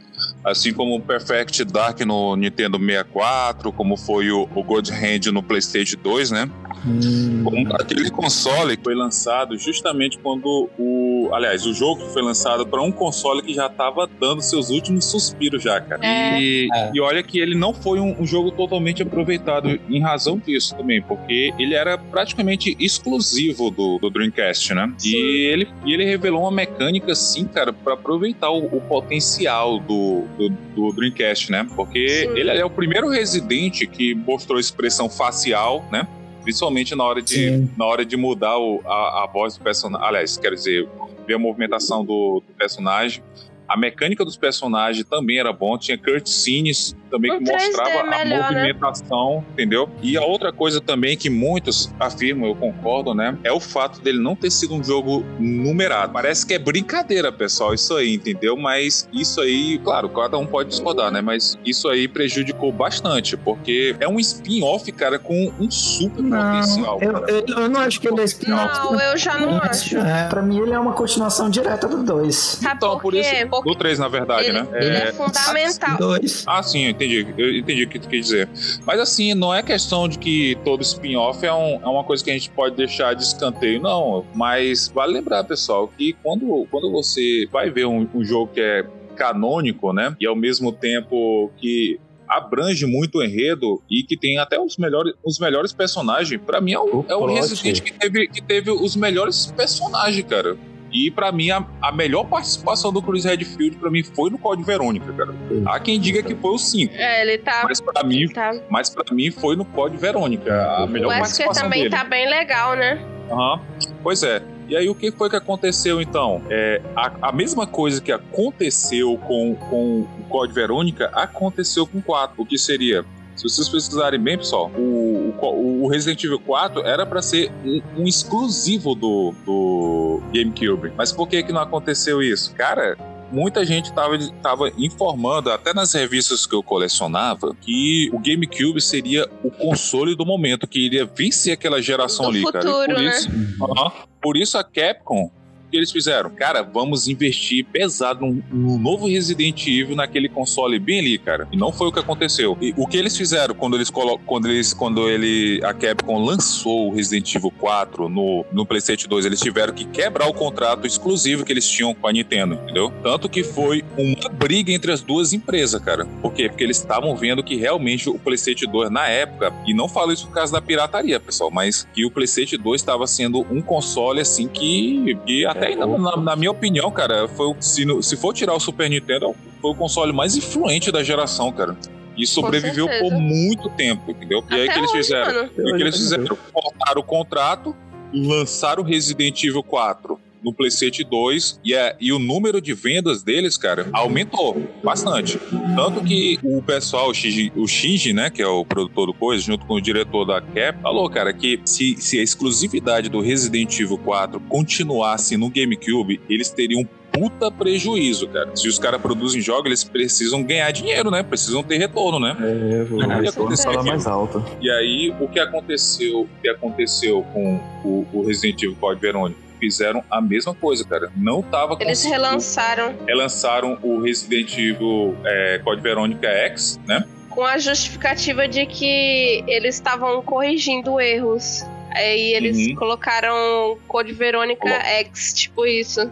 Assim 0.43 0.73
como 0.73 0.95
o 0.95 1.01
Perfect 1.01 1.63
Dark 1.65 1.99
no 2.01 2.35
Nintendo 2.35 2.79
64, 2.79 3.71
como 3.71 3.95
foi 3.95 4.31
o, 4.31 4.49
o 4.55 4.63
God 4.63 4.89
Hand 4.89 5.31
no 5.31 5.43
PlayStation 5.43 5.97
2, 6.01 6.31
né? 6.31 6.49
hum, 6.85 7.43
Um- 7.45 7.75
Aquele 7.75 8.09
console 8.09 8.77
foi 8.83 8.95
lançado 8.95 9.57
justamente 9.57 10.17
quando 10.17 10.69
o. 10.79 11.00
Aliás, 11.31 11.65
o 11.65 11.73
jogo 11.73 12.01
foi 12.07 12.21
lançado 12.21 12.65
para 12.65 12.81
um 12.81 12.91
console 12.91 13.41
que 13.41 13.53
já 13.53 13.67
estava 13.67 14.09
dando 14.19 14.41
seus 14.41 14.69
últimos 14.69 15.05
suspiros 15.05 15.63
já, 15.63 15.79
cara. 15.81 16.05
É. 16.05 16.41
E, 16.41 16.67
É. 16.73 16.91
e 16.93 17.01
olha 17.01 17.21
que 17.21 17.39
ele 17.39 17.55
não 17.55 17.73
foi 17.73 17.99
um, 17.99 18.21
um 18.21 18.25
jogo 18.25 18.51
totalmente 18.51 19.01
aproveitado 19.03 19.79
em 19.89 20.01
razão 20.01 20.37
disso 20.37 20.75
também, 20.75 21.01
porque 21.01 21.53
ele 21.59 21.73
era 21.73 21.97
praticamente 21.97 22.75
exclusivo 22.79 23.69
do, 23.69 23.97
do 23.99 24.09
Dreamcast, 24.09 24.73
né? 24.73 24.93
E 25.03 25.15
ele, 25.51 25.67
e 25.85 25.93
ele 25.93 26.05
revelou 26.05 26.41
uma 26.41 26.51
mecânica, 26.51 27.11
assim, 27.11 27.45
cara, 27.45 27.73
para 27.73 27.93
aproveitar 27.93 28.49
o, 28.49 28.65
o 28.65 28.81
potencial 28.81 29.79
do, 29.79 30.23
do, 30.37 30.49
do 30.75 30.91
Dreamcast, 30.93 31.51
né? 31.51 31.67
Porque 31.75 32.07
Sim. 32.07 32.37
ele 32.37 32.51
é 32.51 32.65
o 32.65 32.69
primeiro 32.69 33.09
Resident 33.09 33.85
que 33.87 34.15
mostrou 34.15 34.59
expressão 34.59 35.09
facial, 35.09 35.85
né? 35.91 36.07
Principalmente 36.43 36.95
na 36.95 37.03
hora 37.03 37.21
de, 37.21 37.33
Sim. 37.35 37.69
na 37.77 37.85
hora 37.85 38.03
de 38.05 38.17
mudar 38.17 38.57
o- 38.57 38.81
a, 38.85 39.23
a 39.23 39.27
voz 39.27 39.55
do 39.57 39.63
personagem. 39.63 40.07
Aliás, 40.07 40.37
quero 40.37 40.55
dizer, 40.55 40.87
ver 41.27 41.35
a 41.35 41.39
movimentação 41.39 42.03
do, 42.03 42.41
do 42.47 42.53
personagem. 42.57 43.23
A 43.71 43.77
mecânica 43.77 44.25
dos 44.25 44.35
personagens 44.35 45.05
também 45.07 45.39
era 45.39 45.53
bom. 45.53 45.77
Tinha 45.77 45.97
cutscenes 45.97 46.95
também 47.09 47.31
O 47.31 47.39
que 47.39 47.43
3D 47.45 47.51
mostrava 47.53 47.89
é 47.89 47.99
a 47.99 48.03
melhor, 48.25 48.51
né? 48.51 48.61
movimentação, 48.61 49.45
entendeu? 49.53 49.89
E 50.01 50.17
a 50.17 50.23
outra 50.23 50.51
coisa 50.51 50.81
também 50.81 51.15
que 51.17 51.29
muitos 51.29 51.93
afirmam, 51.99 52.49
eu 52.49 52.55
concordo, 52.55 53.13
né? 53.13 53.37
É 53.43 53.51
o 53.51 53.59
fato 53.59 54.01
dele 54.01 54.19
não 54.19 54.35
ter 54.35 54.49
sido 54.49 54.73
um 54.73 54.83
jogo 54.83 55.23
numerado. 55.39 56.13
Parece 56.13 56.45
que 56.45 56.53
é 56.53 56.59
brincadeira, 56.59 57.31
pessoal, 57.31 57.73
isso 57.73 57.95
aí, 57.95 58.13
entendeu? 58.13 58.57
Mas 58.57 59.07
isso 59.13 59.41
aí, 59.41 59.77
claro, 59.79 60.09
cada 60.09 60.37
um 60.37 60.45
pode 60.45 60.69
discordar, 60.69 61.11
né? 61.11 61.21
Mas 61.21 61.57
isso 61.65 61.87
aí 61.89 62.07
prejudicou 62.07 62.71
bastante, 62.71 63.37
porque 63.37 63.95
é 63.99 64.07
um 64.07 64.19
spin-off, 64.19 64.89
cara, 64.91 65.19
com 65.19 65.51
um 65.59 65.69
super 65.69 66.23
potencial. 66.23 66.99
eu, 67.01 67.11
eu, 67.27 67.45
eu 67.47 67.69
não 67.69 67.81
acho 67.81 67.99
que 67.99 68.07
ele 68.07 68.21
é 68.21 68.25
spin-off. 68.25 68.79
Não, 68.79 68.99
eu 68.99 69.17
já 69.17 69.37
não 69.37 69.57
acho. 69.57 69.97
É, 69.97 70.27
pra 70.27 70.41
mim 70.41 70.59
ele 70.59 70.73
é 70.73 70.79
uma 70.79 70.93
continuação 70.93 71.49
direta 71.49 71.87
do 71.87 72.03
2. 72.03 72.35
Sabe 72.35 72.75
Então, 72.75 72.97
por 72.99 73.11
por 73.11 73.15
isso, 73.15 73.29
Porque 73.63 73.69
do 73.69 73.79
3, 73.79 73.99
na 73.99 74.07
verdade, 74.07 74.49
ele, 74.49 74.61
né? 74.61 74.67
ele 74.73 74.95
é 74.97 75.11
fundamental. 75.13 75.97
2. 75.97 76.43
Ah, 76.47 76.63
sim, 76.63 76.85
eu 76.85 76.89
entendi. 76.91 77.27
Eu 77.37 77.55
entendi 77.57 77.83
o 77.83 77.89
que 77.89 77.99
tu 77.99 78.07
quer 78.09 78.19
dizer. 78.19 78.49
Mas 78.85 78.99
assim, 78.99 79.33
não 79.33 79.53
é 79.53 79.61
questão 79.61 80.07
de 80.07 80.17
que 80.17 80.57
todo 80.63 80.81
spin-off 80.81 81.45
é, 81.45 81.53
um- 81.53 81.79
é 81.81 81.87
uma 81.87 82.03
coisa 82.03 82.23
que 82.23 82.29
a 82.29 82.33
gente 82.33 82.49
pode 82.49 82.75
deixar 82.75 83.13
de 83.13 83.23
escanteio, 83.23 83.81
não. 83.81 84.25
Mas 84.35 84.87
vale 84.93 85.13
lembrar, 85.13 85.43
pessoal, 85.43 85.87
que 85.87 86.13
quando, 86.23 86.67
quando 86.71 86.91
você 86.91 87.47
vai 87.51 87.69
ver 87.69 87.85
um, 87.85 88.07
um 88.13 88.23
jogo 88.23 88.51
que 88.53 88.59
é 88.61 88.85
canônico, 89.15 89.93
né? 89.93 90.15
E 90.19 90.25
ao 90.25 90.35
mesmo 90.35 90.71
tempo 90.71 91.51
que 91.57 91.99
abrange 92.27 92.85
muito 92.85 93.17
o 93.17 93.23
enredo 93.23 93.81
e 93.91 94.03
que 94.03 94.17
tem 94.17 94.37
até 94.37 94.57
os 94.59 94.77
melhores, 94.77 95.13
os 95.23 95.37
melhores 95.37 95.73
personagens. 95.73 96.39
Pra 96.45 96.61
mim 96.61 96.71
é 96.73 96.79
o, 96.79 97.01
O 97.01 97.05
é 97.09 97.15
o. 97.15 97.25
Resident 97.25 97.81
que 97.81 97.91
teve, 97.93 98.27
que 98.27 98.41
teve 98.41 98.71
os 98.71 98.95
melhores 98.95 99.47
personagens, 99.47 100.25
cara. 100.25 100.55
E 100.91 101.09
pra 101.09 101.31
mim, 101.31 101.49
a, 101.51 101.65
a 101.81 101.91
melhor 101.91 102.25
participação 102.25 102.91
do 102.91 103.01
Chris 103.01 103.23
Redfield 103.23 103.77
pra 103.77 103.89
mim 103.89 104.03
foi 104.03 104.29
no 104.29 104.37
Code 104.37 104.63
Verônica, 104.63 105.11
cara. 105.13 105.33
Há 105.65 105.79
quem 105.79 105.99
diga 105.99 106.21
que 106.21 106.35
foi 106.35 106.51
o 106.51 106.57
5. 106.57 106.93
É, 106.95 107.21
ele 107.21 107.37
tá. 107.37 107.61
Mas 107.63 107.79
pra 107.79 108.03
mim, 108.03 108.27
tá. 108.27 108.53
mas 108.69 108.89
pra 108.89 109.03
mim 109.13 109.31
foi 109.31 109.55
no 109.55 109.63
Code 109.63 109.97
Verônica. 109.97 110.51
A 110.53 110.85
melhor 110.87 111.07
O 111.07 111.09
Wesker 111.09 111.21
participação 111.21 111.63
também 111.63 111.83
dele. 111.83 111.95
tá 111.95 112.03
bem 112.03 112.29
legal, 112.29 112.75
né? 112.75 113.01
Aham. 113.31 113.61
Pois 114.03 114.21
é. 114.23 114.41
E 114.67 114.75
aí, 114.75 114.87
o 114.87 114.95
que 114.95 115.11
foi 115.11 115.29
que 115.29 115.35
aconteceu 115.35 116.01
então? 116.01 116.41
É, 116.49 116.81
a, 116.95 117.29
a 117.29 117.31
mesma 117.31 117.67
coisa 117.67 118.01
que 118.01 118.11
aconteceu 118.11 119.17
com, 119.17 119.53
com 119.55 120.01
o 120.01 120.23
Code 120.29 120.53
Verônica 120.53 121.09
aconteceu 121.13 121.85
com 121.85 121.97
o 121.97 122.01
4. 122.01 122.41
O 122.41 122.45
que 122.45 122.57
seria? 122.57 123.03
Se 123.35 123.43
vocês 123.43 123.69
pesquisarem 123.69 124.19
bem, 124.19 124.37
pessoal, 124.37 124.69
o, 124.77 125.33
o, 125.41 125.83
o 125.83 125.87
Resident 125.87 126.23
Evil 126.23 126.39
4 126.39 126.85
era 126.85 127.05
para 127.05 127.21
ser 127.21 127.51
um, 127.65 127.81
um 127.99 128.07
exclusivo 128.07 128.93
do, 128.93 129.33
do 129.45 130.21
GameCube. 130.33 130.93
Mas 130.95 131.11
por 131.11 131.27
que, 131.27 131.41
que 131.41 131.51
não 131.51 131.61
aconteceu 131.61 132.21
isso? 132.21 132.53
Cara, 132.55 132.97
muita 133.31 133.65
gente 133.65 133.91
tava, 133.93 134.17
tava 134.41 134.71
informando, 134.77 135.49
até 135.51 135.73
nas 135.73 135.93
revistas 135.93 136.45
que 136.45 136.53
eu 136.53 136.61
colecionava, 136.61 137.55
que 137.59 138.09
o 138.13 138.19
GameCube 138.19 138.81
seria 138.81 139.27
o 139.43 139.49
console 139.49 140.15
do 140.15 140.25
momento, 140.25 140.67
que 140.67 140.79
iria 140.85 141.05
vencer 141.05 141.53
aquela 141.53 141.81
geração 141.81 142.25
Do 142.25 142.31
ali, 142.31 142.43
cara. 142.43 142.59
E 142.59 142.61
futuro, 142.61 142.93
por 142.93 143.01
né? 143.01 143.09
isso, 143.09 143.29
Aham. 143.63 143.91
por 144.21 144.37
isso 144.37 144.57
a 144.57 144.63
Capcom. 144.63 145.31
Que 145.71 145.77
eles 145.77 145.91
fizeram? 145.91 146.29
Cara, 146.29 146.61
vamos 146.63 147.07
investir 147.07 147.65
pesado 147.65 148.25
num, 148.25 148.43
num 148.51 148.77
novo 148.77 149.07
Resident 149.07 149.65
Evil 149.65 149.95
naquele 149.95 150.27
console 150.27 150.77
bem 150.77 150.99
ali, 150.99 151.17
cara. 151.17 151.47
E 151.49 151.55
não 151.55 151.71
foi 151.71 151.87
o 151.87 151.91
que 151.91 151.99
aconteceu. 151.99 152.57
E 152.61 152.73
o 152.75 152.85
que 152.85 152.97
eles 152.97 153.15
fizeram 153.15 153.55
quando 153.55 153.75
eles 153.75 153.89
quando 153.89 154.49
eles 154.49 154.73
quando 154.73 155.09
ele 155.09 155.61
a 155.63 155.73
Capcom 155.73 156.19
lançou 156.23 156.89
o 156.89 156.93
Resident 156.93 157.33
Evil 157.35 157.51
4 157.51 158.09
no, 158.09 158.45
no 158.51 158.65
PlayStation 158.65 159.07
2, 159.07 159.25
eles 159.25 159.39
tiveram 159.39 159.73
que 159.73 159.85
quebrar 159.85 160.27
o 160.27 160.33
contrato 160.33 160.85
exclusivo 160.85 161.45
que 161.45 161.53
eles 161.53 161.67
tinham 161.67 161.93
com 161.93 162.07
a 162.07 162.11
Nintendo, 162.11 162.55
entendeu? 162.55 162.91
Tanto 163.01 163.29
que 163.29 163.43
foi 163.43 163.83
uma 163.97 164.29
briga 164.29 164.71
entre 164.71 164.91
as 164.91 165.01
duas 165.01 165.31
empresas, 165.31 165.81
cara. 165.81 166.05
Por 166.21 166.33
quê? 166.33 166.49
Porque 166.49 166.63
eles 166.63 166.77
estavam 166.77 167.15
vendo 167.15 167.43
que 167.43 167.55
realmente 167.55 168.09
o 168.09 168.19
PlayStation 168.19 168.69
2 168.69 168.91
na 168.91 169.07
época, 169.07 169.53
e 169.65 169.73
não 169.73 169.87
falo 169.87 170.11
isso 170.11 170.27
por 170.27 170.33
causa 170.33 170.51
da 170.51 170.61
pirataria, 170.61 171.19
pessoal, 171.19 171.49
mas 171.49 171.87
que 171.93 172.05
o 172.05 172.11
PlayStation 172.11 172.57
2 172.57 172.81
estava 172.81 173.07
sendo 173.07 173.45
um 173.49 173.61
console 173.61 174.19
assim 174.19 174.47
que, 174.47 175.17
que 175.25 175.45
até 175.61 175.67
ainda, 175.73 175.85
na, 175.85 176.17
na 176.17 176.35
minha 176.35 176.51
opinião, 176.51 176.89
cara, 176.91 177.27
foi 177.27 177.47
o- 177.47 177.55
se, 177.59 177.85
no- 177.85 178.01
se 178.01 178.15
for 178.17 178.33
tirar 178.33 178.53
o 178.53 178.59
Super 178.59 178.89
Nintendo, 178.89 179.35
foi 179.61 179.71
o 179.71 179.75
console 179.75 180.11
mais 180.11 180.35
influente 180.35 180.91
da 180.91 181.03
geração, 181.03 181.51
cara. 181.51 181.75
E 182.17 182.25
sobreviveu 182.27 182.87
por 182.99 183.11
muito 183.13 183.69
tempo, 183.69 184.11
entendeu? 184.11 184.43
E 184.49 184.55
aí 184.55 184.69
que 184.69 184.77
eles 184.79 184.91
fizeram? 184.91 185.45
o 185.45 185.49
que 185.49 185.61
eles 185.81 185.95
fizeram? 185.95 186.37
Cortaram 186.51 187.01
o 187.01 187.03
contrato, 187.03 187.75
lançaram 188.13 188.83
o 188.83 188.85
Resident 188.85 189.41
Evil 189.43 189.63
4 189.63 190.19
no 190.43 190.53
PlayStation 190.53 191.03
2 191.09 191.59
e, 191.63 191.75
a- 191.75 191.95
e 191.99 192.11
o 192.11 192.19
número 192.19 192.59
de 192.61 192.73
vendas 192.73 193.23
deles, 193.23 193.57
cara, 193.57 193.87
aumentou 193.93 194.61
bastante. 194.83 195.37
Tanto 195.75 196.03
que 196.03 196.39
o 196.43 196.61
pessoal, 196.61 197.09
o 197.09 197.13
Shinji, 197.13 197.51
o 197.55 197.67
Shinji, 197.67 198.13
né, 198.13 198.29
que 198.29 198.41
é 198.41 198.47
o 198.47 198.65
produtor 198.65 199.07
do 199.07 199.13
coisa, 199.13 199.43
junto 199.43 199.65
com 199.65 199.75
o 199.75 199.81
diretor 199.81 200.25
da 200.25 200.41
Cap, 200.41 200.81
falou, 200.81 201.09
cara, 201.09 201.31
que 201.33 201.59
se, 201.65 201.95
se 201.97 202.19
a 202.19 202.23
exclusividade 202.23 203.09
do 203.09 203.19
Resident 203.21 203.79
Evil 203.79 203.97
4 203.97 204.39
continuasse 204.41 205.37
no 205.37 205.49
GameCube, 205.49 206.19
eles 206.29 206.49
teriam 206.49 206.87
puta 207.11 207.51
prejuízo, 207.51 208.25
cara. 208.29 208.55
Se 208.55 208.69
os 208.69 208.79
caras 208.79 209.01
produzem 209.01 209.41
jogos, 209.41 209.65
eles 209.65 209.83
precisam 209.83 210.41
ganhar 210.41 210.71
dinheiro, 210.71 211.11
né? 211.11 211.21
Precisam 211.21 211.61
ter 211.61 211.77
retorno, 211.77 212.19
né? 212.21 212.37
É, 212.39 212.83
vou 212.85 212.99
ver 212.99 213.27
aconteceu 213.29 213.71
mais 213.91 214.07
alta. 214.07 214.41
E 214.61 214.71
aí, 214.71 215.13
o 215.19 215.27
que 215.27 215.37
aconteceu, 215.39 216.21
o 216.21 216.29
que 216.41 216.47
aconteceu 216.49 217.21
com 217.33 217.59
o, 217.83 218.07
o 218.13 218.25
Resident 218.25 218.63
Evil 218.63 218.77
Code 218.79 219.01
Verônica? 219.01 219.50
Fizeram 219.61 220.03
a 220.09 220.19
mesma 220.19 220.55
coisa, 220.55 220.83
cara. 220.83 221.11
Não 221.15 221.41
tava 221.43 221.77
Eles 221.79 222.03
relançaram 222.03 222.95
relançaram 223.07 223.77
o 223.83 224.01
Resident 224.01 224.51
Evil 224.57 225.15
é, 225.23 225.59
Code 225.63 225.81
Verônica 225.81 226.27
X, 226.27 226.79
né? 226.87 227.05
com 227.29 227.45
a 227.45 227.57
justificativa 227.59 228.45
de 228.47 228.65
que 228.65 229.41
eles 229.47 229.75
estavam 229.75 230.21
corrigindo 230.21 230.99
erros. 230.99 231.63
Aí 231.91 232.33
eles 232.33 232.57
Uhum. 232.69 232.75
colocaram 232.75 233.77
Code 233.87 234.11
Verônica 234.13 234.59
Colo- 234.61 234.73
X, 234.73 235.33
tipo 235.33 235.65
isso. 235.65 236.11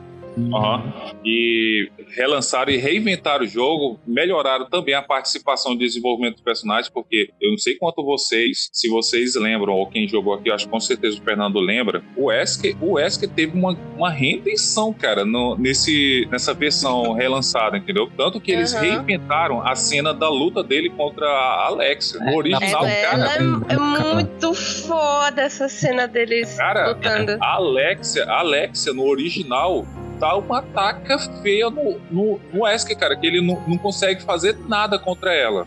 Aham. 0.53 0.93
E 1.25 1.89
relançaram 2.15 2.71
e 2.71 2.77
reinventaram 2.77 3.43
o 3.43 3.47
jogo, 3.47 3.99
melhoraram 4.07 4.65
também 4.69 4.93
a 4.93 5.01
participação 5.01 5.73
e 5.73 5.77
desenvolvimento 5.77 6.35
dos 6.35 6.43
personagens, 6.43 6.89
porque 6.89 7.29
eu 7.41 7.51
não 7.51 7.57
sei 7.57 7.75
quanto 7.75 8.03
vocês, 8.03 8.69
se 8.71 8.87
vocês 8.89 9.35
lembram, 9.35 9.73
ou 9.73 9.85
quem 9.87 10.07
jogou 10.07 10.33
aqui, 10.33 10.51
acho 10.51 10.65
que 10.65 10.71
com 10.71 10.79
certeza 10.79 11.17
o 11.19 11.21
Fernando 11.23 11.59
lembra, 11.59 12.01
o 12.15 12.25
Wesker, 12.25 12.75
o 12.81 12.93
Wesker 12.93 13.29
teve 13.29 13.57
uma, 13.57 13.77
uma 13.95 14.09
reinvenção, 14.09 14.93
cara, 14.93 15.25
no- 15.25 15.55
nesse, 15.57 16.27
nessa 16.31 16.53
versão 16.53 17.13
relançada, 17.19 17.77
entendeu? 17.77 18.09
Tanto 18.17 18.39
que 18.39 18.51
eles 18.51 18.73
Aham. 18.73 18.81
reinventaram 18.81 19.61
a 19.67 19.75
cena 19.75 20.13
da 20.13 20.29
luta 20.29 20.63
dele 20.63 20.89
contra 20.89 21.25
a 21.27 21.67
Alexia. 21.67 22.19
No 22.19 22.35
original, 22.37 22.85
Ela, 22.85 23.01
cara. 23.01 23.33
ela 23.35 23.63
é, 23.69 23.73
é 23.73 24.13
muito 24.13 24.53
foda 24.53 25.41
essa 25.41 25.67
cena 25.69 26.07
deles 26.07 26.55
Cara, 26.57 26.89
lutando. 26.89 27.37
A 27.41 27.55
Alexia, 27.55 28.23
a 28.25 28.39
Alexia 28.39 28.93
no 28.93 29.05
original 29.05 29.85
tá 30.20 30.36
uma 30.36 30.61
taca 30.61 31.17
feia 31.41 31.70
no, 31.70 31.99
no, 32.11 32.39
no 32.53 32.63
Wesker, 32.63 32.97
cara, 32.97 33.15
que 33.15 33.26
ele 33.26 33.41
não, 33.41 33.61
não 33.67 33.78
consegue 33.78 34.22
fazer 34.22 34.57
nada 34.67 34.99
contra 34.99 35.34
ela. 35.34 35.65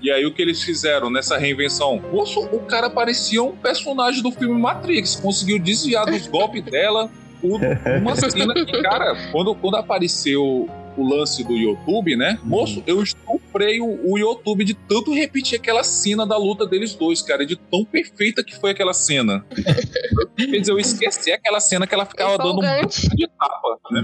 E 0.00 0.10
aí 0.10 0.24
o 0.24 0.32
que 0.32 0.40
eles 0.40 0.62
fizeram 0.62 1.10
nessa 1.10 1.36
reinvenção? 1.36 2.00
Moço, 2.12 2.40
o 2.40 2.60
cara 2.60 2.88
parecia 2.88 3.42
um 3.42 3.56
personagem 3.56 4.22
do 4.22 4.30
filme 4.30 4.58
Matrix, 4.58 5.16
conseguiu 5.16 5.58
desviar 5.58 6.06
dos 6.06 6.26
golpes 6.28 6.62
dela. 6.62 7.10
Uma 7.42 8.14
cena 8.30 8.54
que, 8.54 8.82
cara, 8.82 9.16
quando, 9.32 9.54
quando 9.54 9.76
apareceu 9.76 10.68
o 10.96 11.08
lance 11.08 11.44
do 11.44 11.54
YouTube, 11.54 12.16
né? 12.16 12.38
Moço, 12.42 12.82
eu 12.86 13.02
estuprei 13.48 13.80
o, 13.80 13.98
o 14.04 14.18
YouTube 14.18 14.64
de 14.64 14.74
tanto 14.74 15.12
repetir 15.14 15.58
aquela 15.58 15.82
cena 15.82 16.26
da 16.26 16.36
luta 16.36 16.66
deles 16.66 16.94
dois, 16.94 17.22
cara, 17.22 17.44
de 17.44 17.56
tão 17.56 17.84
perfeita 17.84 18.44
que 18.44 18.54
foi 18.54 18.70
aquela 18.70 18.92
cena. 18.92 19.44
Quer 20.36 20.60
dizer, 20.60 20.72
eu 20.72 20.78
esqueci 20.78 21.32
aquela 21.32 21.58
cena 21.58 21.86
que 21.86 21.94
ela 21.94 22.04
ficava 22.04 22.36
dando 22.38 22.60
um 22.60 22.86
de 22.86 23.28
tapa, 23.38 23.78
né? 23.90 24.02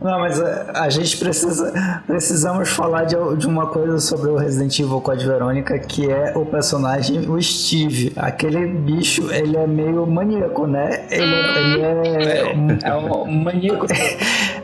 Não, 0.00 0.18
mas 0.18 0.40
é, 0.40 0.70
a 0.74 0.88
gente 0.88 1.16
precisa 1.16 2.02
precisamos 2.06 2.68
falar 2.68 3.04
de, 3.04 3.16
de 3.36 3.46
uma 3.46 3.66
coisa 3.68 3.98
sobre 3.98 4.30
o 4.30 4.36
Resident 4.36 4.78
Evil 4.78 5.00
Code 5.00 5.26
Verônica, 5.26 5.78
que 5.78 6.10
é 6.10 6.32
o 6.36 6.44
personagem, 6.46 7.28
o 7.28 7.40
Steve. 7.40 8.12
Aquele 8.16 8.66
bicho, 8.66 9.30
ele 9.32 9.56
é 9.56 9.66
meio 9.66 10.06
maníaco, 10.06 10.66
né? 10.66 11.06
Ele, 11.10 11.34
ele 11.34 11.82
é, 11.82 12.54
um, 12.54 12.78
é 12.82 12.94
um 12.96 13.42
maníaco. 13.42 13.86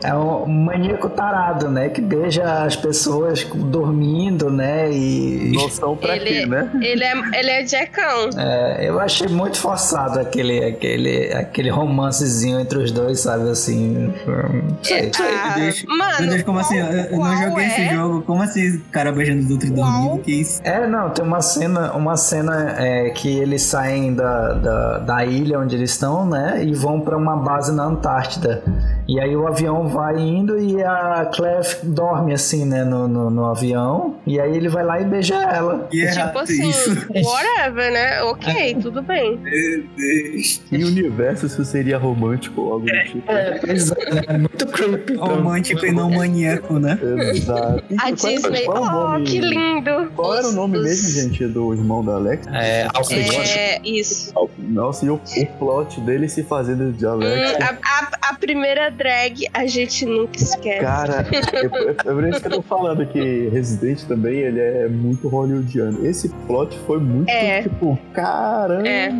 É 0.03 0.15
um 0.15 0.47
maníaco 0.47 1.09
tarado, 1.09 1.69
né? 1.69 1.89
Que 1.89 2.01
beija 2.01 2.63
as 2.63 2.75
pessoas 2.75 3.43
dormindo, 3.57 4.49
né? 4.49 4.91
E 4.91 5.51
Noção 5.53 5.95
pra 5.95 6.15
Ele- 6.15 6.25
quê, 6.41 6.45
né? 6.45 6.69
Ele 6.81 7.03
é, 7.03 7.13
ele 7.39 7.49
é 7.49 7.65
Jackão. 7.67 8.29
é, 8.37 8.89
eu 8.89 8.99
achei 8.99 9.27
muito 9.27 9.57
forçado 9.57 10.19
aquele, 10.19 10.63
aquele, 10.63 11.33
aquele 11.33 11.69
romancezinho 11.69 12.59
entre 12.59 12.79
os 12.79 12.91
dois, 12.91 13.19
sabe? 13.21 13.49
Assim. 13.49 14.13
hum, 14.27 14.67
sei. 14.83 15.11
Ah, 15.19 15.53
Meu 15.57 15.65
Deus. 15.65 15.85
mano, 15.87 16.15
Meu 16.19 16.29
Deus, 16.29 16.43
como 16.43 16.59
assim? 16.59 16.77
Eu, 16.77 16.85
eu 16.85 17.11
não 17.11 17.17
qual 17.19 17.37
joguei 17.37 17.65
esse 17.65 17.81
é? 17.81 17.93
jogo. 17.93 18.21
Como 18.23 18.43
assim, 18.43 18.75
o 18.77 18.81
cara 18.91 19.11
beijando 19.11 19.43
os 19.43 19.51
outros 19.51 19.69
e 19.69 19.73
Qual? 19.73 19.91
dormindo? 19.91 20.23
Que 20.23 20.31
isso? 20.41 20.61
É, 20.63 20.87
não, 20.87 21.09
tem 21.09 21.25
uma 21.25 21.41
cena, 21.41 21.93
uma 21.93 22.17
cena 22.17 22.75
é, 22.77 23.09
que 23.09 23.27
eles 23.39 23.61
saem 23.63 24.13
da, 24.13 24.53
da, 24.53 24.97
da 24.99 25.25
ilha 25.25 25.59
onde 25.59 25.75
eles 25.75 25.91
estão, 25.91 26.25
né? 26.25 26.63
E 26.63 26.73
vão 26.73 26.99
pra 27.01 27.17
uma 27.17 27.35
base 27.37 27.71
na 27.73 27.83
Antártida. 27.85 28.63
E 29.07 29.19
aí 29.19 29.35
o 29.35 29.47
avião 29.47 29.87
vai 29.87 30.17
indo 30.19 30.57
e 30.59 30.81
a 30.83 31.29
Clef 31.33 31.83
dorme 31.83 32.33
assim, 32.33 32.65
né, 32.65 32.83
no, 32.83 33.07
no, 33.07 33.29
no 33.29 33.40
avião. 33.45 34.17
E 34.25 34.39
aí 34.39 34.55
ele 34.55 34.69
vai 34.69 34.83
lá 34.83 34.99
e 35.01 35.05
beija 35.05 35.35
ela. 35.35 35.87
Que 35.89 35.97
Tipo 36.07 36.19
errado 36.19 36.37
assim, 36.39 36.69
isso. 36.69 37.07
whatever, 37.23 37.91
né? 37.91 38.21
Ok, 38.23 38.77
tudo 38.81 39.01
bem. 39.01 39.37
Meu 39.37 39.83
Deus. 39.95 40.61
Em 40.71 40.83
universo 40.83 41.45
isso 41.45 41.63
seria 41.65 41.97
romântico 41.97 42.61
ou 42.61 42.73
algo 42.73 42.85
do 42.85 43.03
tipo. 43.05 43.31
É, 43.31 43.59
pois 43.59 43.91
é, 43.91 44.13
né? 44.31 44.37
muito 44.37 44.65
creepy. 44.67 45.15
Romântico 45.15 45.85
e 45.85 45.91
não 45.91 46.09
maníaco, 46.09 46.79
né? 46.79 46.97
Exato. 47.33 47.83
A 47.97 48.11
Qual- 48.11 48.13
Disney, 48.31 48.63
qual 48.65 48.77
é 48.77 48.79
oh, 48.81 48.91
nome- 48.91 49.25
que 49.25 49.39
lindo. 49.39 50.11
Qual 50.15 50.35
era 50.35 50.47
o 50.47 50.51
nome 50.51 50.77
os- 50.77 50.83
mesmo, 50.83 51.09
gente, 51.21 51.45
do 51.47 51.73
irmão 51.73 52.03
da 52.03 52.13
Alex? 52.15 52.47
É, 52.47 52.87
Alfred. 52.93 53.35
É, 53.35 53.81
isso. 53.83 54.33
Nossa, 54.57 55.05
e 55.05 55.09
o, 55.09 55.15
o 55.15 55.45
plot 55.59 55.99
dele 56.01 56.27
se 56.29 56.43
fazendo 56.43 56.91
de 56.91 57.05
Alex. 57.05 57.51
Hum, 57.51 57.55
a, 57.61 57.69
a- 57.69 58.29
a 58.31 58.33
primeira 58.35 58.89
drag 58.89 59.45
a 59.53 59.65
gente 59.65 60.05
nunca 60.05 60.37
esquece. 60.37 60.79
Cara, 60.81 61.25
é, 61.31 61.35
é, 61.57 61.89
é 61.91 61.93
por 62.13 62.27
isso 62.27 62.39
que 62.41 62.47
eu 62.47 62.51
tô 62.51 62.61
falando 62.61 63.05
que 63.05 63.19
Resident 63.49 64.03
também 64.07 64.39
ele 64.39 64.59
é 64.59 64.87
muito 64.87 65.27
hollywoodiano. 65.27 66.05
Esse 66.05 66.29
plot 66.47 66.77
foi 66.85 66.99
muito 66.99 67.29
É. 67.29 67.63
tipo, 67.63 67.97
caramba. 68.13 68.87
É. 68.87 69.11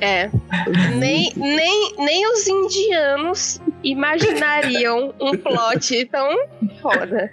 É. 0.00 0.30
Nem, 0.96 1.32
nem, 1.36 1.94
nem 1.98 2.32
os 2.32 2.46
indianos 2.48 3.60
imaginariam 3.82 5.14
um 5.20 5.36
plot 5.36 6.04
tão 6.06 6.28
foda. 6.82 7.30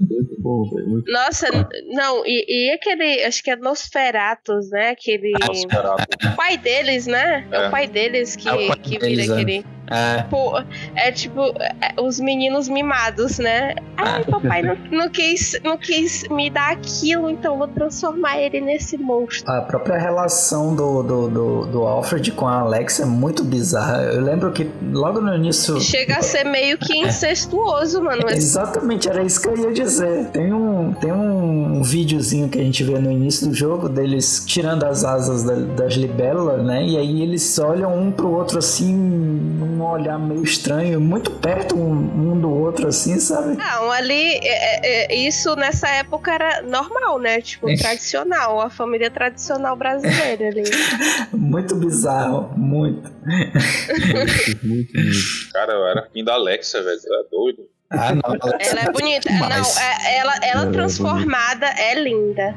Muito 0.00 0.36
bom, 0.40 0.64
velho. 0.70 0.88
Muito 0.88 1.10
Nossa, 1.10 1.46
não, 1.92 2.24
e, 2.24 2.44
e 2.68 2.72
aquele, 2.72 3.24
acho 3.24 3.42
que 3.42 3.50
é 3.50 3.56
Nosferatus, 3.56 4.70
né? 4.70 4.90
Aquele. 4.90 5.32
Nosferatu. 5.46 6.04
O 6.32 6.36
pai 6.36 6.56
deles, 6.56 7.06
né? 7.06 7.46
É, 7.50 7.56
É. 7.56 7.68
o 7.68 7.70
pai 7.70 7.86
deles 7.88 8.36
que, 8.36 8.48
É 8.48 8.66
pai 8.68 8.78
que 8.82 8.98
vira 8.98 9.22
é. 9.22 9.32
aquele. 9.32 9.64
É, 9.94 10.22
Pô, 10.24 10.60
é 10.96 11.12
tipo 11.12 11.40
é, 11.60 12.00
os 12.00 12.18
meninos 12.20 12.68
mimados, 12.68 13.38
né? 13.38 13.74
Ai, 13.96 14.24
papai 14.24 14.62
não, 14.62 14.76
não, 14.90 15.08
quis, 15.08 15.58
não 15.62 15.76
quis 15.78 16.24
me 16.28 16.50
dar 16.50 16.72
aquilo, 16.72 17.30
então 17.30 17.56
vou 17.58 17.68
transformar 17.68 18.38
ele 18.38 18.60
nesse 18.60 18.96
monstro. 18.98 19.50
a 19.50 19.60
própria 19.62 19.96
relação 19.98 20.74
do, 20.74 21.02
do, 21.02 21.28
do, 21.28 21.66
do 21.66 21.82
Alfred 21.84 22.32
com 22.32 22.46
a 22.48 22.60
Alex 22.60 23.00
é 23.00 23.04
muito 23.04 23.44
bizarra. 23.44 24.02
Eu 24.02 24.20
lembro 24.20 24.50
que 24.52 24.68
logo 24.92 25.20
no 25.20 25.34
início. 25.34 25.80
Chega 25.80 26.16
a 26.18 26.22
ser 26.22 26.44
meio 26.44 26.76
que 26.78 26.98
incestuoso, 26.98 28.02
mano. 28.02 28.22
Mas 28.24 28.38
Exatamente, 28.38 29.08
era 29.08 29.22
isso 29.22 29.40
que 29.40 29.48
eu 29.48 29.56
ia 29.56 29.72
dizer. 29.72 30.26
Tem 30.26 30.52
um, 30.52 30.92
tem 30.94 31.12
um 31.12 31.82
videozinho 31.82 32.48
que 32.48 32.58
a 32.58 32.62
gente 32.62 32.82
vê 32.82 32.98
no 32.98 33.10
início 33.10 33.48
do 33.48 33.54
jogo 33.54 33.88
deles 33.88 34.42
tirando 34.46 34.84
as 34.84 35.04
asas 35.04 35.42
da- 35.44 35.54
das 35.54 35.94
libélulas, 35.94 36.64
né? 36.64 36.84
E 36.84 36.96
aí 36.96 37.22
eles 37.22 37.58
olham 37.58 37.96
um 37.96 38.10
pro 38.10 38.30
outro 38.30 38.58
assim, 38.58 38.92
num 38.94 39.83
olhar 39.92 40.18
meio 40.18 40.42
estranho, 40.42 41.00
muito 41.00 41.30
perto 41.30 41.76
um, 41.76 42.32
um 42.32 42.40
do 42.40 42.50
outro, 42.50 42.88
assim, 42.88 43.18
sabe? 43.18 43.56
Não, 43.56 43.90
ali, 43.90 44.38
é, 44.42 45.12
é, 45.12 45.16
isso 45.16 45.54
nessa 45.56 45.88
época 45.88 46.32
era 46.32 46.62
normal, 46.62 47.18
né? 47.18 47.40
Tipo, 47.40 47.66
tradicional, 47.76 48.60
a 48.60 48.70
família 48.70 49.10
tradicional 49.10 49.76
brasileira 49.76 50.48
ali. 50.48 50.64
Muito 51.32 51.76
bizarro, 51.76 52.52
muito. 52.56 53.10
muito, 53.24 54.66
muito, 54.66 54.66
muito. 54.66 55.52
Cara, 55.52 55.72
eu 55.72 55.86
era 55.86 56.08
fim 56.12 56.24
da 56.24 56.34
Alexa, 56.34 56.82
velho. 56.82 56.98
Você 56.98 57.08
é 57.12 57.22
doido? 57.30 57.62
Ah, 57.90 58.12
não. 58.14 58.50
Ela 58.60 58.80
é 58.80 58.90
bonita. 58.92 59.30
Não, 59.30 59.46
é- 59.48 60.16
ela, 60.18 60.34
ela 60.42 60.68
é 60.68 60.72
transformada 60.72 61.66
é 61.66 61.94
linda. 61.94 62.54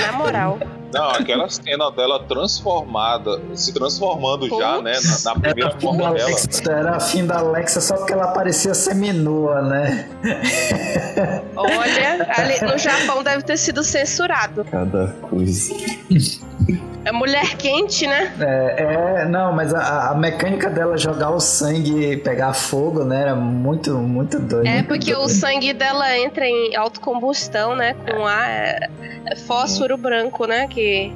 Na 0.00 0.12
moral. 0.12 0.58
Não, 0.92 1.10
aquela 1.10 1.48
cena 1.48 1.90
dela 1.90 2.20
transformada, 2.24 3.40
se 3.54 3.72
transformando 3.72 4.48
já, 4.48 4.82
né? 4.82 4.92
Na, 4.92 5.34
na 5.34 5.40
primeira 5.40 5.70
Era 5.70 5.80
forma 5.80 6.02
da 6.02 6.12
dela. 6.12 6.24
Alexa, 6.24 6.72
era 6.72 6.96
a 6.96 7.00
fim 7.00 7.26
da 7.26 7.38
Alexa 7.38 7.80
só 7.80 7.96
porque 7.96 8.12
ela 8.12 8.28
parecia 8.28 8.74
seminua, 8.74 9.62
né? 9.62 10.08
Olha, 11.56 12.26
ali 12.36 12.60
no 12.62 12.76
Japão 12.78 13.22
deve 13.22 13.42
ter 13.44 13.56
sido 13.56 13.84
censurado. 13.84 14.64
Cada 14.64 15.08
coisa. 15.22 15.74
É 17.02 17.12
mulher 17.12 17.56
quente, 17.56 18.06
né? 18.06 18.32
É, 18.38 19.22
é, 19.22 19.24
não, 19.24 19.52
mas 19.54 19.72
a, 19.72 20.10
a 20.10 20.14
mecânica 20.14 20.68
dela 20.68 20.98
jogar 20.98 21.30
o 21.30 21.40
sangue 21.40 22.12
e 22.12 22.16
pegar 22.16 22.52
fogo, 22.52 23.04
né? 23.04 23.22
Era 23.22 23.34
muito, 23.34 23.96
muito 23.96 24.38
doido. 24.38 24.66
É 24.66 24.82
porque 24.82 25.14
o 25.14 25.26
sangue 25.26 25.72
dela 25.72 26.16
entra 26.18 26.44
em 26.46 26.76
autocombustão, 26.76 27.74
né? 27.74 27.94
Com 27.94 28.26
ar, 28.26 28.48
é, 28.50 28.90
é 29.26 29.36
fósforo 29.36 29.96
branco, 29.96 30.46
né? 30.46 30.66
Que, 30.68 31.10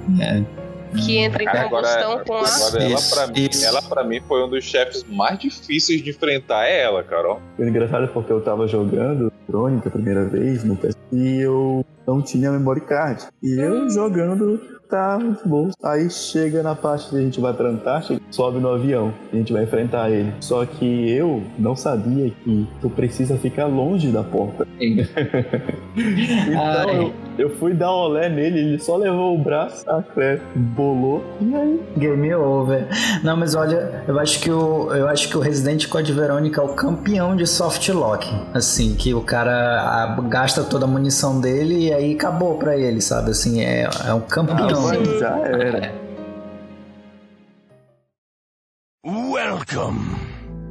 que 1.05 1.19
entra 1.19 1.43
em 1.43 1.47
Cara, 1.47 1.61
agora, 1.67 1.87
combustão 1.87 2.25
com 2.25 2.35
ar. 2.35 2.45
agora 2.67 2.83
ela, 2.85 2.95
Isso, 2.95 3.15
pra 3.15 3.27
mim, 3.27 3.49
isso. 3.51 3.67
ela 3.67 3.83
pra 3.83 4.05
mim 4.05 4.21
foi 4.27 4.43
um 4.43 4.49
dos 4.49 4.65
chefes 4.65 5.05
mais 5.05 5.39
difíceis 5.39 6.03
de 6.03 6.11
enfrentar. 6.11 6.65
É 6.67 6.83
ela, 6.83 7.03
Carol. 7.03 7.43
O 7.59 7.63
engraçado 7.63 8.05
é 8.05 8.09
porque 8.09 8.33
eu 8.33 8.41
tava 8.41 8.67
jogando 8.67 9.31
Crônica 9.47 9.89
a 9.89 9.93
primeira 9.93 10.25
vez 10.25 10.65
no 10.65 10.77
PS 10.77 10.97
e 11.13 11.41
eu 11.43 11.85
não 12.07 12.23
tinha 12.23 12.51
memory 12.51 12.81
card. 12.81 13.25
E 13.43 13.61
eu 13.61 13.89
jogando 13.91 14.61
tá 14.89 15.19
muito 15.21 15.47
bom. 15.49 15.71
Aí 15.83 16.09
chega 16.11 16.63
na 16.63 16.75
parte 16.75 17.11
que 17.11 17.17
a 17.17 17.21
gente 17.21 17.41
vai 17.41 17.53
pra 17.53 17.69
Antártica, 17.69 18.21
sobe 18.31 18.59
no 18.59 18.71
avião, 18.71 19.13
a 19.33 19.37
gente 19.37 19.53
vai 19.53 19.65
enfrentar 19.65 20.11
ele. 20.11 20.33
Só 20.41 20.65
que 20.65 21.11
eu 21.11 21.43
não 21.59 21.77
sabia 21.77 22.31
que 22.43 22.67
tu 22.81 22.89
precisa 22.91 23.37
ficar 23.37 23.67
longe 23.67 24.09
da 24.09 24.23
porta. 24.23 24.67
então 24.81 26.91
eu, 26.91 27.13
eu 27.39 27.51
fui 27.51 27.75
dar 27.75 27.91
um 27.91 27.99
olé 27.99 28.29
nele, 28.29 28.59
ele 28.59 28.79
só 28.79 28.97
levou 28.97 29.35
o 29.35 29.39
braço, 29.39 29.89
a 29.89 30.03
Claire 30.03 30.41
bolou 30.55 31.25
e 31.41 31.55
aí 31.55 31.81
Game 31.97 32.35
over. 32.35 32.87
Não, 33.23 33.37
mas 33.37 33.55
olha, 33.55 34.03
eu 34.07 34.19
acho 34.19 34.41
que 34.41 34.51
o, 34.51 34.93
eu 34.95 35.09
acho 35.09 35.29
que 35.29 35.37
o 35.37 35.41
Resident 35.41 35.89
Code 35.89 36.13
Verônica 36.13 36.61
é 36.61 36.65
o 36.65 36.69
campeão 36.69 37.37
de 37.37 37.47
soft 37.47 37.89
lock. 37.89 38.29
Assim, 38.53 38.95
que 38.95 39.15
o 39.15 39.21
cara 39.21 40.17
gasta 40.29 40.63
toda 40.63 40.85
a 40.85 40.89
munição 40.89 41.41
dele 41.41 41.89
e 41.89 41.93
aí 41.93 42.15
acabou 42.15 42.57
pra 42.57 42.77
ele, 42.77 43.01
sabe? 43.01 43.31
Assim, 43.31 43.63
é, 43.63 43.89
é 44.07 44.15
um 44.15 44.21
campeão. 44.21 44.69
ah, 44.69 44.73
mas 44.85 45.19
já 45.19 45.39
era. 45.39 46.05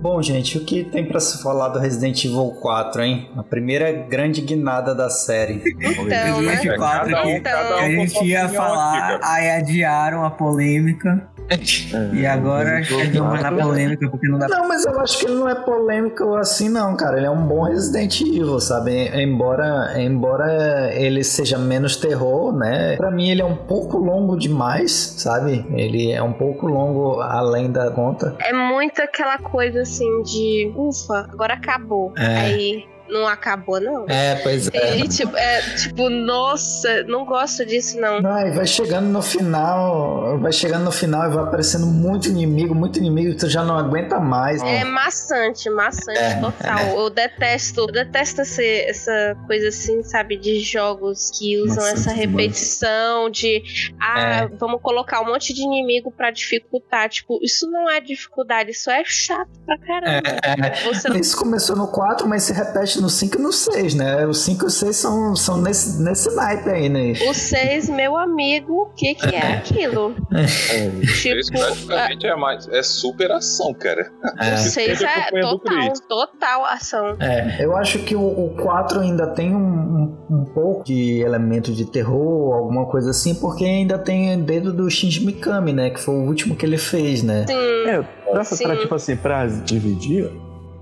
Bom, 0.04 0.22
gente, 0.22 0.58
o 0.58 0.66
que 0.66 0.84
tem 0.84 1.06
pra 1.06 1.18
se 1.18 1.42
falar 1.42 1.70
do 1.70 1.80
Resident 1.80 2.26
Evil 2.26 2.58
4, 2.62 3.02
hein? 3.04 3.30
A 3.38 3.42
primeira 3.42 3.90
grande 3.90 4.42
guinada 4.42 4.94
da 4.94 5.10
série. 5.10 5.64
Então, 5.66 6.04
né? 6.04 6.26
Resident 6.26 6.78
4 6.78 7.10
cada 7.10 7.26
um, 7.26 7.34
que, 7.36 7.40
cada 7.40 7.68
que 7.68 7.74
um 7.74 7.78
a 7.78 7.90
gente 7.90 8.26
ia 8.26 8.50
falar, 8.50 9.16
aqui, 9.16 9.26
aí 9.26 9.50
adiaram 9.52 10.26
a 10.26 10.30
polêmica. 10.30 11.30
E 12.14 12.26
agora 12.26 12.84
chegamos 12.84 13.42
na 13.42 13.52
polêmica, 13.52 14.10
porque 14.10 14.28
não 14.28 14.40
dá 14.40 14.48
pra. 14.48 14.58
Não, 14.58 14.68
mas 14.68 14.86
eu 14.86 15.00
acho 15.00 15.20
que 15.20 15.26
ele 15.26 15.36
não 15.36 15.48
é 15.48 15.56
polêmico 15.56 16.36
assim, 16.36 16.68
não, 16.68 16.96
cara. 16.98 17.18
Ele 17.18 17.26
é 17.26 17.30
um 17.30 17.46
bom 17.48 17.64
Resident 17.64 18.22
Evil, 18.22 18.60
sabe? 18.60 19.10
Embora, 19.22 20.02
embora 20.02 20.94
ele 20.94 21.24
seja 21.24 21.58
menos 21.58 21.96
terror, 21.96 22.54
né? 22.54 22.96
Pra 22.98 23.12
mim 23.12 23.30
ele 23.30 23.42
é 23.42 23.46
um 23.46 23.56
pouco 23.56 23.98
longo 23.98 24.38
demais, 24.38 24.92
sabe? 25.18 25.66
Ele 25.74 26.12
é 26.12 26.22
um 26.22 26.34
pouco 26.34 26.68
longo 26.68 27.22
além 27.22 27.72
da 27.72 27.90
conta. 27.92 28.36
É 28.40 28.54
muito 28.54 29.02
aquela 29.02 29.38
coisa 29.38 29.82
assim 29.82 29.93
de 30.24 30.72
ufa, 30.76 31.28
agora 31.32 31.54
acabou. 31.54 32.14
É. 32.18 32.38
Aí 32.38 32.93
não 33.10 33.28
acabou, 33.28 33.80
não. 33.80 34.06
É, 34.08 34.36
pois 34.44 34.68
E, 34.68 35.08
tipo, 35.08 35.36
é, 35.38 35.62
tipo, 35.76 36.10
nossa, 36.10 37.04
não 37.04 37.26
gosto 37.26 37.66
disso, 37.66 38.00
não. 38.00 38.22
Não, 38.22 38.48
e 38.48 38.52
vai 38.52 38.66
chegando 38.66 39.08
no 39.08 39.22
final, 39.22 40.38
vai 40.40 40.52
chegando 40.52 40.84
no 40.84 40.92
final 40.92 41.30
e 41.30 41.34
vai 41.34 41.44
aparecendo 41.44 41.86
muito 41.86 42.28
inimigo, 42.30 42.74
muito 42.74 42.98
inimigo, 43.00 43.36
tu 43.38 43.48
já 43.50 43.64
não 43.64 43.78
aguenta 43.78 44.20
mais. 44.20 44.62
É 44.64 44.84
maçante, 44.84 45.70
maçante 45.70 46.18
É, 46.20 46.36
total. 46.40 46.80
Eu 47.00 47.10
detesto, 47.10 47.82
eu 47.82 47.88
detesto 47.88 48.42
esse, 48.42 48.66
essa 48.82 49.38
coisa 49.48 49.68
assim, 49.68 50.02
sabe, 50.04 50.38
de 50.38 50.60
jogos 50.60 51.32
que 51.38 51.58
usam 51.62 51.76
Maçante 51.84 51.94
essa 52.00 52.14
demais. 52.14 52.30
repetição 52.32 53.30
de 53.30 53.64
ah, 54.02 54.44
É. 54.44 54.48
vamos 54.60 54.82
colocar 54.82 55.22
um 55.22 55.26
monte 55.26 55.54
de 55.54 55.62
inimigo 55.62 56.12
pra 56.12 56.32
dificultar. 56.32 57.10
Tipo, 57.10 57.40
isso 57.44 57.70
não 57.70 57.90
é 57.90 58.00
dificuldade, 58.02 58.72
isso 58.72 58.90
é 58.90 59.04
chato 59.06 59.50
pra 59.66 59.78
caramba. 59.78 60.30
É, 60.44 60.84
Você 60.94 61.10
Isso 61.18 61.38
começou 61.38 61.76
no 61.76 61.88
4, 61.88 62.28
mas 62.28 62.44
se 62.44 62.54
repete 62.54 62.93
no 63.02 63.10
5 63.10 63.38
e 63.38 63.42
no 63.42 63.52
6, 63.52 63.94
né? 63.96 64.26
O 64.26 64.34
5 64.34 64.64
e 64.64 64.68
o 64.68 64.70
6 64.70 64.96
são, 64.96 65.36
são 65.36 65.62
nesse, 65.62 66.02
nesse 66.02 66.34
naipe 66.36 66.70
aí, 66.70 66.90
né? 66.90 67.14
O 67.28 67.34
6, 67.34 67.90
meu 67.90 68.16
amigo, 68.18 68.84
o 68.84 68.86
que 68.96 69.16
que 69.16 69.36
é 69.36 69.54
aquilo? 69.58 70.16
Isso 71.02 71.52
Tipo, 71.52 71.62
a- 71.62 71.66
praticamente 71.68 72.28
é 72.28 72.36
mais. 72.36 72.68
É 72.70 72.82
superação, 72.84 73.74
cara. 73.74 74.12
É. 74.40 74.54
o 74.54 74.58
6 74.58 74.92
Esteja 74.94 75.10
é 75.10 75.42
total, 75.42 75.94
total 76.08 76.66
ação. 76.66 77.16
É, 77.20 77.64
eu 77.64 77.76
acho 77.76 78.00
que 78.00 78.16
o, 78.16 78.22
o 78.22 78.56
4 78.62 79.00
ainda 79.00 79.28
tem 79.28 79.54
um, 79.56 79.58
um, 79.58 80.18
um 80.42 80.46
pouco 80.46 80.84
de 80.84 81.22
elemento 81.22 81.72
de 81.72 81.86
terror, 81.86 82.54
alguma 82.54 82.86
coisa 82.86 83.10
assim, 83.12 83.36
porque 83.36 83.64
ainda 83.66 83.98
tem 83.98 84.36
o 84.36 84.42
dedo 84.44 84.72
do 84.74 84.90
Shinji 84.90 85.26
Mikami, 85.26 85.74
né? 85.74 85.90
Que 85.90 86.00
foi 86.00 86.16
o 86.16 86.24
último 86.28 86.56
que 86.56 86.66
ele 86.66 86.78
fez, 86.78 87.24
né? 87.24 87.46
Sim, 87.48 87.90
É, 87.90 88.02
pra, 88.32 88.44
Sim. 88.44 88.64
pra, 88.64 88.78
tipo 88.78 88.96
assim, 88.96 89.16
pra 89.16 89.46
dividir, 89.46 90.30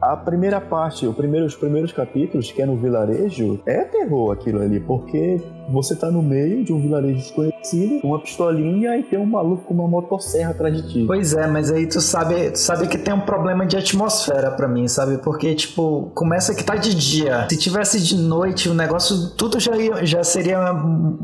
a 0.02 0.16
primeira 0.18 0.60
parte, 0.60 1.06
o 1.06 1.14
primeiro, 1.14 1.45
os 1.45 1.56
primeiros 1.56 1.91
capítulos, 1.91 2.52
que 2.52 2.62
é 2.62 2.66
no 2.66 2.76
vilarejo, 2.76 3.60
é 3.66 3.82
terror 3.84 4.32
aquilo 4.32 4.62
ali, 4.62 4.80
porque 4.80 5.39
você 5.70 5.95
tá 5.95 6.10
no 6.10 6.22
meio 6.22 6.64
de 6.66 6.74
um 6.74 6.82
vilarejo 6.82 7.18
desconhecido, 7.20 7.99
uma 8.04 8.20
pistolinha 8.20 8.97
e 8.97 9.04
tem 9.04 9.20
um 9.20 9.26
maluco 9.26 9.64
com 9.66 9.74
uma 9.74 9.88
motosserra 9.88 10.52
atrás 10.52 10.76
de 10.76 10.91
ti. 10.91 11.04
Pois 11.06 11.34
é, 11.34 11.47
mas 11.47 11.72
aí 11.72 11.86
tu 11.88 12.02
sabe, 12.02 12.52
tu 12.52 12.58
sabe 12.60 12.88
que 12.88 12.97
tem 12.97 13.14
um 13.14 13.22
problema 13.22 13.66
de 13.66 13.78
atmosfera 13.78 14.52
pra 14.52 14.68
mim, 14.68 14.88
sabe? 14.88 15.18
Porque, 15.20 15.54
tipo, 15.56 16.12
começa 16.16 16.54
que 16.56 16.64
tá 16.64 16.76
de 16.76 16.93
dia. 16.95 17.47
Se 17.49 17.58
tivesse 17.58 18.02
de 18.02 18.18
noite, 18.18 18.68
o 18.70 18.74
negócio, 18.74 19.30
tudo 19.38 19.60
já, 19.60 19.76
ia- 19.78 20.06
já 20.06 20.24
seria 20.24 20.60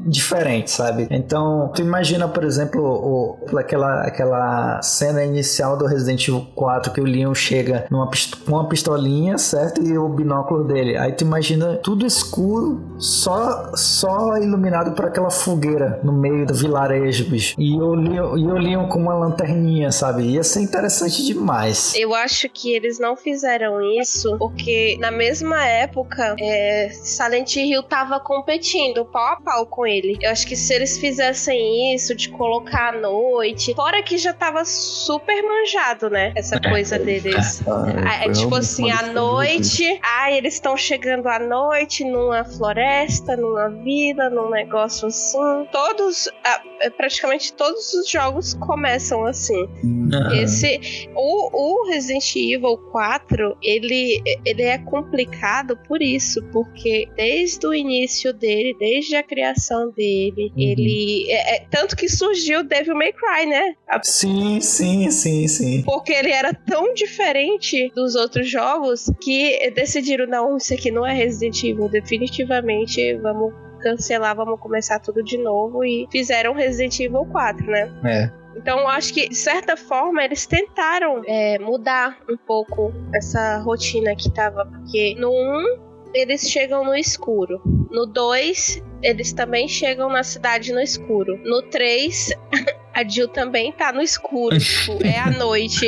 diferente, 0.06 0.72
sabe? 0.72 1.08
Então, 1.10 1.72
tu 1.74 1.82
imagina, 1.82 2.28
por 2.28 2.44
exemplo, 2.44 2.82
o, 2.82 3.58
aquela, 3.58 4.02
aquela 4.04 4.82
cena 4.82 5.24
inicial 5.24 5.78
do 5.78 5.86
Resident 5.86 6.28
Evil 6.28 6.46
4 6.56 6.94
que 6.94 7.02
o 7.02 7.04
Leon 7.06 7.34
chega 7.34 7.86
numa, 7.90 8.08
pist- 8.10 8.36
com 8.46 8.52
uma 8.54 8.67
uma 8.68 8.70
pistolinha, 8.70 9.38
certo? 9.38 9.82
E 9.82 9.98
o 9.98 10.08
binóculo 10.10 10.64
dele. 10.66 10.98
Aí 10.98 11.14
tu 11.14 11.24
imagina 11.24 11.78
tudo 11.78 12.06
escuro, 12.06 12.82
só, 12.98 13.72
só 13.76 14.38
iluminado 14.38 14.94
por 14.94 15.06
aquela 15.06 15.30
fogueira 15.32 16.00
no 16.04 16.12
meio 16.12 16.46
do 16.46 16.54
vilarejo, 16.54 17.30
bicho. 17.30 17.56
E 17.58 17.80
o 17.80 17.94
Leon, 17.96 18.38
e 18.38 18.46
o 18.48 18.54
Leon 18.58 18.88
com 18.90 19.00
uma 19.00 19.14
lanterninha, 19.16 19.92
sabe? 19.92 20.24
Ia 20.24 20.44
ser 20.44 20.62
interessante 20.62 21.26
demais. 21.26 21.94
Eu 21.96 22.14
acho 22.14 22.50
que 22.50 22.74
eles 22.76 23.00
não 23.00 23.16
fizeram 23.16 23.82
isso 23.82 24.36
porque 24.38 24.98
na 25.00 25.12
mesma 25.12 25.66
época 25.66 26.36
é, 26.40 26.90
Silent 26.92 27.56
Hill 27.56 27.84
tava 27.84 28.20
competindo 28.20 29.06
pau 29.06 29.34
a 29.34 29.36
pau 29.38 29.66
com 29.66 29.86
ele. 29.86 30.18
Eu 30.22 30.32
acho 30.32 30.46
que 30.46 30.56
se 30.56 30.74
eles 30.74 30.98
fizessem 30.98 31.96
isso 31.96 32.14
de 32.16 32.30
colocar 32.30 32.94
à 32.94 33.00
noite, 33.00 33.74
fora 33.76 34.02
que 34.04 34.18
já 34.18 34.34
tava 34.34 34.66
super 34.66 35.42
manjado, 35.44 36.10
né? 36.10 36.34
Essa 36.36 36.60
coisa 36.60 37.00
deles. 37.00 37.62
Ah, 37.68 38.18
É, 38.22 38.24
foi 38.26 38.34
tipo 38.34 38.57
assim, 38.58 38.86
uma 38.86 39.00
à 39.00 39.14
noite, 39.14 40.00
ai, 40.04 40.38
eles 40.38 40.56
estão 40.56 40.76
chegando 40.78 41.28
à 41.28 41.40
noite 41.40 42.04
numa 42.04 42.44
floresta, 42.44 43.36
numa 43.38 43.70
vila, 43.70 44.30
num 44.30 44.50
negócio 44.50 45.08
assim. 45.08 45.38
Todos, 45.72 46.30
ah, 46.44 46.62
é, 46.82 46.90
praticamente 46.90 47.54
todos 47.54 47.94
os 47.94 48.10
jogos 48.10 48.54
começam 48.56 49.26
assim. 49.26 49.68
Hum, 49.84 50.10
Esse, 50.34 51.08
o, 51.16 51.84
o 51.84 51.88
Resident 51.90 52.36
Evil 52.36 52.78
4, 52.92 53.58
ele, 53.62 54.22
ele 54.46 54.64
é 54.64 54.78
complicado 54.78 55.78
por 55.88 56.02
isso, 56.02 56.42
porque 56.52 57.08
desde 57.16 57.66
o 57.68 57.74
início 57.74 58.34
dele, 58.34 58.76
desde 58.80 59.16
a 59.16 59.24
criação 59.24 59.90
dele, 59.92 60.52
ele. 60.58 61.26
É, 61.30 61.56
é- 61.56 61.68
tanto 61.70 61.96
que 61.96 62.08
surgiu 62.10 62.64
Devil 62.64 62.96
May 62.96 63.12
Cry, 63.14 63.46
né? 63.46 63.76
A- 63.88 64.02
Sim, 64.04 64.60
sim, 64.62 65.10
sim, 65.12 65.48
sim. 65.48 65.82
Porque 65.84 66.12
ele 66.14 66.32
era 66.32 66.54
tão 66.54 66.94
diferente 66.94 67.92
dos 67.96 68.16
outros 68.16 68.47
jogos 68.50 69.12
que 69.22 69.72
decidiram, 69.72 70.26
não, 70.28 70.58
isso 70.58 70.74
aqui 70.74 70.92
não 70.92 71.06
é 71.06 71.14
Resident 71.14 71.64
Evil, 71.64 71.90
definitivamente 71.90 73.16
vamos 73.16 73.54
cancelar, 73.82 74.36
vamos 74.36 74.60
começar 74.60 75.00
tudo 75.00 75.24
de 75.24 75.38
novo 75.38 75.84
e 75.84 76.08
fizeram 76.12 76.54
Resident 76.54 77.00
Evil 77.00 77.26
4, 77.26 77.66
né? 77.68 77.92
É. 78.04 78.48
Então 78.58 78.80
eu 78.80 78.88
acho 78.88 79.14
que, 79.14 79.30
de 79.30 79.36
certa 79.36 79.78
forma, 79.78 80.24
eles 80.24 80.48
tentaram 80.48 81.22
é, 81.28 81.60
mudar 81.60 82.18
um 82.28 82.36
pouco 82.36 82.92
essa 83.14 83.60
rotina 83.60 84.16
que 84.16 84.32
tava. 84.32 84.66
Porque 84.66 85.16
no 85.20 85.30
1, 85.30 86.12
eles 86.14 86.50
chegam 86.50 86.84
no 86.84 86.96
escuro. 86.96 87.62
No 87.92 88.08
2, 88.08 88.82
eles 89.02 89.32
também 89.34 89.68
chegam 89.68 90.10
na 90.10 90.24
cidade 90.24 90.72
no 90.74 90.80
escuro. 90.80 91.40
No 91.44 91.62
3, 91.64 92.30
a 92.94 93.04
Jill 93.08 93.28
também 93.28 93.72
tá 93.72 93.92
no 93.94 94.02
escuro. 94.02 94.58
tipo, 94.60 95.04
é 95.06 95.18
à 95.20 95.30
noite. 95.32 95.86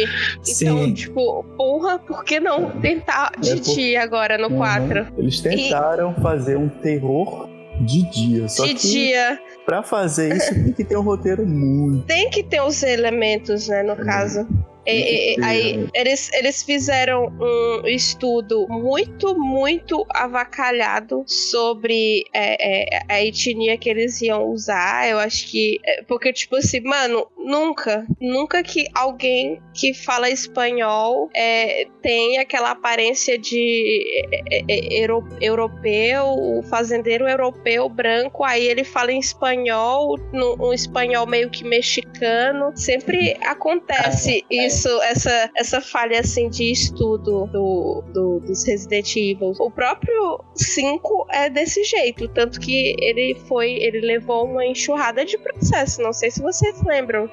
Então, 0.47 0.85
Sim. 0.85 0.93
tipo, 0.93 1.43
porra, 1.57 1.99
por 1.99 2.23
que 2.23 2.39
não 2.39 2.69
tentar 2.79 3.31
de 3.39 3.51
É 3.51 3.55
por- 3.55 3.75
dia 3.75 4.03
agora 4.03 4.37
no 4.37 4.49
4? 4.51 5.01
Uhum. 5.01 5.07
Eles 5.17 5.39
tentaram 5.39 6.13
fazer 6.15 6.57
um 6.57 6.69
terror 6.69 7.49
de 7.81 8.09
dia. 8.11 8.47
Só 8.49 8.65
De 8.65 8.73
que 8.75 8.87
dia. 8.87 9.39
pra 9.65 9.81
fazer 9.81 10.35
isso 10.35 10.53
tem 10.53 10.73
que 10.73 10.83
ter 10.83 10.97
um 10.97 11.01
roteiro 11.01 11.45
muito. 11.47 12.05
Tem 12.05 12.29
que 12.29 12.43
ter 12.43 12.61
os 12.61 12.83
elementos, 12.83 13.67
né, 13.69 13.83
no 13.83 13.95
caso. 13.95 14.45
E- 14.85 14.91
e- 14.91 15.35
e- 15.39 15.43
aí, 15.43 15.87
eles, 15.93 16.31
eles 16.33 16.63
fizeram 16.63 17.27
um 17.39 17.87
estudo 17.87 18.65
muito, 18.69 19.37
muito 19.37 20.05
avacalhado 20.09 21.23
sobre 21.27 22.23
é, 22.33 22.95
é, 22.95 22.99
a 23.07 23.23
etnia 23.23 23.77
que 23.77 23.89
eles 23.89 24.21
iam 24.21 24.45
usar. 24.49 25.07
Eu 25.09 25.19
acho 25.19 25.47
que. 25.47 25.79
é, 25.85 26.03
Porque, 26.03 26.31
tipo 26.33 26.55
assim, 26.55 26.81
mano, 26.81 27.27
nunca, 27.37 28.05
nunca 28.19 28.63
que 28.63 28.85
alguém 28.95 29.61
que 29.73 29.93
fala 29.93 30.29
espanhol 30.29 31.29
é, 31.35 31.85
tem 32.01 32.37
aquela 32.37 32.71
aparência 32.71 33.37
de 33.37 34.03
é, 34.51 34.63
é, 34.67 35.01
euro- 35.03 35.27
europeu, 35.41 36.25
o 36.25 36.63
fazendeiro 36.63 37.27
europeu 37.27 37.87
branco, 37.89 38.43
aí 38.43 38.65
ele 38.65 38.83
fala 38.83 39.11
em 39.11 39.19
espanhol, 39.19 40.15
um 40.59 40.73
espanhol 40.73 41.25
meio 41.27 41.49
que 41.49 41.63
mexicano. 41.63 42.71
Sempre 42.75 43.37
acontece 43.45 44.45
isso, 44.49 44.68
essa, 45.03 45.49
essa 45.55 45.81
falha 45.81 46.19
assim 46.19 46.49
de 46.49 46.71
estudo 46.71 47.45
do, 47.47 48.03
do- 48.13 48.39
dos 48.41 48.63
Resident 48.65 49.15
Evil. 49.15 49.53
O 49.59 49.71
próprio 49.71 50.43
5 50.55 51.27
é 51.31 51.49
desse 51.49 51.83
jeito, 51.83 52.27
tanto 52.27 52.59
que 52.59 52.95
ele 52.99 53.35
foi, 53.47 53.71
ele 53.73 54.01
levou 54.01 54.45
uma 54.45 54.65
enxurrada 54.65 55.25
de 55.25 55.37
processo. 55.37 56.01
Não 56.01 56.13
sei 56.13 56.31
se 56.31 56.41
vocês 56.41 56.81
lembram 56.83 57.29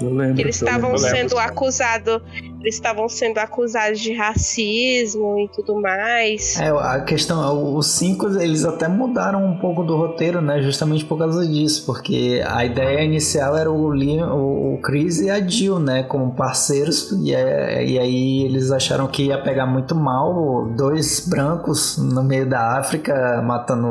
lembro. 0.00 0.34
que 0.36 0.42
eles 0.42 0.56
estavam 0.56 0.96
sendo 0.98 1.38
acusados, 1.38 2.20
eles 2.60 2.74
estavam 2.74 3.08
sendo 3.08 3.38
acusados 3.38 4.00
de 4.00 4.12
racismo 4.14 5.38
e 5.38 5.48
tudo 5.48 5.80
mais. 5.80 6.58
É, 6.60 6.68
a 6.68 7.00
questão, 7.00 7.74
os 7.76 7.86
cinco 7.92 8.26
eles 8.40 8.64
até 8.64 8.88
mudaram 8.88 9.44
um 9.44 9.58
pouco 9.58 9.82
do 9.82 9.96
roteiro, 9.96 10.40
né? 10.40 10.60
Justamente 10.62 11.04
por 11.04 11.18
causa 11.18 11.46
disso, 11.46 11.84
porque 11.86 12.42
a 12.46 12.64
ideia 12.64 13.02
inicial 13.02 13.56
era 13.56 13.70
o 13.70 13.88
Leon, 13.88 14.30
o 14.36 14.60
o 14.70 14.78
Chris 14.80 15.20
e 15.20 15.28
a 15.28 15.40
Jill, 15.44 15.80
né? 15.80 16.04
Como 16.04 16.34
parceiros, 16.34 17.10
e, 17.24 17.34
é- 17.34 17.84
e 17.84 17.98
aí 17.98 18.44
eles 18.44 18.70
acharam 18.70 19.08
que 19.08 19.24
ia 19.24 19.36
pegar 19.42 19.66
muito 19.66 19.94
mal 19.96 20.68
dois 20.76 21.26
brancos 21.28 21.98
no 21.98 22.22
meio 22.22 22.48
da 22.48 22.78
África 22.78 23.42
matando 23.44 23.86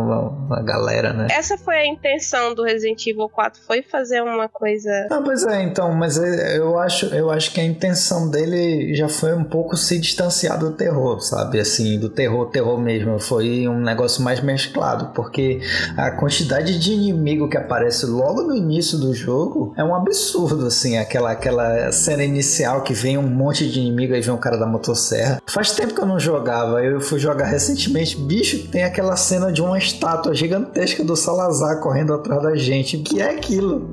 a, 0.49 0.57
a 0.57 0.61
galera, 0.61 1.11
né? 1.11 1.27
Essa 1.31 1.57
foi 1.57 1.75
a 1.75 1.85
intenção 1.85 2.55
do 2.55 2.63
Resident 2.63 3.05
Evil 3.05 3.27
4, 3.29 3.61
foi 3.67 3.81
fazer 3.81 4.21
uma 4.21 4.47
coisa 4.47 4.89
Ah, 5.11 5.21
pois 5.23 5.45
é, 5.45 5.61
então, 5.63 5.78
mas 5.87 6.17
é- 6.17 6.57
eu 6.57 6.77
acho, 6.77 7.05
eu 7.07 7.29
acho 7.31 7.53
que 7.53 7.61
a 7.61 7.63
intenção 7.63 8.29
dele 8.29 8.93
já 8.95 9.07
foi 9.07 9.33
um 9.33 9.43
pouco 9.43 9.77
se 9.77 9.97
distanciar 9.97 10.59
do 10.59 10.71
terror, 10.71 11.21
sabe? 11.21 11.59
Assim, 11.59 11.97
do 11.97 12.09
terror, 12.09 12.47
terror 12.47 12.77
mesmo. 12.79 13.19
Foi 13.19 13.67
um 13.67 13.79
negócio 13.79 14.21
mais 14.23 14.41
mesclado, 14.41 15.11
porque 15.13 15.61
a 15.95 16.11
quantidade 16.11 16.77
de 16.79 16.91
inimigo 16.93 17.47
que 17.47 17.57
aparece 17.57 18.05
logo 18.05 18.41
no 18.41 18.55
início 18.55 18.97
do 18.97 19.13
jogo 19.13 19.73
é 19.77 19.83
um 19.83 19.95
absurdo, 19.95 20.65
assim. 20.67 20.97
Aquela, 20.97 21.31
aquela 21.31 21.91
cena 21.91 22.23
inicial 22.23 22.81
que 22.81 22.93
vem 22.93 23.17
um 23.17 23.27
monte 23.29 23.69
de 23.69 23.79
inimigo 23.79 24.13
e 24.15 24.21
vem 24.21 24.33
um 24.33 24.37
cara 24.37 24.57
da 24.57 24.65
motosserra. 24.67 25.41
Faz 25.47 25.71
tempo 25.71 25.93
que 25.93 26.01
eu 26.01 26.05
não 26.05 26.19
jogava, 26.19 26.83
eu 26.83 26.99
fui 26.99 27.19
jogar 27.19 27.45
recentemente. 27.45 28.17
Bicho, 28.17 28.67
tem 28.69 28.83
aquela 28.83 29.15
cena 29.15 29.51
de 29.51 29.61
uma 29.61 29.77
estátua 29.77 30.33
gigantesca 30.33 31.03
do 31.03 31.15
Salazar 31.15 31.79
correndo 31.79 32.13
atrás 32.13 32.41
da 32.43 32.55
gente. 32.55 32.97
O 32.97 33.03
que 33.03 33.21
é 33.21 33.29
aquilo? 33.31 33.89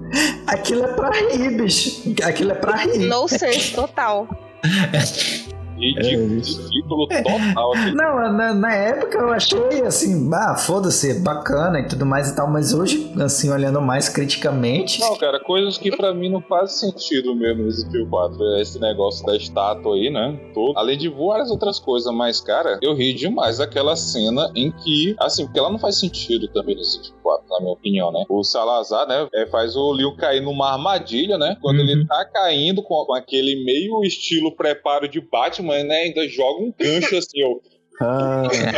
Aquilo 0.47 0.85
é 0.85 0.89
pra 0.89 1.11
rir, 1.11 1.57
bicho. 1.57 1.76
Aquilo 2.25 2.53
é 2.53 2.55
pra 2.55 2.77
rir. 2.77 2.99
no 3.07 3.29
sense 3.29 3.73
total. 3.73 4.29
Ridículo, 5.79 6.29
ridículo 6.29 7.09
total. 7.09 7.73
aquele 7.73 7.93
Não, 7.95 8.33
na, 8.33 8.55
na 8.55 8.75
época 8.75 9.19
eu 9.19 9.33
achei 9.33 9.83
assim, 9.87 10.29
ah, 10.33 10.55
foda-se, 10.57 11.21
bacana 11.21 11.81
e 11.81 11.87
tudo 11.89 12.05
mais 12.07 12.31
e 12.31 12.37
tal, 12.37 12.49
mas 12.51 12.73
hoje, 12.73 13.13
assim, 13.21 13.51
olhando 13.51 13.81
mais 13.81 14.09
criticamente. 14.09 15.01
Não, 15.01 15.17
cara, 15.17 15.41
coisas 15.41 15.79
que 15.79 15.95
pra 15.95 16.13
mim 16.15 16.31
não 16.31 16.41
fazem 16.41 16.91
sentido 16.91 17.35
mesmo 17.35 17.65
nesse 17.65 17.87
Evil 17.87 18.07
4. 18.09 18.37
É 18.57 18.63
Esse 18.63 18.81
negócio 18.81 19.25
da 19.27 19.37
estátua 19.37 19.95
aí, 19.95 20.11
né? 20.11 20.39
Todo. 20.55 20.77
Além 20.77 20.97
de 20.99 21.09
várias 21.09 21.51
outras 21.51 21.79
coisas, 21.79 22.13
mas, 22.15 22.41
cara, 22.41 22.79
eu 22.83 22.95
ri 22.95 23.13
demais 23.15 23.59
daquela 23.59 23.95
cena 23.97 24.51
em 24.55 24.71
que, 24.73 25.15
assim, 25.21 25.45
porque 25.45 25.59
ela 25.59 25.71
não 25.71 25.79
faz 25.79 25.99
sentido 25.99 26.49
também 26.49 26.75
nesse 26.77 26.99
Evil 26.99 27.13
4, 27.23 27.45
na 27.51 27.61
minha 27.61 27.73
opinião, 27.73 28.13
né? 28.13 28.25
O 28.29 28.43
Salazar, 28.43 29.07
né, 29.07 29.27
é, 29.35 29.47
faz 29.47 29.77
o 29.77 29.93
Leon 29.93 30.15
cair 30.17 30.41
numa 30.43 30.73
armadilha, 30.73 31.37
né? 31.39 31.57
Quando 31.61 31.77
Uhum. 31.81 31.89
ele 31.89 32.07
tá 32.07 32.25
caindo 32.25 32.83
com, 32.83 33.05
com 33.05 33.15
aquele 33.15 33.65
meio 33.65 34.03
estilo 34.03 34.55
preparo 34.57 35.09
de 35.09 35.21
Batman, 35.21 35.66
né? 35.67 36.03
Ainda 36.03 36.29
joga 36.29 36.63
um 36.65 36.73
gancho 36.79 37.17
assim, 37.17 37.43
ó. 37.45 37.59
Ah, 38.01 38.43
é 38.53 38.69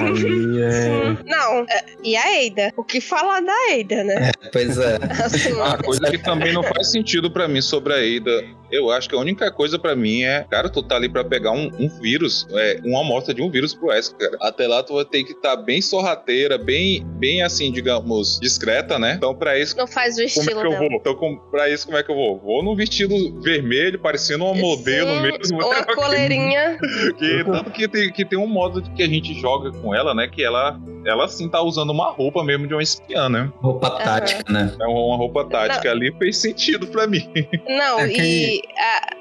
aí 0.00 0.62
é. 0.62 1.16
Não, 1.24 1.60
é, 1.68 1.84
e 2.02 2.16
a 2.16 2.42
Eida? 2.42 2.72
O 2.76 2.82
que 2.82 3.00
falar 3.00 3.40
da 3.40 3.70
Eida, 3.70 4.02
né? 4.02 4.32
Pois 4.52 4.78
é. 4.78 4.98
Assim, 5.24 5.52
Uma 5.52 5.78
coisa 5.78 6.10
que 6.10 6.18
também 6.18 6.52
não 6.52 6.62
faz 6.62 6.90
sentido 6.90 7.30
pra 7.30 7.46
mim 7.46 7.60
sobre 7.60 7.92
a 7.92 7.96
Ada. 7.96 8.44
Eu 8.72 8.90
acho 8.90 9.06
que 9.06 9.14
a 9.14 9.18
única 9.18 9.52
coisa 9.52 9.78
pra 9.78 9.94
mim 9.94 10.22
é, 10.22 10.46
cara, 10.50 10.68
tu 10.68 10.82
tá 10.82 10.96
ali 10.96 11.06
pra 11.06 11.22
pegar 11.22 11.52
um, 11.52 11.70
um 11.78 11.88
vírus, 12.00 12.46
é, 12.52 12.80
uma 12.82 13.02
amostra 13.02 13.34
de 13.34 13.42
um 13.42 13.50
vírus 13.50 13.74
pro 13.74 13.88
Wesker, 13.88 14.18
cara. 14.18 14.38
Até 14.40 14.66
lá 14.66 14.82
tu 14.82 14.94
vai 14.94 15.04
ter 15.04 15.22
que 15.24 15.32
estar 15.32 15.56
bem 15.56 15.82
sorrateira, 15.82 16.56
bem, 16.56 17.04
bem 17.18 17.42
assim, 17.42 17.70
digamos, 17.70 18.40
discreta, 18.40 18.98
né? 18.98 19.14
Então 19.16 19.34
pra 19.34 19.58
isso, 19.58 19.76
não 19.76 19.86
faz 19.86 20.14
o 20.14 20.16
como 20.16 20.22
é 20.22 20.26
estilo 20.26 20.60
que 20.62 20.66
eu 20.66 20.78
vou? 20.78 20.92
Então 20.92 21.14
com, 21.14 21.36
pra 21.50 21.68
isso, 21.68 21.84
como 21.84 21.98
é 21.98 22.02
que 22.02 22.10
eu 22.10 22.14
vou? 22.14 22.40
Vou 22.40 22.62
num 22.62 22.74
vestido 22.74 23.14
vermelho, 23.42 23.98
parecendo 23.98 24.46
uma 24.46 24.54
modelo 24.54 25.10
Sim, 25.16 25.20
mesmo. 25.20 25.62
Uma 25.72 25.84
coleirinha, 25.84 26.71
Que, 27.18 27.44
tanto 27.44 27.70
que 27.70 27.88
tem, 27.88 28.12
que 28.12 28.24
tem 28.24 28.38
um 28.38 28.46
modo 28.46 28.82
que 28.82 29.02
a 29.02 29.08
gente 29.08 29.34
joga 29.34 29.70
com 29.72 29.94
ela, 29.94 30.14
né? 30.14 30.26
Que 30.28 30.44
ela, 30.44 30.78
ela 31.06 31.28
sim 31.28 31.48
tá 31.48 31.60
usando 31.62 31.90
uma 31.90 32.10
roupa 32.10 32.44
mesmo 32.44 32.66
de 32.66 32.74
uma 32.74 32.82
espiã, 32.82 33.28
né? 33.28 33.50
Roupa 33.56 33.90
tática, 33.90 34.52
né? 34.52 34.72
É 34.80 34.86
uma 34.86 35.16
roupa 35.16 35.44
tática 35.48 35.90
ali, 35.90 36.12
fez 36.18 36.38
sentido 36.38 36.86
pra 36.86 37.06
mim. 37.06 37.28
Não, 37.68 38.00
É 38.00 38.08
que- 38.08 38.22
e 38.22 38.62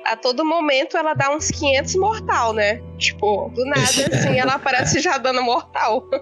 a, 0.06 0.14
a 0.14 0.16
todo 0.16 0.44
momento 0.46 0.98
ela 0.98 1.14
dá 1.14 1.30
uns 1.36 1.50
500 1.52 1.96
mortal, 1.96 2.54
né? 2.54 2.82
Tipo, 2.98 3.52
do 3.56 3.66
nada 3.66 3.82
assim 4.12 4.38
ela 4.40 4.54
aparece 4.56 5.00
já 5.00 5.18
dando 5.18 5.42
mortal. 5.42 6.08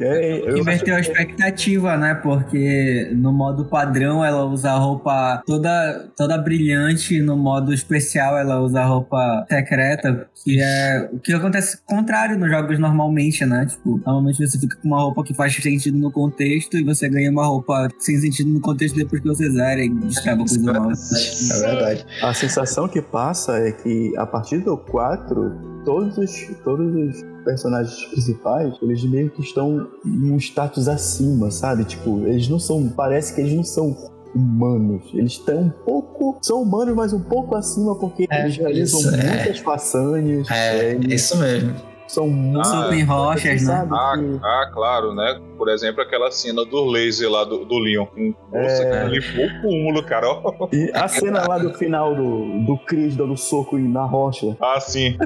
É, 0.00 0.38
eu 0.48 0.58
Inverteu 0.58 0.94
a 0.94 1.00
expectativa, 1.00 1.96
né? 1.96 2.14
Porque 2.14 3.10
no 3.14 3.32
modo 3.32 3.64
padrão 3.64 4.24
ela 4.24 4.44
usa 4.44 4.70
a 4.70 4.76
roupa 4.76 5.42
toda, 5.46 6.08
toda 6.16 6.38
brilhante, 6.38 7.20
no 7.20 7.36
modo 7.36 7.72
especial 7.74 8.36
ela 8.38 8.60
usa 8.60 8.80
a 8.80 8.84
roupa 8.84 9.44
secreta, 9.48 10.28
que 10.44 10.60
é 10.60 11.08
o 11.12 11.18
que 11.18 11.32
acontece 11.32 11.80
contrário 11.84 12.38
nos 12.38 12.48
jogos 12.48 12.78
normalmente, 12.78 13.44
né? 13.44 13.66
Tipo, 13.66 13.98
normalmente 13.98 14.46
você 14.46 14.58
fica 14.58 14.76
com 14.76 14.77
uma 14.84 15.00
roupa 15.00 15.24
que 15.24 15.34
faz 15.34 15.54
sentido 15.54 15.98
no 15.98 16.10
contexto 16.10 16.76
e 16.76 16.84
você 16.84 17.08
ganha 17.08 17.30
uma 17.30 17.46
roupa 17.46 17.88
sem 17.98 18.18
sentido 18.18 18.50
no 18.50 18.60
contexto 18.60 18.94
depois 18.96 19.20
que 19.20 19.28
você 19.28 19.50
zera 19.50 19.82
e 19.84 19.88
descreve 19.88 20.42
a 20.42 20.46
coisa 20.46 20.72
mal. 20.72 20.90
É 20.92 21.60
verdade. 21.60 22.06
A 22.22 22.34
sensação 22.34 22.88
que 22.88 23.02
passa 23.02 23.56
é 23.58 23.72
que 23.72 24.16
a 24.16 24.26
partir 24.26 24.58
do 24.58 24.76
4, 24.76 25.82
todos 25.84 26.16
os, 26.18 26.30
todos 26.64 26.94
os 26.94 27.24
personagens 27.44 28.04
principais, 28.06 28.74
eles 28.82 29.02
meio 29.04 29.30
que 29.30 29.42
estão 29.42 29.88
em 30.04 30.30
um 30.30 30.36
status 30.36 30.88
acima, 30.88 31.50
sabe? 31.50 31.84
Tipo, 31.84 32.26
eles 32.26 32.48
não 32.48 32.58
são. 32.58 32.88
Parece 32.88 33.34
que 33.34 33.40
eles 33.40 33.54
não 33.54 33.64
são 33.64 33.96
humanos. 34.34 35.02
Eles 35.14 35.32
estão 35.32 35.62
um 35.62 35.70
pouco. 35.70 36.38
São 36.42 36.62
humanos, 36.62 36.94
mas 36.94 37.12
um 37.12 37.20
pouco 37.20 37.54
acima, 37.56 37.94
porque 37.98 38.26
É, 38.30 38.42
eles 38.42 38.56
realizam 38.56 39.00
isso, 39.00 39.14
é. 39.14 39.34
muitas 39.34 39.58
façanhas. 39.58 40.50
É, 40.50 40.92
eles 40.92 41.22
isso 41.22 41.38
mesmo. 41.38 41.74
São 42.08 42.28
muito. 42.28 42.66
Soltam 42.66 43.04
rochas, 43.06 43.44
né? 43.44 43.58
sabe? 43.58 43.90
Ah, 43.92 44.12
que- 44.16 44.40
ah, 44.44 44.70
claro, 44.72 45.14
né? 45.14 45.40
Por 45.56 45.68
exemplo, 45.68 46.02
aquela 46.02 46.30
cena 46.30 46.64
do 46.64 46.84
laser 46.84 47.30
lá 47.30 47.44
do, 47.44 47.64
do 47.64 47.78
Leon. 47.78 48.06
Nossa, 48.52 48.82
É. 48.82 49.08
que 49.08 49.18
limpou 49.18 49.44
o 49.46 49.62
cúmulo, 49.62 50.02
cara. 50.04 50.26
E 50.72 50.90
a 50.94 51.08
cena 51.08 51.46
lá 51.48 51.58
do 51.58 51.74
final 51.74 52.14
do, 52.14 52.64
do 52.64 52.76
Chris 52.78 53.16
dando 53.16 53.36
soco 53.36 53.76
na 53.78 54.04
rocha. 54.04 54.56
Ah, 54.60 54.78
sim. 54.80 55.16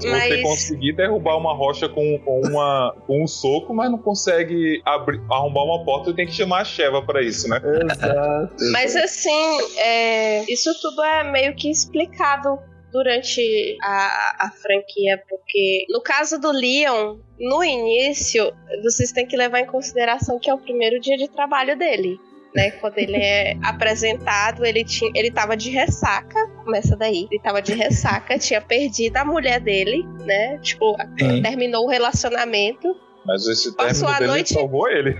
Se 0.00 0.08
você 0.08 0.10
Mas- 0.10 0.42
conseguir 0.42 0.92
derrubar 0.92 1.36
uma 1.36 1.54
rocha 1.54 1.88
com, 1.88 2.18
com, 2.24 2.40
uma, 2.46 2.94
com 3.06 3.22
um 3.22 3.26
soco, 3.26 3.74
mas 3.74 3.90
não 3.90 3.98
consegue 3.98 4.80
abrir, 4.84 5.20
arrombar 5.30 5.64
uma 5.64 5.84
porta, 5.84 6.12
tem 6.12 6.26
que 6.26 6.32
chamar 6.32 6.60
a 6.60 6.64
Sheva 6.64 7.02
pra 7.02 7.22
isso, 7.22 7.48
né? 7.48 7.60
Exato. 7.82 8.54
Mas 8.72 8.94
assim, 8.96 9.58
é, 9.78 10.44
isso 10.52 10.70
tudo 10.80 11.02
é 11.02 11.30
meio 11.30 11.54
que 11.54 11.70
explicado 11.70 12.58
durante 12.92 13.76
a, 13.82 14.46
a 14.46 14.50
franquia, 14.50 15.22
porque 15.28 15.86
no 15.88 16.00
caso 16.02 16.38
do 16.38 16.50
Leon, 16.52 17.16
no 17.40 17.64
início, 17.64 18.52
vocês 18.82 19.10
têm 19.12 19.26
que 19.26 19.36
levar 19.36 19.60
em 19.60 19.66
consideração 19.66 20.38
que 20.38 20.50
é 20.50 20.54
o 20.54 20.58
primeiro 20.58 21.00
dia 21.00 21.16
de 21.16 21.28
trabalho 21.28 21.76
dele. 21.76 22.18
Né, 22.54 22.70
quando 22.72 22.98
ele 22.98 23.16
é 23.16 23.56
apresentado, 23.64 24.62
ele 24.66 24.84
tinha, 24.84 25.10
ele 25.14 25.30
tava 25.30 25.56
de 25.56 25.70
ressaca, 25.70 26.38
começa 26.62 26.94
daí. 26.94 27.26
Ele 27.30 27.40
tava 27.42 27.62
de 27.62 27.72
ressaca, 27.72 28.38
tinha 28.38 28.60
perdido 28.60 29.16
a 29.16 29.24
mulher 29.24 29.58
dele, 29.58 30.04
né? 30.26 30.58
Tipo, 30.58 30.94
Sim. 31.18 31.40
terminou 31.40 31.86
o 31.86 31.88
relacionamento. 31.88 32.94
Mas 33.24 33.46
esse 33.46 33.74
Passou 33.74 34.06
término 34.08 34.08
a 34.10 34.18
dele 34.18 34.30
noite- 34.32 34.52
salvou 34.52 34.86
ele. 34.86 35.16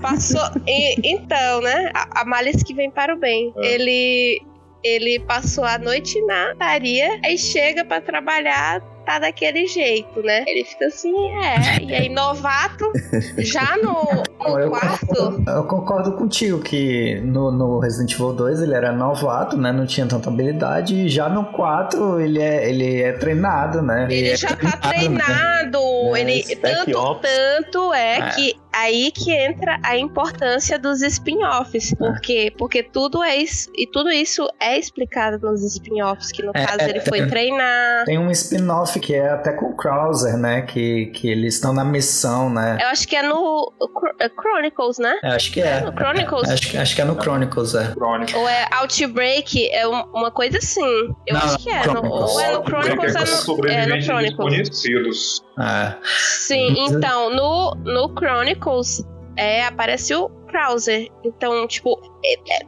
Passou. 0.00 0.40
e- 0.64 0.94
então, 1.14 1.60
né? 1.62 1.90
A, 1.94 2.20
a 2.20 2.24
malice 2.24 2.64
que 2.64 2.74
vem 2.74 2.90
para 2.92 3.12
o 3.14 3.18
bem. 3.18 3.52
É. 3.56 3.74
Ele. 3.74 4.40
Ele 4.84 5.18
passou 5.20 5.64
a 5.64 5.78
noite 5.78 6.20
na 6.26 6.54
taria, 6.56 7.18
aí 7.24 7.38
chega 7.38 7.84
pra 7.84 8.00
trabalhar, 8.00 8.80
tá 9.06 9.18
daquele 9.18 9.66
jeito, 9.66 10.22
né? 10.22 10.44
Ele 10.46 10.64
fica 10.64 10.86
assim, 10.86 11.14
é. 11.40 11.82
E 11.82 11.94
aí, 11.94 12.08
novato, 12.14 12.90
já 13.38 13.76
no, 13.76 14.22
no 14.48 14.58
eu, 14.58 14.70
quarto. 14.70 15.06
concordo, 15.06 15.50
eu 15.50 15.64
concordo 15.64 16.12
contigo 16.12 16.60
que 16.60 17.20
no, 17.24 17.50
no 17.52 17.78
Resident 17.78 18.12
Evil 18.12 18.32
2 18.32 18.62
ele 18.62 18.74
era 18.74 18.92
novato, 18.92 19.56
né? 19.56 19.72
Não 19.72 19.86
tinha 19.86 20.06
tanta 20.06 20.28
habilidade. 20.30 20.94
E 20.94 21.08
já 21.08 21.28
no 21.28 21.44
4 21.46 22.20
ele 22.20 22.40
é, 22.40 22.68
ele 22.68 23.02
é 23.02 23.12
treinado, 23.12 23.82
né? 23.82 24.06
Ele 24.10 24.30
é 24.30 24.36
já 24.36 24.48
tá 24.48 24.62
né? 24.64 24.72
treinado. 24.88 25.78
É, 26.16 26.20
ele 26.20 26.42
Spec 26.42 26.60
tanto, 26.92 27.20
tanto 27.20 27.92
é, 27.94 28.18
É. 28.18 28.30
que 28.30 28.56
aí 28.82 29.10
que 29.10 29.32
entra 29.32 29.78
a 29.82 29.96
importância 29.96 30.78
dos 30.78 31.02
spin-offs. 31.02 31.94
Por 31.94 32.20
quê? 32.20 32.52
Porque 32.56 32.82
tudo 32.82 33.22
é 33.22 33.36
isso, 33.36 33.70
e 33.76 33.86
tudo 33.86 34.10
isso 34.10 34.46
é 34.60 34.78
explicado 34.78 35.38
nos 35.38 35.62
spin-offs, 35.64 36.30
que 36.32 36.42
no 36.42 36.52
É, 36.54 36.64
caso 36.66 36.80
é, 36.80 36.90
ele 36.90 37.00
foi 37.00 37.20
tem- 37.20 37.28
treinar. 37.28 38.04
Tem 38.04 38.18
um 38.18 38.30
spin-off 38.30 38.98
que 39.00 39.14
é 39.14 39.28
até 39.30 39.52
com 39.52 39.66
o 39.66 39.76
Krauser, 39.76 40.36
né? 40.36 40.62
Que, 40.62 41.06
que 41.06 41.28
eles 41.28 41.54
estão 41.54 41.72
na 41.72 41.84
missão, 41.84 42.50
né? 42.50 42.78
Eu 42.80 42.88
acho 42.88 43.06
que 43.06 43.16
é 43.16 43.22
no 43.22 43.72
é 44.20 44.28
Chronicles, 44.28 44.98
né? 44.98 45.18
Eu 45.22 45.30
acho 45.30 45.52
que 45.52 45.60
é. 45.60 45.80
No 45.80 45.92
Chronicles? 45.92 46.48
Acho, 46.50 46.70
que- 46.70 46.76
acho 46.76 46.94
que 46.94 47.00
é 47.00 47.04
no 47.04 47.20
Chronicles, 47.20 47.74
é. 47.74 47.92
Crônico. 47.92 48.38
Ou 48.38 48.48
é 48.48 48.66
Outbreak, 48.72 49.68
é 49.70 49.86
um- 49.86 50.04
uma 50.12 50.30
coisa 50.30 50.58
assim. 50.58 50.80
Eu 51.26 51.34
Não, 51.34 51.40
acho 51.42 51.58
que 51.58 51.70
é. 51.70 51.78
No, 51.86 51.92
Chronicles. 51.92 52.30
ou 52.32 52.40
é 52.40 52.52
no 52.52 52.64
Chronicles, 52.64 53.14
é 53.14 53.18
é 53.18 53.24
no, 53.24 53.68
é 53.68 53.86
no 53.96 54.02
Chronicles. 54.02 55.42
É. 55.58 55.96
Sim, 56.04 56.74
então, 56.78 57.30
no, 57.30 57.74
no 57.76 58.08
Chronicles 58.16 59.04
é, 59.36 59.64
aparece 59.66 60.14
o 60.14 60.28
Krauser. 60.48 61.08
Então, 61.24 61.66
tipo, 61.66 61.98
é- 62.00 62.06
é- 62.06 62.11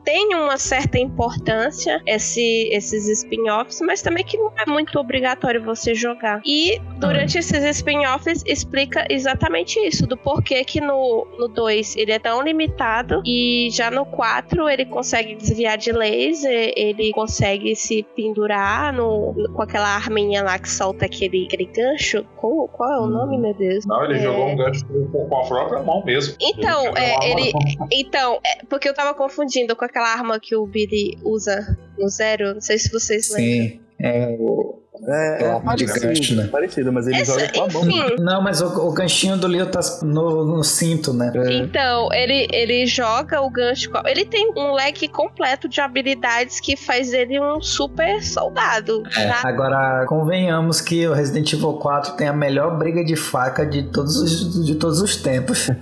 tem 0.05 0.35
uma 0.35 0.57
certa 0.59 0.99
importância 0.99 2.01
esse, 2.07 2.69
esses 2.73 3.09
spin-offs, 3.09 3.81
mas 3.81 4.03
também 4.03 4.25
que 4.25 4.37
não 4.37 4.53
é 4.59 4.67
muito 4.69 4.99
obrigatório 4.99 5.63
você 5.63 5.95
jogar. 5.95 6.41
E 6.45 6.79
durante 6.99 7.39
esses 7.39 7.63
spin-offs 7.77 8.43
explica 8.47 9.07
exatamente 9.09 9.79
isso, 9.81 10.07
do 10.07 10.17
porquê 10.17 10.65
que 10.65 10.81
no 10.81 11.27
2 11.55 11.97
ele 11.97 12.13
é 12.13 12.19
tão 12.19 12.43
limitado 12.43 13.23
e 13.25 13.69
já 13.71 13.91
no 13.91 14.05
4 14.07 14.69
ele 14.69 14.85
consegue 14.85 15.35
desviar 15.35 15.79
de 15.79 15.93
laser, 15.93 16.73
ele 16.77 17.13
consegue 17.13 17.75
se 17.77 18.03
pendurar 18.17 18.93
no, 18.93 19.33
no- 19.33 19.53
com 19.53 19.63
aquela 19.63 19.89
arminha 19.95 20.43
lá 20.43 20.59
que 20.59 20.69
solta 20.69 21.07
aquele, 21.07 21.45
aquele 21.47 21.67
gancho. 21.67 22.25
Qual, 22.37 22.69
qual 22.69 22.93
é 22.93 23.01
o 23.01 23.07
nome, 23.07 23.39
meu 23.39 23.55
Deus? 23.55 23.87
Não, 23.87 24.05
ele 24.05 24.15
É. 24.19 24.23
jogou 24.23 24.47
um 24.49 24.57
gancho 24.57 24.85
com, 24.87 25.29
com 25.29 25.37
a 25.39 25.45
própria 25.47 25.83
mão 25.83 26.05
mesmo. 26.05 26.37
Então, 26.41 26.83
pegou 26.93 26.99
é, 26.99 27.31
ele- 27.31 27.53
Então, 27.93 28.39
é, 28.45 28.65
porque 28.69 28.89
eu 28.89 28.95
tava 28.95 29.15
confundindo 29.15 29.44
com 29.77 29.85
aquela 29.85 30.13
arma 30.13 30.41
que 30.41 30.55
o 30.55 30.67
Billy 30.67 31.19
usa 31.23 31.77
no 31.99 32.09
Zero. 32.09 32.55
Não 32.55 32.61
sei 32.61 32.79
se 32.79 32.91
vocês 32.91 33.31
lembram. 33.31 33.69
Sim. 33.69 33.81
É 33.99 34.37
o... 34.39 34.84
É, 35.09 35.45
É 35.45 35.47
é 35.49 35.61
parecido, 35.61 36.01
gancho, 36.01 36.37
né? 36.37 36.47
parecido, 36.53 36.93
mas 36.93 37.07
ele 37.09 37.17
Essa- 37.21 37.33
joga 37.39 37.53
com 37.53 37.63
a 37.63 37.69
mão. 37.69 37.83
enfim, 37.91 38.17
Não, 38.21 38.41
mas 38.41 38.61
o, 38.61 38.67
o 38.89 38.93
ganchinho 38.93 39.37
do 39.37 39.47
Leo 39.49 39.67
tá 39.67 39.81
no, 40.03 40.45
no 40.45 40.63
cinto, 40.63 41.13
né? 41.13 41.33
então, 41.53 42.13
ele, 42.13 42.47
ele 42.53 42.87
joga 42.87 43.41
o 43.43 43.51
gancho. 43.51 43.91
Ele 44.07 44.25
tem 44.25 44.53
um 44.57 44.73
leque 44.73 45.09
completo 45.09 45.69
de 45.69 45.81
habilidades 45.81 46.61
que 46.61 46.77
faz 46.77 47.13
ele 47.13 47.41
um 47.41 47.61
super 47.61 48.23
soldado. 48.23 49.03
É, 49.17 49.27
tá? 49.27 49.41
Agora, 49.49 50.07
convenhamos 50.07 50.81
que 50.81 51.07
o 51.09 51.13
Resident 51.13 51.53
Evil 51.53 51.73
4 51.75 52.13
tem 52.13 52.29
a 52.29 52.33
melhor 52.33 52.79
briga 52.79 53.05
de 53.05 53.17
faca 53.17 53.67
de 53.67 53.83
todos 53.85 54.17
os, 54.17 54.65
de 54.65 54.75
todos 54.77 55.01
os 55.03 55.17
tempos. 55.17 55.69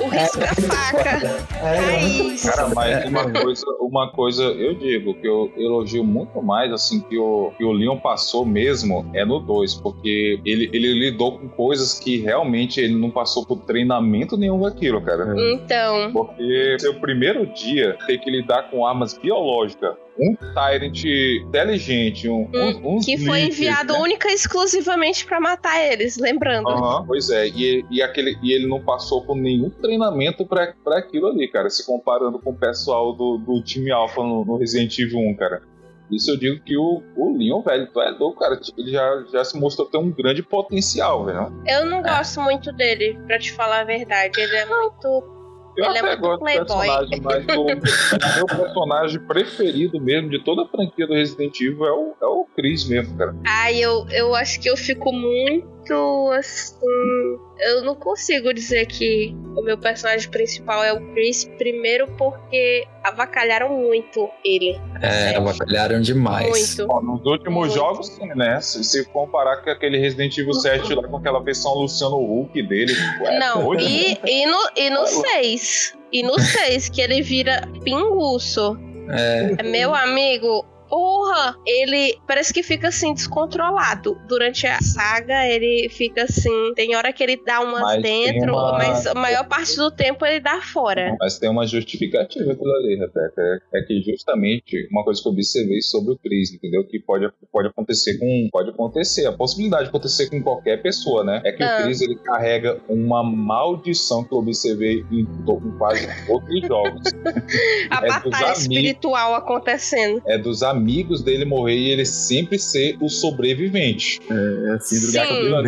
O 0.00 0.08
risco 0.08 0.38
da 0.38 0.54
faca. 0.54 1.20
É 1.62 2.02
isso. 2.02 2.48
Cara, 2.50 2.68
mas 2.74 3.04
uma 3.06 3.30
coisa, 3.30 3.64
uma 3.80 4.12
coisa 4.12 4.42
eu 4.44 4.74
digo 4.74 5.14
que 5.14 5.26
eu 5.26 5.52
elogio 5.56 6.04
muito 6.04 6.42
mais 6.42 6.72
assim 6.72 7.00
que 7.00 7.18
o, 7.18 7.52
que 7.56 7.64
o 7.64 7.69
Leon 7.72 7.98
passou 7.98 8.44
mesmo 8.44 9.10
é 9.14 9.24
no 9.24 9.40
2, 9.40 9.76
porque 9.76 10.40
ele, 10.44 10.70
ele 10.72 10.92
lidou 10.94 11.38
com 11.38 11.48
coisas 11.48 11.98
que 11.98 12.18
realmente 12.18 12.80
ele 12.80 12.94
não 12.94 13.10
passou 13.10 13.44
por 13.44 13.60
treinamento 13.64 14.36
nenhum 14.36 14.60
daquilo, 14.60 15.00
cara. 15.00 15.34
Então, 15.52 16.12
Porque 16.12 16.76
seu 16.78 16.94
primeiro 16.94 17.46
dia 17.46 17.96
ter 18.06 18.18
que 18.18 18.30
lidar 18.30 18.70
com 18.70 18.86
armas 18.86 19.16
biológicas, 19.16 19.94
um 20.18 20.34
Tyrant 20.34 21.04
inteligente, 21.04 22.28
um, 22.28 22.48
um, 22.52 22.96
uns 22.96 23.06
que 23.06 23.16
foi 23.24 23.42
enviado 23.42 23.94
né? 23.94 23.98
única 23.98 24.30
e 24.30 24.34
exclusivamente 24.34 25.24
pra 25.24 25.40
matar 25.40 25.82
eles, 25.82 26.18
lembrando. 26.18 26.68
Aham, 26.68 27.04
pois 27.06 27.30
é, 27.30 27.48
e, 27.48 27.84
e, 27.90 28.02
aquele, 28.02 28.36
e 28.42 28.52
ele 28.52 28.66
não 28.66 28.80
passou 28.80 29.24
por 29.24 29.36
nenhum 29.36 29.70
treinamento 29.70 30.44
pra, 30.46 30.74
pra 30.84 30.98
aquilo 30.98 31.28
ali, 31.28 31.48
cara, 31.48 31.70
se 31.70 31.86
comparando 31.86 32.38
com 32.38 32.50
o 32.50 32.56
pessoal 32.56 33.14
do, 33.14 33.38
do 33.38 33.62
time 33.62 33.90
Alpha 33.90 34.22
no, 34.22 34.44
no 34.44 34.56
Resident 34.58 34.98
Evil 34.98 35.20
1, 35.30 35.36
cara. 35.36 35.62
Isso 36.10 36.30
eu 36.30 36.36
digo 36.36 36.62
que 36.64 36.76
o, 36.76 37.02
o 37.16 37.36
Leon, 37.38 37.62
velho, 37.62 37.86
tu 37.92 38.00
é 38.00 38.10
louco, 38.10 38.40
cara. 38.40 38.58
Ele 38.76 38.90
já, 38.90 39.24
já 39.32 39.44
se 39.44 39.58
mostrou 39.58 39.88
ter 39.88 39.98
um 39.98 40.10
grande 40.10 40.42
potencial, 40.42 41.24
velho. 41.24 41.52
Eu 41.66 41.86
não 41.86 42.02
gosto 42.02 42.40
muito 42.40 42.72
dele, 42.72 43.18
pra 43.26 43.38
te 43.38 43.52
falar 43.52 43.80
a 43.80 43.84
verdade. 43.84 44.40
Ele 44.40 44.56
é 44.56 44.66
muito. 44.66 45.36
Eu 45.76 45.84
Ele 45.84 45.98
é 45.98 46.00
até 46.00 46.08
muito 46.16 46.20
gosto 46.20 46.38
do 46.38 46.44
playboy. 46.44 46.66
personagem, 46.66 47.20
mas 47.22 47.56
o 47.56 47.64
meu 48.46 48.46
personagem 48.64 49.20
preferido 49.20 50.00
mesmo 50.00 50.28
de 50.28 50.42
toda 50.44 50.62
a 50.62 50.66
franquia 50.68 51.06
do 51.06 51.14
Resident 51.14 51.58
Evil 51.60 51.86
é 51.86 51.92
o, 51.92 52.14
é 52.20 52.26
o 52.26 52.46
Chris 52.56 52.88
mesmo, 52.88 53.16
cara. 53.16 53.34
Ai, 53.46 53.78
eu, 53.78 54.04
eu 54.10 54.34
acho 54.34 54.60
que 54.60 54.68
eu 54.68 54.76
fico 54.76 55.12
muito 55.12 55.68
muito 55.90 56.30
assim. 56.32 57.38
Eu 57.58 57.84
não 57.84 57.94
consigo 57.94 58.54
dizer 58.54 58.86
que 58.86 59.34
o 59.56 59.62
meu 59.62 59.76
personagem 59.76 60.30
principal 60.30 60.82
é 60.82 60.92
o 60.92 61.12
Chris, 61.12 61.44
primeiro 61.58 62.06
porque 62.16 62.86
avacalharam 63.04 63.68
muito 63.76 64.28
ele. 64.44 64.80
É, 65.02 65.36
avacalharam 65.36 66.00
demais. 66.00 66.48
Muito. 66.48 66.86
Ó, 66.90 67.02
nos 67.02 67.24
últimos 67.26 67.68
Muito. 67.68 67.74
jogos, 67.74 68.06
sim, 68.08 68.26
né? 68.34 68.60
Se, 68.60 68.82
se 68.84 69.04
comparar 69.06 69.58
com 69.58 69.70
aquele 69.70 69.98
Resident 69.98 70.36
Evil 70.38 70.54
7 70.54 70.94
lá 70.94 71.06
com 71.06 71.16
aquela 71.16 71.42
versão 71.42 71.74
Luciano 71.74 72.16
Huck 72.16 72.62
dele. 72.62 72.92
é 73.24 73.38
Não, 73.38 73.64
doido, 73.64 73.82
né? 73.82 73.90
e, 73.90 74.42
e 74.42 74.46
no, 74.46 74.70
e 74.76 74.90
no 74.90 75.06
6. 75.06 75.98
E 76.12 76.22
no 76.22 76.38
6, 76.38 76.88
que 76.88 77.00
ele 77.00 77.22
vira 77.22 77.62
pinguço. 77.84 78.78
É, 79.08 79.62
Meu 79.64 79.94
amigo, 79.94 80.64
porra, 80.90 81.56
ele 81.66 82.18
parece 82.26 82.52
que 82.52 82.62
fica 82.62 82.88
assim 82.88 83.14
descontrolado. 83.14 84.18
Durante 84.28 84.66
a 84.66 84.80
saga, 84.82 85.46
ele 85.48 85.88
fica 85.88 86.24
assim. 86.24 86.74
Tem 86.74 86.94
hora 86.96 87.12
que 87.12 87.22
ele 87.22 87.40
dá 87.44 87.60
umas 87.60 87.80
Mas 87.80 88.02
dentro, 88.02 88.52
uma- 88.52 88.72
mas 88.76 89.06
a 89.06 89.14
maior 89.14 89.46
parte 89.48 89.76
do 89.76 89.90
tempo 89.90 90.26
ele 90.26 90.40
dá 90.40 90.60
fora. 90.60 91.16
Mas 91.20 91.38
tem 91.38 91.48
uma 91.48 91.66
justificativa 91.66 92.52
aquilo 92.52 92.72
ali, 92.76 92.96
Rebeca. 92.96 93.60
É, 93.72 93.78
é 93.78 93.82
que 93.82 94.02
justamente 94.02 94.88
uma 94.90 95.04
coisa 95.04 95.22
que 95.22 95.28
eu 95.28 95.32
observei 95.32 95.80
sobre 95.80 96.12
o 96.12 96.18
Chris, 96.18 96.52
entendeu? 96.52 96.84
Que 96.86 96.98
pode, 96.98 97.30
pode 97.52 97.68
acontecer 97.68 98.18
com. 98.18 98.48
Pode 98.50 98.70
acontecer. 98.70 99.26
A 99.26 99.32
possibilidade 99.32 99.84
de 99.84 99.88
acontecer 99.90 100.28
com 100.28 100.42
qualquer 100.42 100.82
pessoa, 100.82 101.22
né? 101.22 101.40
É 101.44 101.52
que 101.52 101.62
Ah. 101.62 101.78
o 101.78 101.82
Chris 101.84 102.00
ele 102.00 102.16
carrega 102.16 102.80
uma 102.88 103.22
maldição 103.22 104.24
que 104.24 104.32
eu 104.34 104.38
observei 104.38 105.04
em, 105.12 105.20
em 105.20 105.78
quase 105.78 106.08
todos 106.26 106.48
os 106.48 106.66
jogos. 106.66 107.02
A 107.90 108.04
É 108.04 108.08
batalha 108.08 108.36
amigos. 108.46 108.58
espiritual 108.62 109.34
acontecendo. 109.34 110.20
é 110.26 110.36
dos 110.38 110.62
amigos 110.62 110.79
dele 111.22 111.44
morrer 111.44 111.76
e 111.76 111.90
ele 111.90 112.04
sempre 112.04 112.58
ser 112.58 112.96
o 113.00 113.08
sobrevivente. 113.08 114.20
É 114.30 114.72
assim 114.74 114.96
do 114.96 115.12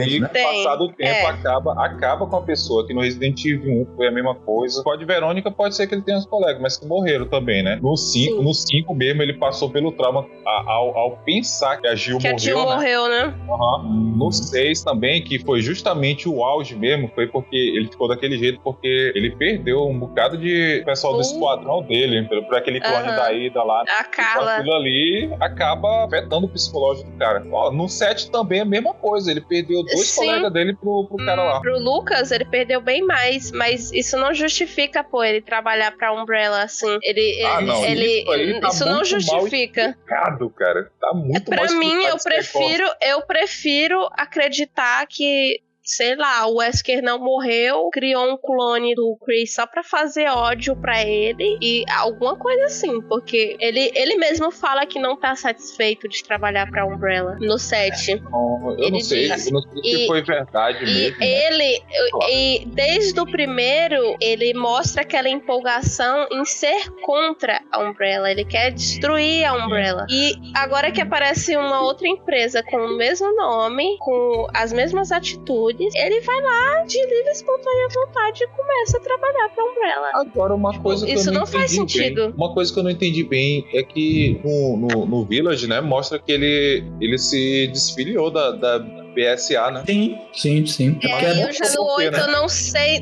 Sim. 0.04 0.20
né? 0.20 0.28
Passado 0.28 0.84
o 0.84 0.92
tempo, 0.92 1.10
é. 1.10 1.26
acaba, 1.26 1.84
acaba 1.84 2.26
com 2.26 2.36
a 2.36 2.42
pessoa. 2.42 2.86
Que 2.86 2.94
no 2.94 3.00
Resident 3.00 3.44
Evil 3.44 3.82
1 3.92 3.96
foi 3.96 4.08
a 4.08 4.10
mesma 4.10 4.34
coisa. 4.34 4.82
Pode 4.82 5.04
Verônica, 5.04 5.50
pode 5.50 5.74
ser 5.76 5.86
que 5.86 5.94
ele 5.94 6.02
tenha 6.02 6.18
os 6.18 6.26
colegas, 6.26 6.60
mas 6.60 6.76
que 6.76 6.86
morreram 6.86 7.26
também, 7.26 7.62
né? 7.62 7.78
No 7.82 7.96
5, 7.96 8.36
Sim. 8.38 8.42
no 8.42 8.54
5 8.54 8.94
mesmo, 8.94 9.22
ele 9.22 9.34
passou 9.34 9.70
pelo 9.70 9.92
trauma 9.92 10.26
a- 10.46 10.64
ao, 10.72 10.96
ao 10.96 11.16
pensar 11.24 11.76
que 11.80 11.86
a 11.86 11.94
Gil 11.94 12.18
Que 12.18 12.28
a 12.28 12.32
morreu, 12.32 12.44
Jill 12.44 12.58
né? 12.58 12.74
morreu, 12.74 13.08
né? 13.08 13.34
Aham. 13.50 13.82
No 14.16 14.30
6 14.32 14.82
também, 14.82 15.22
que 15.22 15.38
foi 15.38 15.60
justamente 15.60 16.28
o 16.28 16.42
auge 16.44 16.76
mesmo, 16.76 17.10
foi 17.14 17.26
porque 17.26 17.56
ele 17.56 17.88
ficou 17.88 18.08
daquele 18.08 18.38
jeito, 18.38 18.60
porque 18.62 19.12
ele 19.14 19.34
perdeu 19.36 19.86
um 19.86 19.98
bocado 19.98 20.36
de 20.38 20.82
pessoal 20.84 21.14
do 21.14 21.20
esquadrão 21.20 21.82
dele, 21.82 22.22
por, 22.28 22.42
por 22.44 22.56
aquele 22.56 22.80
clone 22.80 23.08
Aham. 23.08 23.16
da 23.16 23.32
ida 23.32 23.62
lá. 23.62 23.82
A 23.88 24.04
Carla. 24.04 24.56
aquilo 24.56 24.74
ali 24.74 25.01
acaba 25.40 26.04
afetando 26.04 26.46
o 26.46 26.48
psicológico 26.48 27.10
do 27.10 27.16
cara. 27.18 27.44
Ó, 27.50 27.70
no 27.70 27.88
7 27.88 28.30
também 28.30 28.58
é 28.60 28.62
a 28.62 28.66
mesma 28.66 28.94
coisa. 28.94 29.30
Ele 29.30 29.40
perdeu 29.40 29.82
dois 29.84 30.08
Sim. 30.08 30.26
colegas 30.26 30.52
dele 30.52 30.74
pro, 30.74 31.06
pro 31.06 31.16
cara 31.24 31.42
lá. 31.42 31.60
Pro 31.60 31.78
Lucas, 31.78 32.30
ele 32.30 32.44
perdeu 32.44 32.80
bem 32.80 33.02
mais, 33.04 33.50
mas 33.52 33.92
isso 33.92 34.16
não 34.16 34.32
justifica, 34.34 35.02
pô, 35.04 35.22
ele 35.22 35.40
trabalhar 35.40 35.92
pra 35.96 36.12
Umbrella 36.12 36.62
assim. 36.62 36.98
Ele, 37.02 37.44
Ah, 37.44 37.58
ele, 37.58 37.66
não, 37.66 37.84
ele- 37.84 38.20
isso 38.22 38.30
aí 38.30 38.60
tá 38.60 38.68
isso 38.68 38.84
não 38.84 38.96
muito 38.96 39.10
mal 39.12 39.20
justifica. 39.40 39.96
Pecado, 40.06 40.50
cara. 40.50 40.90
Tá 41.00 41.12
muito 41.14 41.50
Pra 41.50 41.64
mal 41.64 41.76
mim, 41.78 42.04
eu 42.04 42.16
prefiro, 42.18 42.84
eu 43.02 43.22
prefiro 43.22 44.08
acreditar 44.12 45.06
que, 45.06 45.60
sei 45.84 46.14
lá, 46.16 46.46
o 46.46 46.56
Wesker 46.56 47.02
não 47.02 47.18
morreu, 47.18 47.88
criou 47.92 48.32
um 48.32 48.36
clone 48.36 48.94
do 48.94 49.16
Chris 49.24 49.54
só 49.54 49.66
pra 49.66 49.82
fazer 49.82 50.28
ódio 50.28 50.76
pra 50.76 51.02
ele 51.04 51.58
e 51.60 51.84
alguma 51.90 52.36
coisa 52.36 52.66
assim, 52.66 53.00
porque 53.08 53.56
ele, 53.60 53.90
ele 53.94 54.16
mesmo 54.16 54.50
fala 54.50 54.86
que 54.86 54.98
não 55.00 55.16
tá 55.16 55.34
satisfeito 55.34 56.08
de 56.08 56.22
trabalhar 56.22 56.68
pra 56.70 56.86
Umbrella 56.86 57.36
no 57.40 57.58
set. 57.58 58.14
Não, 58.20 58.70
eu 58.72 58.78
Ele 58.78 58.90
não 58.92 59.00
sei. 59.00 59.28
diz- 59.30 59.46
Eu 59.46 59.52
não 59.54 59.62
sei 59.62 59.82
se 59.82 60.04
e- 60.04 60.06
foi 60.06 60.22
verdade 60.22 60.84
E 60.84 60.86
mesmo. 60.86 61.18
né? 61.18 61.26
ele, 61.46 61.82
e 62.30 62.64
desde 62.66 63.18
o 63.20 63.26
primeiro, 63.26 64.16
ele 64.20 64.54
mostra 64.54 65.02
aquela 65.02 65.28
empolgação 65.28 66.26
em 66.30 66.44
ser 66.44 66.90
contra 67.02 67.60
a 67.72 67.80
Umbrella. 67.80 68.30
Ele 68.30 68.44
quer 68.44 68.70
destruir 68.72 69.44
a 69.44 69.54
Umbrella. 69.54 70.06
E 70.10 70.32
agora 70.54 70.90
que 70.92 71.00
aparece 71.00 71.56
uma 71.56 71.80
outra 71.82 72.06
empresa 72.08 72.62
com 72.62 72.76
o 72.76 72.96
mesmo 72.96 73.34
nome, 73.34 73.96
com 73.98 74.46
as 74.54 74.72
mesmas 74.72 75.10
atitudes, 75.12 75.71
ele 75.78 76.20
vai 76.20 76.40
lá 76.40 76.84
de 76.84 76.98
livre 76.98 77.28
e 77.28 77.32
espontânea 77.32 77.88
vontade 77.94 78.44
e 78.44 78.46
começa 78.48 78.98
a 78.98 79.00
trabalhar 79.00 79.48
pra 79.50 79.64
Umbrella. 79.64 80.10
Agora, 80.14 80.54
uma 80.54 80.78
coisa 80.80 81.06
que 81.06 81.12
Isso 81.12 81.28
eu 81.28 81.32
não, 81.32 81.40
não 81.40 81.46
faz 81.46 81.72
entendi 81.72 81.92
sentido. 81.92 82.26
Bem, 82.28 82.34
uma 82.36 82.54
coisa 82.54 82.72
que 82.72 82.78
eu 82.78 82.82
não 82.82 82.90
entendi 82.90 83.24
bem 83.24 83.66
é 83.72 83.82
que 83.82 84.40
no, 84.44 84.76
no, 84.76 85.06
no 85.06 85.24
Village, 85.24 85.66
né, 85.66 85.80
mostra 85.80 86.18
que 86.18 86.32
ele, 86.32 86.84
ele 87.00 87.18
se 87.18 87.68
desfiliou 87.68 88.30
da, 88.30 88.50
da 88.52 88.78
BSA, 88.78 89.70
né? 89.70 89.84
sim, 89.86 90.18
sim, 90.32 90.66
sim. 90.66 90.98
É, 91.02 91.12
a, 91.12 91.48
eu 91.48 91.52
já 91.52 91.66
no 91.68 91.76
por 91.76 91.96
quê, 91.96 92.06
8 92.06 92.12
né? 92.12 92.22
eu 92.22 92.32
não 92.32 92.48
sei 92.48 93.00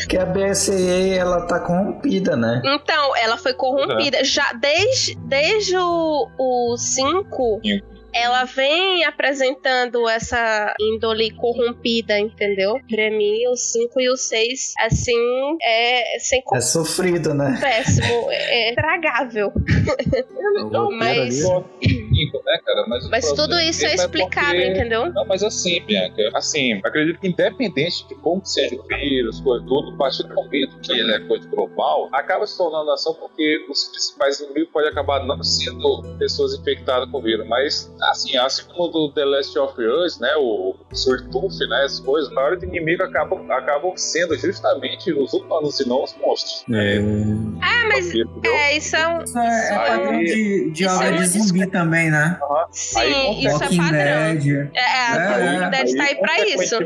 porque 0.00 0.18
a 0.18 0.26
BSA, 0.26 0.74
ela 1.18 1.42
tá 1.46 1.58
corrompida, 1.60 2.36
né? 2.36 2.60
Então, 2.64 3.16
ela 3.16 3.36
foi 3.36 3.54
corrompida. 3.54 4.22
Já 4.22 4.52
desde, 4.52 5.14
desde 5.16 5.76
o 5.76 6.76
5, 6.76 6.76
Cinco. 6.76 7.60
Ela 8.16 8.44
vem 8.44 9.04
apresentando 9.04 10.08
essa 10.08 10.74
índole 10.80 11.30
corrompida, 11.32 12.18
entendeu? 12.18 12.74
Pra 12.88 13.10
mim, 13.10 13.46
o 13.48 13.56
5 13.56 14.00
e 14.00 14.10
o 14.10 14.16
6, 14.16 14.74
assim, 14.80 15.56
é 15.62 16.18
sem 16.18 16.42
É 16.54 16.60
sofrido, 16.60 17.34
né? 17.34 17.58
péssimo, 17.60 18.26
é 18.30 18.72
tragável. 18.74 19.52
O 19.54 20.62
roteiro 20.62 20.90
Mas- 20.92 21.44
ali, 21.44 22.05
Né, 22.24 22.58
cara? 22.64 22.84
Mas, 22.88 23.08
Mas 23.10 23.32
tudo 23.32 23.58
isso 23.60 23.84
é 23.84 23.90
mesmo 23.90 24.04
explicado, 24.04 24.46
porque- 24.52 24.66
entendeu? 24.68 25.12
Não, 25.12 25.24
mas 25.26 25.42
assim, 25.42 25.80
Bianca, 25.82 26.30
assim, 26.34 26.80
acredito 26.84 27.18
que 27.20 27.28
independente 27.28 28.06
de 28.08 28.14
como 28.16 28.44
seja 28.44 28.74
o 28.76 28.82
vírus, 28.84 29.40
coisa 29.40 29.64
tudo, 29.66 29.92
a 29.94 29.96
partir 29.98 30.22
do 30.24 30.34
momento 30.34 30.78
que 30.80 30.92
ele 30.92 31.12
é 31.12 31.20
coisa 31.20 31.46
global, 31.48 32.08
acaba 32.12 32.46
se 32.46 32.56
tornando 32.56 32.90
ação 32.90 33.14
porque 33.14 33.66
os 33.70 33.84
principais 33.84 34.40
inimigos 34.40 34.70
podem 34.72 34.90
acabar 34.90 35.24
não 35.24 35.42
sendo 35.42 36.02
pessoas 36.18 36.54
infectadas 36.54 37.08
com 37.10 37.18
o 37.18 37.22
vírus. 37.22 37.46
Mas, 37.48 37.92
assim, 38.10 38.36
assim 38.36 38.62
como 38.68 38.88
do 38.88 39.12
The 39.12 39.24
Last 39.24 39.58
of 39.58 39.74
Us, 39.82 40.18
né, 40.18 40.34
o 40.36 40.74
Surtuf, 40.92 41.56
né, 41.68 41.82
as 41.84 42.00
coisas, 42.00 42.30
a 42.30 42.34
maioria 42.34 42.58
do 42.58 42.64
inimigo 42.66 43.02
acabam, 43.02 43.50
acabam 43.50 43.92
sendo 43.96 44.36
justamente 44.38 45.12
os 45.12 45.32
humanos 45.32 45.78
e 45.80 45.88
não 45.88 46.02
os 46.04 46.14
monstros. 46.16 46.64
é, 46.72 46.98
Ah, 47.62 47.88
mas 47.88 48.10
é, 48.44 48.76
isso 48.76 48.96
é 48.96 49.08
um. 49.08 49.22
Isso 49.22 49.38
é, 49.38 49.68
é 49.74 49.86
padrão 49.86 50.18
de, 50.24 50.70
de 50.70 50.86
obra 50.86 51.06
é 51.08 51.12
de 51.12 51.26
zumbi 51.26 51.66
também, 51.70 52.05
né? 52.10 52.38
Sim, 52.70 52.98
Aí, 52.98 53.44
isso 53.44 53.64
é 53.64 53.76
padrão. 53.76 53.90
Dead. 53.90 54.70
É, 54.74 54.80
É, 54.80 55.28
Walking 55.28 55.64
é. 55.64 55.70
Dead 55.70 55.96
tá 55.96 56.02
aí 56.04 56.14
pra 56.16 56.40
isso. 56.46 56.78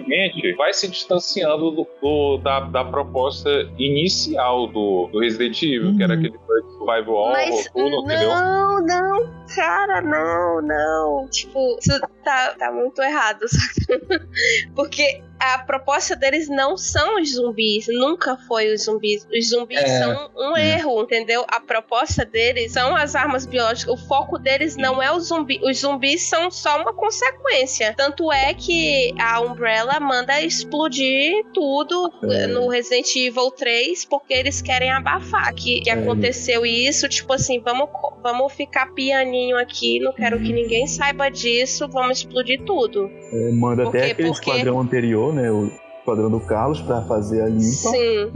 vai 0.57 0.73
se 0.73 0.89
distanciando 0.89 1.71
do, 1.71 1.87
do- 2.01 2.39
da, 2.39 2.61
da 2.61 2.85
proposta 2.85 3.51
inicial 3.79 4.67
do, 4.67 5.09
do 5.13 5.21
Resident 5.21 5.63
Evil, 5.63 5.97
que 5.97 6.03
era 6.03 6.15
Uhum. 6.15 6.19
aquele 6.21 6.39
survival 6.79 7.15
horror, 7.15 7.37
tudo, 7.73 8.05
entendeu? 8.05 8.29
não, 8.31 8.87
não, 8.87 9.40
cara, 9.55 10.01
não, 10.01 10.61
não. 10.63 11.29
Tipo, 11.29 11.77
isso 11.81 12.01
tá, 12.25 12.55
tá 12.59 12.71
muito 12.73 13.01
errado? 13.03 13.45
Porque 14.75 15.23
a 15.39 15.59
proposta 15.59 16.15
deles 16.15 16.49
não 16.49 16.77
são 16.77 17.21
os 17.21 17.33
zumbis, 17.35 17.87
nunca 17.89 18.37
foi 18.47 18.73
os 18.75 18.85
zumbis. 18.85 19.27
Os 19.33 19.49
zumbis 19.49 19.79
É, 19.81 19.99
são 20.01 20.31
um 20.37 20.57
é. 20.57 20.75
erro, 20.75 21.03
entendeu? 21.03 21.47
A 21.49 21.59
proposta 21.61 22.25
deles 22.27 22.73
são 22.73 22.95
as 22.95 23.15
armas 23.15 23.47
biológicas. 23.47 23.95
O 23.95 23.97
foco 24.07 24.39
deles 24.39 24.77
não 24.77 25.03
é 25.03 25.11
o 25.11 25.19
zumbi. 25.19 25.59
Os 25.63 25.79
zumbis 25.79 26.29
são 26.29 26.51
só 26.51 26.81
uma 26.83 26.93
consequência. 26.93 27.95
Tanto 27.97 28.31
é 28.31 28.53
que 28.53 29.15
a 29.19 29.41
Umbrella 29.41 29.99
manda 29.99 30.41
explodir 30.43 31.43
tudo 31.55 32.13
É. 32.31 32.47
no 32.47 32.69
Resident 32.69 33.15
Evil 33.17 33.51
3 33.51 34.05
porque 34.05 34.35
eles 34.35 34.61
querem 34.61 34.91
abafar 34.91 35.55
que, 35.55 35.81
que 35.81 35.89
É. 35.91 35.95
aconteceu 35.95 36.67
isso. 36.67 37.09
Tipo 37.09 37.33
assim, 37.33 37.61
vamos, 37.61 37.89
vamos 38.23 38.53
ficar 38.53 38.93
pianinho 38.93 39.40
aqui, 39.59 39.99
não 40.01 40.13
quero 40.13 40.37
Uhum. 40.37 40.43
que 40.45 40.53
ninguém 40.53 40.87
saiba 40.87 41.29
disso, 41.31 41.89
vamos 41.89 42.19
explodir 42.19 42.63
tudo. 42.65 43.11
é, 43.33 43.51
manda 43.53 43.83
Por 43.85 43.89
até 43.97 44.11
aquele 44.11 44.29
Porque- 44.29 44.51
esquadrão 44.51 44.81
anterior, 44.81 45.33
né? 45.35 45.51
O 45.51 45.71
esquadrão 46.01 46.31
do 46.31 46.41
Carlos 46.41 46.81
pra 46.83 47.03
fazer 47.03 47.43
a 47.43 47.47
limpa. 47.47 47.61
Sim. 47.61 48.31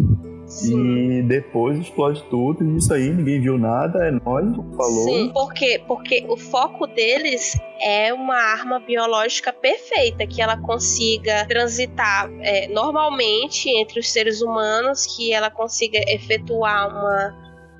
Sim. 0.47 1.11
E 1.19 1.23
depois 1.23 1.79
explode 1.79 2.23
tudo, 2.31 2.63
e 2.63 2.77
isso 2.77 2.93
aí 2.93 3.09
ninguém 3.11 3.41
viu 3.41 3.57
nada, 3.59 4.07
é 4.07 4.11
nóis, 4.11 4.55
falou. 4.77 5.05
Sim, 5.05 5.31
por 5.33 5.53
quê? 5.55 5.81
Porque 5.89 6.25
o 6.29 6.37
foco 6.37 6.87
deles 6.87 7.59
é 7.81 8.13
uma 8.13 8.37
arma 8.37 8.79
biológica 8.79 9.53
perfeita, 9.55 10.27
que 10.27 10.43
ela 10.43 10.59
consiga 10.59 11.47
transitar 11.49 12.31
é, 12.41 12.69
normalmente 12.69 13.71
entre 13.71 13.99
os 13.99 14.13
seres 14.13 14.43
humanos, 14.43 15.07
que 15.17 15.33
ela 15.33 15.51
consiga 15.51 15.99
efetuar 16.09 16.89
uma, 16.91 17.35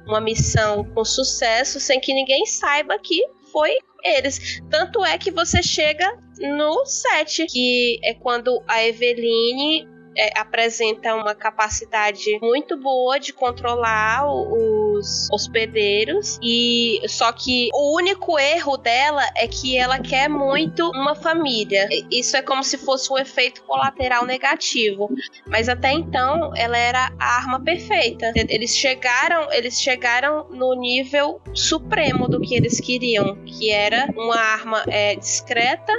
uma 0.07 0.21
missão 0.21 0.85
com 0.85 1.05
sucesso, 1.05 1.81
sem 1.81 2.01
que 2.01 2.13
ninguém 2.13 2.45
saiba 2.47 2.99
que 2.99 3.21
foi 3.53 3.77
eles. 4.03 4.61
Tanto 4.71 5.05
é 5.05 5.17
que 5.17 5.31
você 5.31 5.63
chega 5.63 6.07
no 6.39 6.85
set, 6.85 7.47
que 7.47 7.99
é 8.05 8.13
quando 8.15 8.63
a 8.69 8.85
Eveline 8.85 9.89
é, 10.17 10.39
apresenta 10.39 11.15
uma 11.17 11.35
capacidade 11.35 12.39
muito 12.41 12.77
boa 12.77 13.19
de 13.19 13.33
controlar 13.33 14.27
o- 14.29 14.53
os 14.53 14.84
os 14.95 15.29
hospedeiros 15.31 16.39
e 16.43 17.01
só 17.09 17.33
que 17.33 17.69
o 17.73 17.97
único 17.97 18.39
erro 18.39 18.77
dela 18.77 19.23
é 19.37 19.47
que 19.47 19.77
ela 19.77 19.99
quer 19.99 20.29
muito 20.29 20.89
uma 20.91 21.15
família. 21.15 21.89
Isso 22.11 22.37
é 22.37 22.43
como 22.43 22.63
se 22.63 22.79
fosse 22.79 23.13
um 23.13 23.19
efeito 23.19 23.63
colateral 23.65 24.25
negativo, 24.25 25.11
mas 25.47 25.69
até 25.69 25.93
então 25.93 26.53
ela 26.57 26.77
era 26.77 27.13
a 27.19 27.37
arma 27.37 27.61
perfeita. 27.61 28.33
Eles 28.35 28.77
chegaram, 28.77 29.53
eles 29.53 29.81
chegaram 29.81 30.47
no 30.51 30.75
nível 30.75 31.41
supremo 31.53 32.29
do 32.29 32.41
que 32.41 32.55
eles 32.55 32.81
queriam, 32.81 33.37
que 33.45 33.71
era 33.71 34.07
uma 34.17 34.37
arma 34.37 34.85
é, 34.89 35.15
discreta 35.17 35.93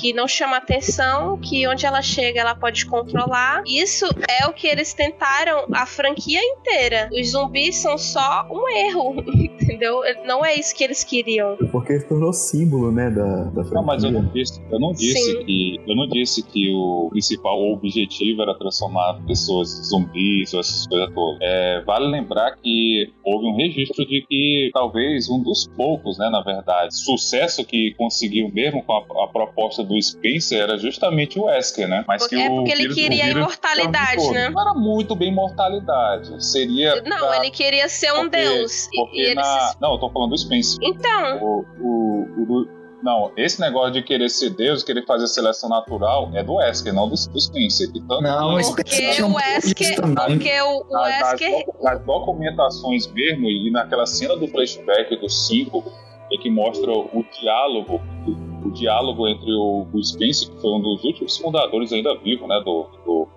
que 0.00 0.12
não 0.12 0.28
chama 0.28 0.56
atenção, 0.56 1.38
que 1.38 1.66
onde 1.66 1.84
ela 1.84 2.02
chega 2.02 2.40
ela 2.40 2.54
pode 2.54 2.86
controlar. 2.86 3.62
Isso 3.66 4.06
é 4.28 4.46
o 4.46 4.52
que 4.52 4.66
eles 4.66 4.94
tentaram 4.94 5.66
a 5.72 5.86
franquia 5.86 6.40
inteira. 6.42 7.08
Os 7.12 7.30
zumbis 7.30 7.76
são 7.76 7.98
só 7.98 8.46
um 8.50 8.68
erro, 8.68 9.14
entendeu? 9.34 10.00
Não 10.24 10.44
é 10.44 10.54
isso 10.54 10.74
que 10.74 10.84
eles 10.84 11.02
queriam. 11.04 11.56
Porque 11.72 11.98
tornou 12.00 12.32
símbolo, 12.32 12.92
né, 12.92 13.10
da, 13.10 13.44
da 13.44 13.64
franquia. 13.64 13.78
Não, 13.78 13.84
mas 13.84 14.04
eu 14.04 14.10
não 14.10 14.24
disse, 14.26 14.60
eu 14.70 14.80
não 14.80 14.92
disse 14.92 15.44
que 15.44 15.80
eu 15.86 15.96
não 15.96 16.08
disse 16.08 16.42
que 16.42 16.70
o 16.72 17.08
principal 17.10 17.60
objetivo 17.72 18.42
era 18.42 18.54
transformar 18.58 19.20
pessoas 19.26 19.78
em 19.78 19.84
zumbis 19.84 20.54
ou 20.54 20.60
essas 20.60 20.86
coisas 20.86 21.12
todas. 21.14 21.38
É, 21.40 21.82
vale 21.84 22.06
lembrar 22.06 22.56
que 22.56 23.12
houve 23.24 23.46
um 23.46 23.56
registro 23.56 24.06
de 24.06 24.24
que 24.28 24.70
talvez 24.72 25.28
um 25.28 25.42
dos 25.42 25.66
poucos, 25.76 26.18
né, 26.18 26.28
na 26.30 26.42
verdade, 26.42 26.96
sucesso 26.96 27.64
que 27.64 27.94
conseguiu 27.94 28.50
mesmo 28.52 28.82
com 28.82 28.92
a, 28.92 29.24
a 29.24 29.28
proposta 29.28 29.84
do 29.88 30.00
Spencer 30.00 30.60
era 30.60 30.76
justamente 30.76 31.38
o 31.38 31.44
Wesker, 31.44 31.88
né? 31.88 32.04
Mas 32.06 32.22
porque, 32.22 32.36
que 32.36 32.42
é 32.42 32.48
porque 32.48 32.70
ele 32.70 32.94
queria 32.94 33.24
a 33.24 33.28
imortalidade, 33.28 34.30
né? 34.30 34.50
Não 34.50 34.60
era 34.60 34.74
muito 34.74 35.16
bem 35.16 35.30
imortalidade. 35.30 36.44
Seria. 36.44 37.02
Não, 37.02 37.28
pra... 37.28 37.38
ele 37.38 37.50
queria 37.50 37.88
ser 37.88 38.12
um 38.12 38.22
porque, 38.22 38.36
deus. 38.36 38.88
Porque 38.94 39.34
na... 39.34 39.42
se... 39.42 39.80
Não, 39.80 39.92
eu 39.92 39.98
tô 39.98 40.10
falando 40.10 40.30
do 40.30 40.38
Spencer. 40.38 40.78
Então. 40.82 41.38
O, 41.42 41.64
o, 41.80 42.42
o, 42.42 42.78
não, 43.02 43.32
esse 43.36 43.60
negócio 43.60 43.92
de 43.92 44.02
querer 44.02 44.28
ser 44.28 44.50
Deus, 44.50 44.82
querer 44.82 45.04
fazer 45.06 45.28
seleção 45.28 45.68
natural, 45.68 46.30
é 46.34 46.42
do 46.42 46.54
Wesker, 46.54 46.92
não 46.92 47.08
do, 47.08 47.14
do 47.14 47.40
Spencer. 47.40 47.90
Tanto 47.92 48.22
não, 48.22 48.54
o 48.54 48.62
Spencer 48.62 49.24
o 49.24 49.34
Wesker. 49.34 50.00
Porque 50.02 50.60
o, 50.60 50.84
o 50.88 51.02
Wesker. 51.02 51.64
Nas, 51.80 52.00
documentações 52.04 53.06
mesmo, 53.06 53.46
e 53.46 53.70
naquela 53.70 54.04
cena 54.04 54.36
do 54.36 54.48
flashback 54.48 55.16
do 55.16 55.28
5, 55.28 56.07
em 56.30 56.38
que 56.38 56.50
mostra 56.50 56.92
o 56.92 57.24
diálogo 57.40 58.00
o 58.64 58.70
diálogo 58.70 59.26
entre 59.26 59.50
o, 59.52 59.86
o 59.92 60.04
Spence, 60.04 60.50
que 60.50 60.60
foi 60.60 60.70
um 60.72 60.80
dos 60.80 61.02
últimos 61.04 61.36
fundadores 61.38 61.92
ainda 61.92 62.14
vivo, 62.18 62.46
né, 62.46 62.60
do, 62.64 62.86
do 63.04 63.28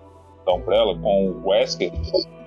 da 0.44 0.52
Umbrella, 0.54 0.98
com 0.98 1.28
o 1.28 1.48
Wesker, 1.48 1.92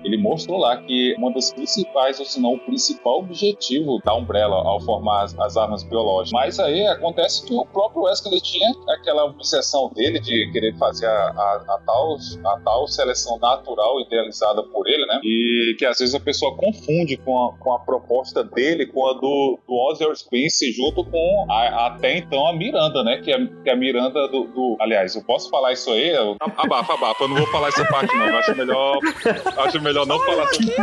ele 0.04 0.16
mostrou 0.16 0.58
lá 0.58 0.76
que 0.76 1.14
uma 1.18 1.32
das 1.32 1.52
principais, 1.52 2.18
ou 2.18 2.26
se 2.26 2.40
não 2.40 2.54
o 2.54 2.58
principal 2.58 3.18
objetivo 3.18 4.00
da 4.04 4.14
Umbrella 4.14 4.56
ao 4.56 4.80
formar 4.80 5.24
as, 5.24 5.38
as 5.38 5.56
armas 5.56 5.82
biológicas. 5.82 6.32
Mas 6.32 6.60
aí 6.60 6.86
acontece 6.86 7.46
que 7.46 7.54
o 7.54 7.64
próprio 7.66 8.02
Wesker 8.02 8.40
tinha 8.40 8.72
aquela 8.88 9.24
obsessão 9.24 9.90
dele 9.94 10.20
de 10.20 10.50
querer 10.52 10.76
fazer 10.78 11.06
a, 11.06 11.10
a, 11.10 11.64
a, 11.68 11.80
tal, 11.84 12.16
a 12.44 12.60
tal 12.60 12.86
seleção 12.88 13.38
natural 13.38 14.00
idealizada 14.00 14.62
por 14.62 14.86
ele, 14.88 15.04
né? 15.06 15.20
E 15.22 15.76
que 15.78 15.84
às 15.84 15.98
vezes 15.98 16.14
a 16.14 16.20
pessoa 16.20 16.56
confunde 16.56 17.16
com 17.18 17.46
a, 17.46 17.52
com 17.58 17.72
a 17.72 17.78
proposta 17.78 18.42
dele 18.44 18.86
com 18.86 19.06
a 19.06 19.12
do, 19.14 19.58
do 19.66 19.74
Ozzy 19.74 20.04
junto 20.72 21.04
com 21.04 21.46
a, 21.50 21.86
até 21.86 22.18
então 22.18 22.46
a 22.46 22.52
Miranda, 22.52 23.02
né? 23.02 23.18
Que 23.18 23.32
é, 23.32 23.46
que 23.46 23.70
a 23.70 23.76
Miranda 23.76 24.28
do, 24.28 24.44
do, 24.44 24.76
Aliás, 24.80 25.14
eu 25.14 25.22
posso 25.22 25.50
falar 25.50 25.72
isso 25.72 25.90
aí? 25.90 26.14
Abafa, 26.40 26.94
abafa, 26.94 27.24
eu 27.24 27.28
não 27.28 27.36
vou 27.36 27.46
falar 27.48 27.68
essa 27.68 27.84
parte 27.86 28.14
não. 28.16 28.26
Eu 28.26 28.38
acho 28.38 28.56
melhor, 28.56 28.98
acho 29.58 29.82
melhor 29.86 29.96
melhor 29.96 30.06
não 30.06 30.18
falar 30.20 30.46
sobre 30.48 30.74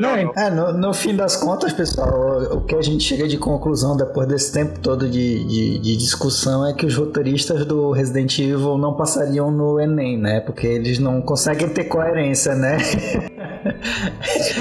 não, 0.00 0.32
é, 0.36 0.50
no, 0.50 0.72
no, 0.72 0.94
fim 0.94 1.14
das 1.14 1.36
contas, 1.36 1.72
pessoal, 1.72 2.42
o 2.56 2.62
que 2.62 2.74
a 2.74 2.80
gente 2.80 3.04
chega 3.04 3.28
de 3.28 3.36
conclusão 3.36 3.94
depois 3.96 4.26
desse 4.26 4.52
tempo 4.52 4.78
todo 4.80 5.08
de, 5.08 5.44
de, 5.44 5.78
de, 5.78 5.96
discussão 5.96 6.66
é 6.66 6.72
que 6.72 6.86
os 6.86 6.96
roteiristas 6.96 7.66
do 7.66 7.92
Resident 7.92 8.38
Evil 8.38 8.78
não 8.78 8.94
passariam 8.94 9.50
no 9.50 9.78
Enem, 9.78 10.16
né? 10.16 10.40
Porque 10.40 10.66
eles 10.66 10.98
não 10.98 11.20
conseguem 11.20 11.68
ter 11.68 11.84
coerência, 11.84 12.54
né? 12.54 12.78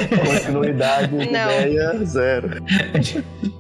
Continuidade, 0.10 1.15
não. 1.15 1.24
ideia, 1.24 2.06
zero. 2.06 2.49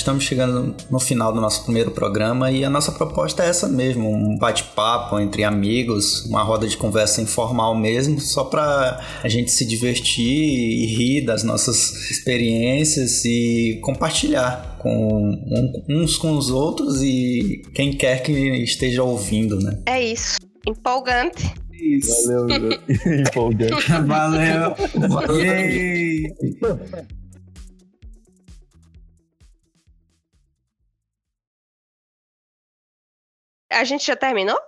estamos 0.00 0.24
chegando 0.24 0.74
no 0.90 0.98
final 0.98 1.32
do 1.32 1.40
nosso 1.40 1.64
primeiro 1.64 1.90
programa 1.90 2.50
e 2.50 2.64
a 2.64 2.70
nossa 2.70 2.90
proposta 2.90 3.44
é 3.44 3.48
essa 3.48 3.68
mesmo, 3.68 4.10
um 4.10 4.36
bate-papo 4.36 5.18
entre 5.20 5.44
amigos, 5.44 6.24
uma 6.26 6.42
roda 6.42 6.66
de 6.66 6.76
conversa 6.76 7.20
informal 7.20 7.74
mesmo, 7.74 8.20
só 8.20 8.44
para 8.44 9.00
a 9.22 9.28
gente 9.28 9.50
se 9.50 9.64
divertir 9.64 10.26
e 10.26 10.86
rir 10.86 11.20
das 11.22 11.42
nossas 11.42 12.10
experiências 12.10 13.24
e 13.24 13.78
compartilhar 13.82 14.76
com 14.78 15.30
uns 15.88 16.16
com 16.16 16.36
os 16.36 16.50
outros 16.50 17.02
e 17.02 17.62
quem 17.74 17.92
quer 17.92 18.22
que 18.22 18.32
esteja 18.32 19.02
ouvindo, 19.02 19.58
né? 19.60 19.78
É 19.86 20.02
isso. 20.02 20.38
Empolgante. 20.66 21.52
Isso. 21.72 22.26
Valeu, 22.26 22.78
empolgante. 23.20 23.92
Valeu. 24.06 24.74
Valeu. 25.08 27.10
A 33.70 33.84
gente 33.84 34.06
já 34.06 34.16
terminou? 34.16 34.58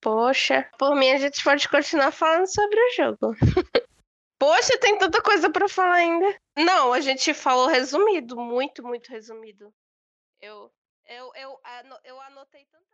Poxa, 0.00 0.68
por 0.78 0.96
mim 0.96 1.10
a 1.10 1.18
gente 1.18 1.42
pode 1.44 1.68
continuar 1.68 2.10
falando 2.10 2.46
sobre 2.46 2.76
o 2.76 2.92
jogo. 2.94 3.36
Poxa, 4.38 4.76
tem 4.80 4.98
tanta 4.98 5.22
coisa 5.22 5.48
para 5.48 5.68
falar 5.68 5.94
ainda. 5.94 6.40
Não, 6.58 6.92
a 6.92 7.00
gente 7.00 7.32
falou 7.32 7.68
resumido, 7.68 8.36
muito, 8.36 8.82
muito 8.82 9.08
resumido. 9.08 9.72
Eu, 10.40 10.72
eu, 11.06 11.30
eu, 11.36 11.60
eu 12.02 12.20
anotei 12.22 12.64
tanta 12.66 12.91